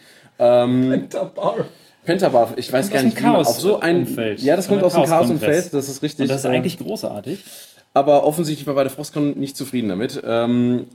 [0.40, 1.08] Ähm,
[2.04, 4.40] Pentabarf, ich weiß gar aus nicht, dem wie man Chaos- auf so ein Umfeld.
[4.40, 5.40] ja, das kommt aus dem Chaos-Kongress.
[5.40, 6.22] Chaos-Umfeld, das ist richtig.
[6.24, 7.44] Und das ist äh, eigentlich großartig.
[7.94, 10.20] aber offensichtlich war bei der Frostcon nicht zufrieden damit.
[10.26, 10.86] Ähm,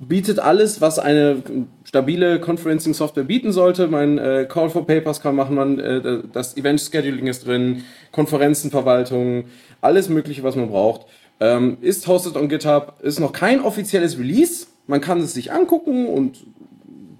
[0.00, 1.42] bietet alles, was eine
[1.84, 3.88] stabile Conferencing-Software bieten sollte.
[3.88, 9.44] Mein äh, Call for Papers kann machen, man, äh, das Event-Scheduling ist drin, Konferenzenverwaltung,
[9.80, 11.06] alles Mögliche, was man braucht.
[11.40, 14.66] Ähm, ist hosted on GitHub, ist noch kein offizielles Release.
[14.86, 16.38] Man kann es sich angucken und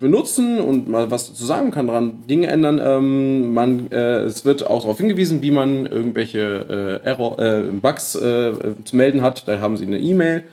[0.01, 2.81] benutzen und mal was zu sagen, kann daran Dinge ändern.
[2.83, 8.15] Ähm, man, äh, es wird auch darauf hingewiesen, wie man irgendwelche äh, Error, äh, Bugs
[8.15, 8.53] äh,
[8.85, 9.47] zu melden hat.
[9.47, 10.45] Da haben sie eine E-Mail,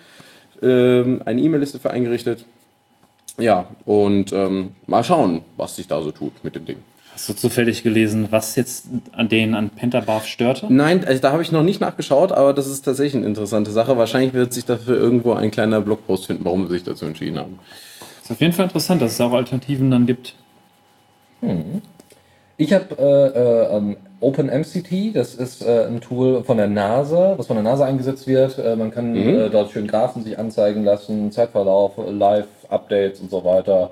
[0.61, 2.45] ähm, eine E-Mail-Liste für eingerichtet.
[3.38, 6.77] Ja, und ähm, mal schauen, was sich da so tut mit dem Ding.
[7.14, 10.68] Hast du zufällig gelesen, was jetzt an denen an Pentabarf störte?
[10.69, 13.98] Nein, also da habe ich noch nicht nachgeschaut, aber das ist tatsächlich eine interessante Sache.
[13.98, 17.60] Wahrscheinlich wird sich dafür irgendwo ein kleiner Blogpost finden, warum sie sich dazu entschieden haben.
[18.22, 20.36] Ist auf jeden Fall interessant, dass es auch Alternativen dann gibt.
[22.57, 27.47] Ich habe äh, äh, ähm, OpenMCT, das ist äh, ein Tool von der NASA, was
[27.47, 28.57] von der NASA eingesetzt wird.
[28.57, 33.91] Äh, man kann äh, dort schön Graphen sich anzeigen lassen, Zeitverlauf, Live-Updates und so weiter.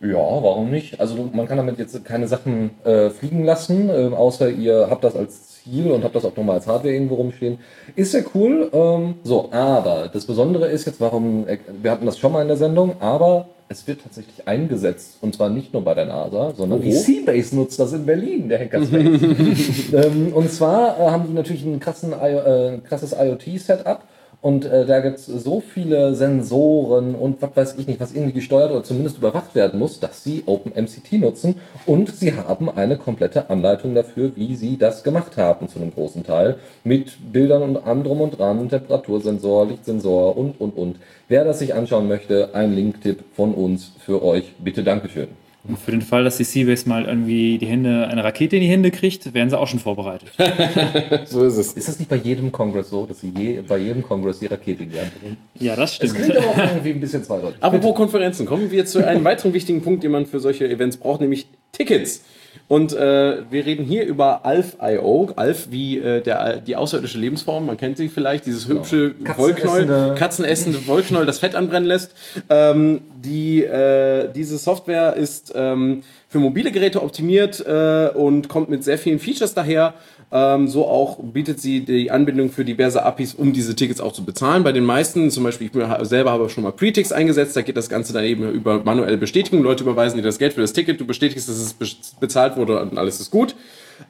[0.00, 1.00] Ja, warum nicht?
[1.00, 5.16] Also man kann damit jetzt keine Sachen äh, fliegen lassen, äh, außer ihr habt das
[5.16, 7.58] als Ziel und habt das auch nochmal als Hardware irgendwo rumstehen.
[7.94, 8.70] Ist ja cool.
[8.72, 11.46] Ähm, so, aber das Besondere ist jetzt, warum,
[11.82, 15.48] wir hatten das schon mal in der Sendung, aber es wird tatsächlich eingesetzt und zwar
[15.48, 19.92] nicht nur bei der NASA, sondern die Seabase nutzt das in Berlin, der Hackerspace.
[19.92, 24.02] ähm, und zwar äh, haben die natürlich ein krassen, äh, krasses IoT-Setup
[24.44, 28.34] und äh, da gibt es so viele Sensoren und was weiß ich nicht, was irgendwie
[28.34, 31.54] gesteuert oder zumindest überwacht werden muss, dass sie OpenMCT nutzen
[31.86, 36.24] und sie haben eine komplette Anleitung dafür, wie sie das gemacht haben zu einem großen
[36.24, 40.96] Teil mit Bildern und allem drum und dran, Temperatursensor, Lichtsensor und und und.
[41.26, 45.43] Wer das sich anschauen möchte, ein Linktipp von uns für euch, bitte Dankeschön.
[45.66, 48.68] Und für den Fall, dass die Seabase mal irgendwie die Hände, eine Rakete in die
[48.68, 50.30] Hände kriegt, werden sie auch schon vorbereitet.
[51.26, 51.72] So ist es.
[51.72, 54.82] Ist das nicht bei jedem Kongress so, dass sie je, bei jedem Kongress die Rakete
[54.82, 55.36] in die Hand nehmen?
[55.58, 56.24] Ja, das Das stimmt.
[56.26, 57.62] klingt aber auch irgendwie ein bisschen zweideutig.
[57.62, 61.20] Apropos Konferenzen, kommen wir zu einem weiteren wichtigen Punkt, den man für solche Events braucht,
[61.22, 62.22] nämlich Tickets.
[62.68, 65.30] Und äh, wir reden hier über Alf.io.
[65.36, 70.14] Alf wie äh, der, die außerirdische Lebensform, man kennt sie vielleicht, dieses hübsche Wollknäuel, Katzenessende-
[70.14, 72.14] katzenessende Wollknäuel, das Fett anbrennen lässt.
[72.48, 78.82] Ähm, die, äh, diese Software ist ähm, für mobile Geräte optimiert äh, und kommt mit
[78.84, 79.94] sehr vielen Features daher.
[80.36, 84.24] Ähm, so auch bietet sie die Anbindung für diverse APIs, um diese Tickets auch zu
[84.24, 84.64] bezahlen.
[84.64, 87.88] Bei den meisten, zum Beispiel ich selber habe schon mal Pretix eingesetzt, da geht das
[87.88, 89.62] Ganze dann eben über manuelle Bestätigung.
[89.62, 91.86] Leute überweisen dir das Geld für das Ticket, du bestätigst, dass es be-
[92.18, 93.54] bezahlt wurde und alles ist gut.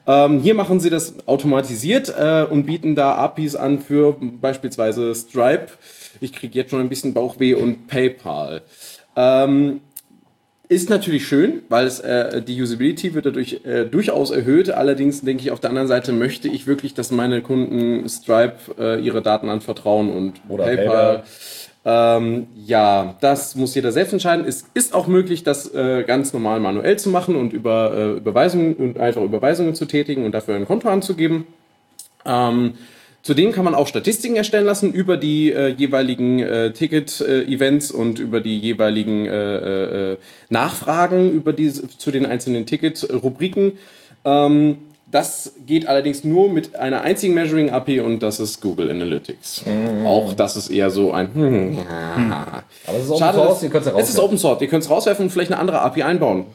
[0.07, 5.67] Ähm, hier machen sie das automatisiert äh, und bieten da APIs an für beispielsweise Stripe.
[6.21, 8.63] Ich kriege jetzt schon ein bisschen Bauchweh und PayPal.
[9.15, 9.81] Ähm,
[10.67, 14.69] ist natürlich schön, weil es äh, die Usability wird dadurch äh, durchaus erhöht.
[14.69, 18.99] Allerdings denke ich auf der anderen Seite möchte ich wirklich, dass meine Kunden Stripe äh,
[19.01, 21.23] ihre Daten anvertrauen und Oder PayPal.
[21.87, 24.45] Ähm, ja, das muss jeder selbst entscheiden.
[24.47, 28.73] Es ist auch möglich, das äh, ganz normal manuell zu machen und über äh, Überweisungen
[28.73, 31.45] und einfach Überweisungen zu tätigen und dafür ein Konto anzugeben.
[32.25, 32.73] Ähm,
[33.25, 38.39] zudem kann man auch Statistiken erstellen lassen über die äh, jeweiligen äh, Ticket-Events und über
[38.39, 40.17] die jeweiligen äh, äh,
[40.49, 43.79] Nachfragen über diese, zu den einzelnen Ticket-Rubriken.
[44.25, 44.77] Ähm,
[45.09, 49.63] das geht allerdings nur mit einer einzigen Measuring API und das ist Google Analytics.
[50.05, 51.79] Auch das ist eher so ein.
[52.85, 54.61] Aber es ist Open Schade, Source, ihr könnt es ja es ist Open Source.
[54.61, 56.45] Ihr könnt es rauswerfen und vielleicht eine andere API einbauen.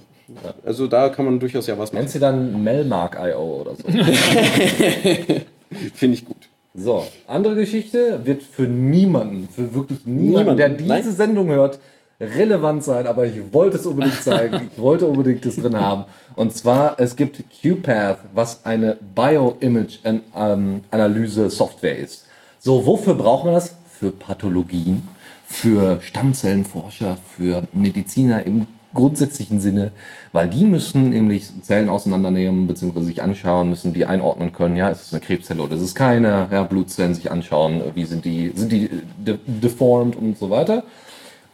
[0.65, 2.03] Also da kann man durchaus ja was machen.
[2.03, 3.89] Nennt sie dann Melmark.io oder so.
[5.95, 6.50] Finde ich gut.
[6.75, 11.03] So, andere Geschichte wird für niemanden, für wirklich niemanden, Niemanden, der diese nein.
[11.03, 11.81] Sendung hört,
[12.21, 14.71] relevant sein, aber ich wollte es unbedingt zeigen.
[14.73, 16.05] Ich wollte unbedingt das drin haben.
[16.37, 22.27] Und zwar, es gibt QPath, was eine Bioimage-Analyse-Software ist.
[22.61, 23.75] So, wofür braucht man das?
[23.99, 25.09] Für Pathologien,
[25.45, 29.93] für Stammzellenforscher, für Mediziner im grundsätzlichen Sinne,
[30.33, 33.03] weil die müssen nämlich Zellen auseinandernehmen bzw.
[33.03, 36.49] sich anschauen, müssen die einordnen können, ja, ist es eine Krebszelle oder ist es keine,
[36.51, 40.85] ja, Blutzellen sich anschauen, wie sind die, sind die de deformed und so weiter.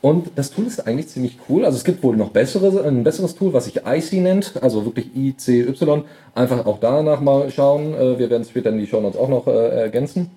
[0.02, 1.64] Und das Tool ist eigentlich ziemlich cool.
[1.64, 5.10] Also es gibt wohl noch bessere, ein besseres Tool, was sich IC nennt, also wirklich
[5.16, 6.04] ICY.
[6.34, 7.94] Einfach auch danach mal schauen.
[7.94, 10.30] Äh, wir werden es später in die Show Notes auch noch äh, ergänzen.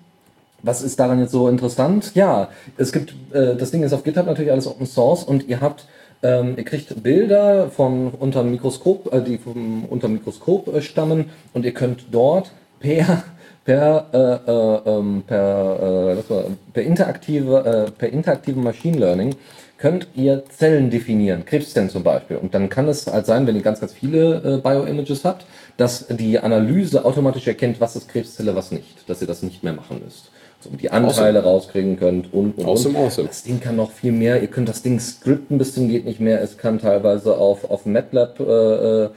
[0.62, 2.12] Was ist daran jetzt so interessant?
[2.14, 5.60] Ja, es gibt, äh, das Ding ist auf GitHub natürlich alles Open Source und ihr
[5.60, 5.86] habt
[6.22, 11.30] ähm, ihr kriegt Bilder von unter Mikroskop, äh, die vom unter Mikroskop äh, stammen.
[11.52, 13.24] Und ihr könnt dort per
[13.64, 16.34] per äh, äh, ähm, per, äh,
[16.72, 19.34] per interaktive äh, per interaktivem Machine Learning
[19.78, 22.36] könnt ihr Zellen definieren, Krebszellen zum Beispiel.
[22.36, 25.46] Und dann kann es halt sein, wenn ihr ganz, ganz viele äh, Bioimages habt,
[25.78, 29.72] dass die Analyse automatisch erkennt, was ist Krebszelle, was nicht, dass ihr das nicht mehr
[29.72, 30.30] machen müsst
[30.68, 31.52] die Anteile awesome.
[31.52, 33.04] rauskriegen könnt und, und, awesome, und.
[33.06, 33.28] Awesome.
[33.28, 34.40] Das Ding kann noch viel mehr.
[34.40, 36.42] Ihr könnt das Ding scripten bis zum geht nicht mehr.
[36.42, 39.10] Es kann teilweise auf, auf MATLAB äh, äh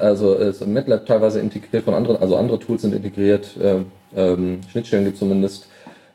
[0.00, 3.80] also ist MATLAB teilweise integriert von anderen, also andere Tools sind integriert, äh,
[4.16, 5.66] ähm, Schnittstellen gibt zumindest.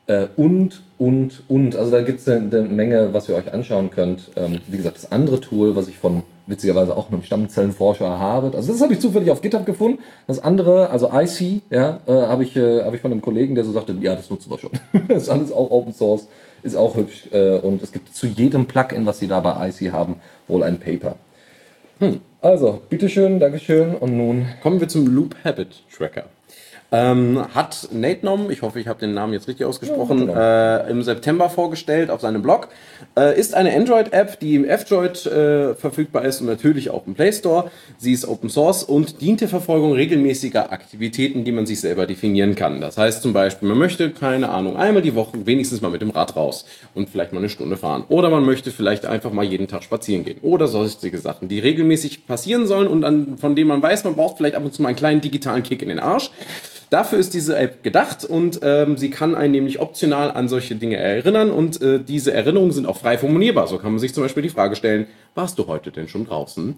[0.06, 1.76] Äh, und, und, und.
[1.76, 4.30] Also da gibt es eine, eine, Menge, was ihr euch anschauen könnt.
[4.36, 8.56] Ähm, wie gesagt, das andere Tool, was ich von witzigerweise auch einem Stammzellenforscher habe.
[8.56, 9.98] Also das habe ich zufällig auf GitHub gefunden.
[10.26, 13.64] Das andere, also IC, ja, äh, habe ich, äh, hab ich von einem Kollegen, der
[13.64, 14.70] so sagte, ja, das nutzen wir schon.
[15.08, 16.28] das ist alles auch Open Source,
[16.62, 17.28] ist auch hübsch.
[17.32, 20.16] Äh, und es gibt zu jedem Plugin, was sie da bei IC haben,
[20.48, 21.16] wohl ein Paper.
[22.00, 22.20] Hm.
[22.40, 26.24] Also, bitteschön, Dankeschön und nun kommen wir zum Loop Habit Tracker.
[26.94, 30.90] Ähm, hat Nate Nom, ich hoffe, ich habe den Namen jetzt richtig ausgesprochen, ja, äh,
[30.90, 32.68] im September vorgestellt auf seinem Blog.
[33.18, 37.32] Äh, ist eine Android-App, die im F-Droid äh, verfügbar ist und natürlich auch im Play
[37.32, 37.68] Store.
[37.98, 42.54] Sie ist Open Source und dient der Verfolgung regelmäßiger Aktivitäten, die man sich selber definieren
[42.54, 42.80] kann.
[42.80, 46.10] Das heißt zum Beispiel, man möchte, keine Ahnung, einmal die Woche wenigstens mal mit dem
[46.10, 46.64] Rad raus
[46.94, 48.04] und vielleicht mal eine Stunde fahren.
[48.08, 50.38] Oder man möchte vielleicht einfach mal jeden Tag spazieren gehen.
[50.42, 54.36] Oder sonstige Sachen, die regelmäßig passieren sollen und an, von denen man weiß, man braucht
[54.36, 56.30] vielleicht ab und zu mal einen kleinen digitalen Kick in den Arsch.
[56.90, 60.96] Dafür ist diese App gedacht und ähm, sie kann einen nämlich optional an solche Dinge
[60.96, 63.66] erinnern und äh, diese Erinnerungen sind auch frei formulierbar.
[63.66, 66.76] So kann man sich zum Beispiel die Frage stellen, warst du heute denn schon draußen?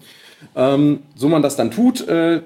[0.55, 2.43] Ähm, so man das dann tut, äh,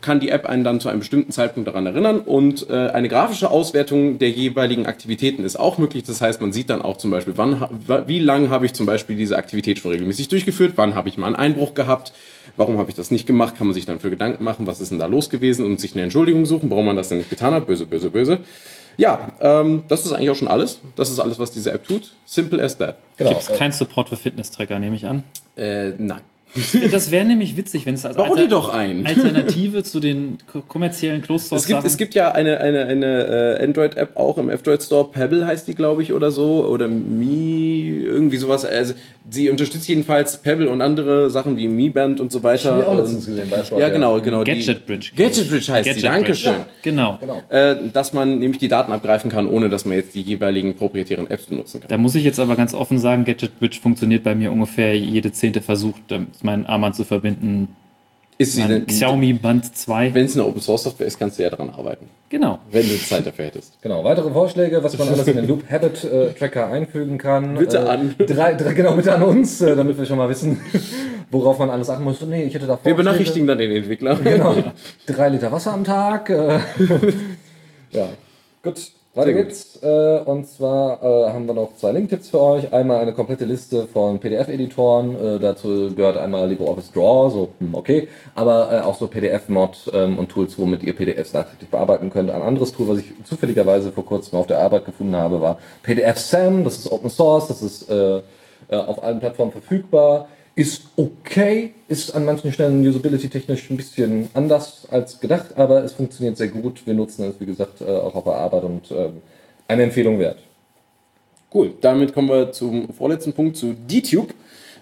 [0.00, 3.50] kann die App einen dann zu einem bestimmten Zeitpunkt daran erinnern und äh, eine grafische
[3.50, 6.04] Auswertung der jeweiligen Aktivitäten ist auch möglich.
[6.04, 7.66] Das heißt, man sieht dann auch zum Beispiel, wann,
[8.06, 11.26] wie lange habe ich zum Beispiel diese Aktivität schon regelmäßig durchgeführt, wann habe ich mal
[11.26, 12.12] einen Einbruch gehabt,
[12.56, 14.90] warum habe ich das nicht gemacht, kann man sich dann für Gedanken machen, was ist
[14.90, 17.54] denn da los gewesen und sich eine Entschuldigung suchen, warum man das denn nicht getan
[17.54, 18.38] hat, böse, böse, böse.
[18.98, 20.80] Ja, ähm, das ist eigentlich auch schon alles.
[20.96, 22.12] Das ist alles, was diese App tut.
[22.26, 22.96] Simple as that.
[23.16, 23.30] Genau.
[23.30, 25.24] Gibt es keinen Support für Fitness-Tracker, nehme ich an?
[25.56, 26.20] Äh, nein.
[26.90, 28.16] Das wäre nämlich witzig, wenn es als
[28.68, 29.06] ein.
[29.06, 30.38] Alternative zu den
[30.68, 34.82] kommerziellen Closed es gibt, es gibt ja eine, eine, eine äh, Android-App auch im F-Droid
[34.82, 38.64] Store, Pebble heißt die, glaube ich, oder so, oder Mi, irgendwie sowas.
[38.64, 38.94] Also
[39.30, 42.78] sie unterstützt jedenfalls Pebble und andere Sachen wie Mi Band und so weiter.
[42.80, 44.44] Ich auch letztens gesehen, bei Ja, genau, genau.
[44.44, 45.12] Gadget Bridge.
[45.16, 46.52] Gadget Bridge heißt Gadget sie, Dankeschön.
[46.52, 47.18] Ja, genau.
[47.20, 47.42] genau.
[47.48, 51.30] Äh, dass man nämlich die Daten abgreifen kann, ohne dass man jetzt die jeweiligen proprietären
[51.30, 51.88] Apps benutzen kann.
[51.88, 55.32] Da muss ich jetzt aber ganz offen sagen, Gadget Bridge funktioniert bei mir ungefähr jede
[55.32, 55.94] zehnte Versuch,
[56.42, 57.68] meinen Armband zu verbinden
[58.38, 60.14] ist sie denn, Xiaomi Band 2.
[60.14, 62.08] Wenn es eine Open Source Software ist, kannst du ja daran arbeiten.
[62.28, 62.58] Genau.
[62.70, 63.80] Wenn du Zeit dafür hättest.
[63.82, 64.02] Genau.
[64.04, 67.56] Weitere Vorschläge, was man alles in den Loop Habit äh, Tracker einfügen kann.
[67.56, 68.14] Bitte äh, an.
[68.18, 70.60] Drei, drei, genau, bitte an uns, äh, damit wir schon mal wissen,
[71.30, 72.20] worauf man alles achten muss.
[72.22, 74.16] Nee, ich hätte da Wir benachrichtigen dann den Entwickler.
[74.16, 74.56] Genau.
[75.06, 76.30] Drei Liter Wasser am Tag.
[76.30, 76.58] Äh,
[77.90, 78.08] ja.
[78.62, 78.92] Gut.
[79.14, 79.78] Weiter geht's.
[79.82, 82.72] Äh, und zwar äh, haben wir noch zwei Link-Tipps für euch.
[82.72, 85.14] Einmal eine komplette Liste von PDF-Editoren.
[85.14, 90.18] Äh, dazu gehört einmal LibreOffice Draw, so hm, okay, aber äh, auch so PDF-Mod ähm,
[90.18, 92.30] und Tools, womit ihr PDFs nachträglich bearbeiten könnt.
[92.30, 96.16] Ein anderes Tool, was ich zufälligerweise vor kurzem auf der Arbeit gefunden habe, war PDF
[96.16, 96.64] Sam.
[96.64, 98.22] Das ist Open Source, das ist äh, äh,
[98.70, 105.18] auf allen Plattformen verfügbar ist okay, ist an manchen Stellen usability-technisch ein bisschen anders als
[105.20, 106.86] gedacht, aber es funktioniert sehr gut.
[106.86, 109.22] Wir nutzen es, wie gesagt, äh, auch auf der Arbeit und ähm,
[109.68, 110.38] eine Empfehlung wert.
[111.52, 114.34] Cool, damit kommen wir zum vorletzten Punkt, zu DTube.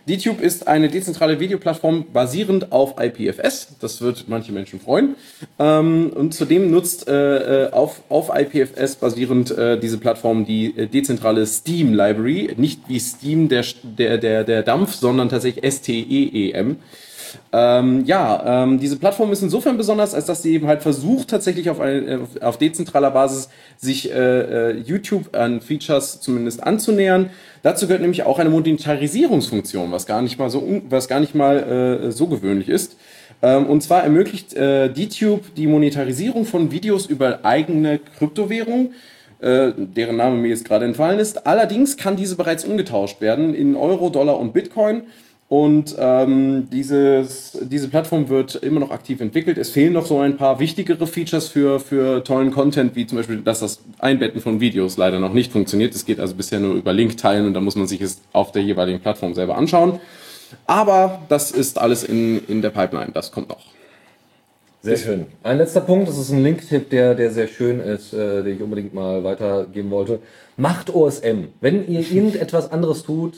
[0.08, 3.76] DTube ist eine dezentrale Videoplattform basierend auf IPFS.
[3.80, 5.14] Das wird manche Menschen freuen.
[5.58, 10.86] Ähm, und zudem nutzt äh, äh auf, auf IPFS basierend äh, diese Plattform die äh,
[10.86, 12.54] dezentrale Steam Library.
[12.56, 16.76] Nicht wie Steam der, der, der, der Dampf, sondern tatsächlich S-T-E-E-M.
[17.52, 21.70] Ähm, ja, ähm, diese Plattform ist insofern besonders, als dass sie eben halt versucht, tatsächlich
[21.70, 27.30] auf, ein, auf dezentraler Basis sich äh, äh, YouTube an Features zumindest anzunähern.
[27.62, 32.06] Dazu gehört nämlich auch eine Monetarisierungsfunktion, was gar nicht mal so, was gar nicht mal
[32.06, 32.96] äh, so gewöhnlich ist.
[33.42, 38.92] Ähm, und zwar ermöglicht äh, DTube die Monetarisierung von Videos über eigene Kryptowährung,
[39.40, 41.46] äh, deren Name mir jetzt gerade entfallen ist.
[41.46, 45.02] Allerdings kann diese bereits umgetauscht werden in Euro, Dollar und Bitcoin.
[45.50, 49.58] Und ähm, dieses, diese Plattform wird immer noch aktiv entwickelt.
[49.58, 53.40] Es fehlen noch so ein paar wichtigere Features für, für tollen Content, wie zum Beispiel,
[53.40, 55.92] dass das Einbetten von Videos leider noch nicht funktioniert.
[55.92, 58.52] Es geht also bisher nur über Link teilen und da muss man sich es auf
[58.52, 59.98] der jeweiligen Plattform selber anschauen.
[60.68, 63.10] Aber das ist alles in, in der Pipeline.
[63.12, 63.66] Das kommt noch.
[64.82, 65.26] Sehr schön.
[65.42, 68.62] Ein letzter Punkt, das ist ein Link-Tipp, der, der sehr schön ist, äh, den ich
[68.62, 70.20] unbedingt mal weitergeben wollte.
[70.56, 71.48] Macht OSM.
[71.60, 73.34] Wenn ihr irgendetwas anderes tut,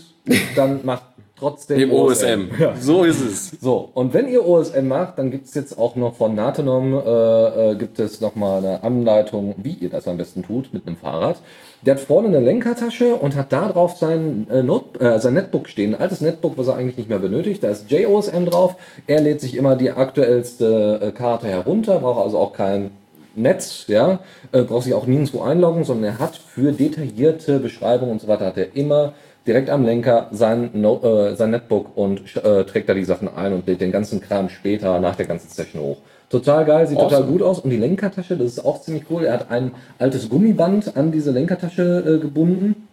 [0.55, 1.05] dann macht
[1.43, 2.51] trotzdem Im OSM.
[2.81, 3.51] So ist es.
[3.61, 7.73] So, und wenn ihr OSM macht, dann gibt es jetzt auch noch von Natenom, äh,
[7.73, 11.39] äh, gibt es nochmal eine Anleitung, wie ihr das am besten tut mit einem Fahrrad.
[11.85, 15.69] Der hat vorne eine Lenkertasche und hat da drauf sein, äh, Not äh, sein Netbook
[15.69, 15.95] stehen.
[15.95, 17.65] Ein altes Netbook, was er eigentlich nicht mehr benötigt.
[17.65, 18.77] Da ist JOSM drauf.
[19.09, 22.93] Er lädt sich immer die aktuellste äh, Karte herunter, braucht also auch kein
[23.35, 24.21] Netz, ja,
[24.53, 28.47] äh, braucht sich auch nirgendwo einloggen, sondern er hat für detaillierte Beschreibungen und so weiter,
[28.47, 29.15] hat er immer
[29.47, 33.53] direkt am Lenker sein, no äh, sein Netbook und äh, trägt da die Sachen ein
[33.53, 35.97] und lädt den ganzen Kram später nach der ganzen Session hoch.
[36.31, 37.33] Total geil, sieht total Awesome.
[37.33, 37.59] gut aus.
[37.59, 39.25] Und die Lenkertasche, das ist auch ziemlich cool.
[39.25, 42.89] Er hat ein altes Gummiband an diese Lenkertasche äh, gebunden.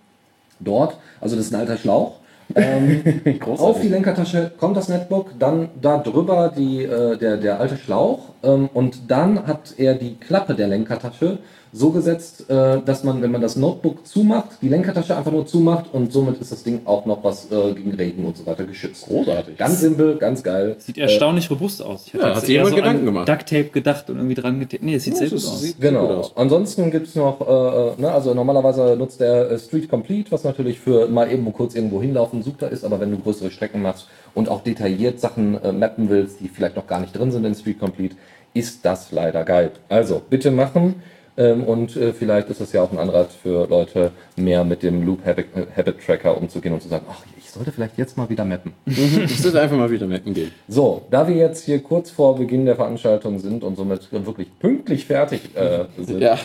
[0.59, 2.15] Dort, also das ist ein alter Schlauch.
[2.55, 7.77] Ähm, auf die Lenkertasche kommt das Netbook, dann da drüber die, äh, der, der alte
[7.77, 11.37] Schlauch ähm, und dann hat er die Klappe der Lenkertasche
[11.71, 15.85] so gesetzt, äh, dass man, wenn man das Notebook zumacht, die Lenkertasche einfach nur zumacht
[15.93, 19.05] und somit ist das Ding auch noch was äh, gegen Regen und so weiter geschützt.
[19.05, 19.57] Großartig.
[19.57, 20.75] Ganz simpel, ganz geil.
[20.79, 22.07] Sieht erstaunlich robust aus.
[22.07, 23.29] Ich Ja, hat sich jemand so Gedanken an gemacht.
[23.29, 24.83] Duct Tape gedacht und irgendwie dran getaped.
[24.83, 25.61] Nee, es sieht sehr das gut aus.
[25.61, 26.07] sieht gut Genau.
[26.07, 26.31] aus.
[26.35, 30.79] Ansonsten gibt es noch, äh, ne, also normalerweise nutzt der äh, Street Complete, was natürlich
[30.79, 34.49] für mal eben kurz irgendwo hinlaufen super ist, aber wenn du größere Strecken machst und
[34.49, 37.79] auch detailliert Sachen äh, mappen willst, die vielleicht noch gar nicht drin sind in Street
[37.79, 38.15] Complete,
[38.53, 39.71] ist das leider geil.
[39.89, 40.95] Also bitte machen.
[41.37, 45.05] Ähm, und äh, vielleicht ist das ja auch ein Anreiz für Leute, mehr mit dem
[45.05, 48.29] Loop Habit, äh, Habit Tracker umzugehen und zu sagen, ach, ich sollte vielleicht jetzt mal
[48.29, 48.73] wieder mappen.
[48.85, 50.51] Ich sollte einfach mal wieder mecken gehen.
[50.67, 55.05] So, da wir jetzt hier kurz vor Beginn der Veranstaltung sind und somit wirklich pünktlich
[55.05, 56.37] fertig äh, sind, Ja,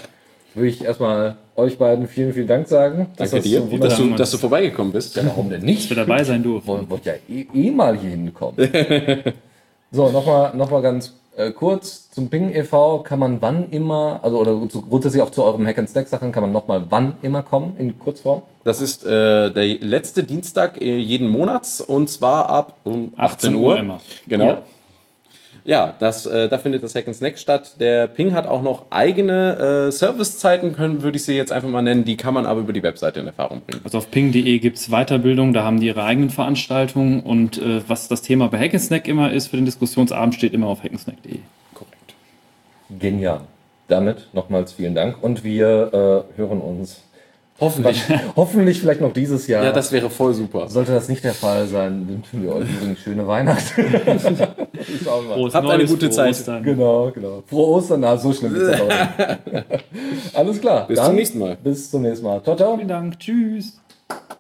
[0.55, 3.09] würde ich erstmal euch beiden vielen, vielen Dank sagen.
[3.17, 5.17] dass danke das dir, so dass du, dass du vorbeigekommen bist.
[5.17, 5.91] Ja, warum denn nicht?
[5.91, 6.89] Dass wir dabei sein durften.
[6.89, 8.57] Wollt ja eh, eh mal hier hinkommen.
[9.91, 13.01] so, nochmal noch mal ganz äh, kurz zum Ping e.V.
[13.01, 16.33] kann man wann immer, also oder zu, grundsätzlich auch zu euren Hack and Stack Sachen
[16.33, 18.43] kann man nochmal wann immer kommen in Kurzform.
[18.63, 23.79] Das ist äh, der letzte Dienstag äh, jeden Monats und zwar ab um 18 Uhr.
[23.79, 24.01] immer.
[24.27, 24.45] Genau.
[24.47, 24.63] Ja.
[25.67, 27.81] Ja, das, äh, da findet das Hack and Snack statt.
[27.81, 31.81] Der Ping hat auch noch eigene äh, Servicezeiten, können würde ich sie jetzt einfach mal
[31.81, 32.05] nennen.
[32.05, 33.81] Die kann man aber über die Webseite in Erfahrung bringen.
[33.83, 38.09] Also auf ping.de gibt es Weiterbildung, da haben die ihre eigenen Veranstaltungen und äh, was
[38.09, 41.39] das Thema bei Hackensnack immer ist für den Diskussionsabend, steht immer auf hackensnack.de.
[41.73, 42.15] Korrekt.
[42.99, 43.41] Genial.
[43.89, 47.05] Damit nochmals vielen Dank und wir äh, hören uns
[47.61, 48.03] hoffentlich,
[48.37, 49.65] hoffentlich vielleicht noch dieses Jahr.
[49.65, 50.69] Ja, das wäre voll super.
[50.69, 53.83] Sollte das nicht der Fall sein, wünschen wir euch übrigens schöne Weihnachten.
[55.05, 56.31] Frohes Habt eine gute Zeit.
[56.31, 56.63] Ostern.
[56.63, 57.43] Genau, genau.
[57.47, 58.81] Frohe Ostern, na, so schlimm ist es.
[60.35, 60.87] Alles klar.
[60.87, 61.57] Bis zum nächsten Mal.
[61.63, 62.43] Bis zum nächsten Mal.
[62.43, 62.77] Ciao, ciao.
[62.77, 63.81] Vielen Dank, tschüss.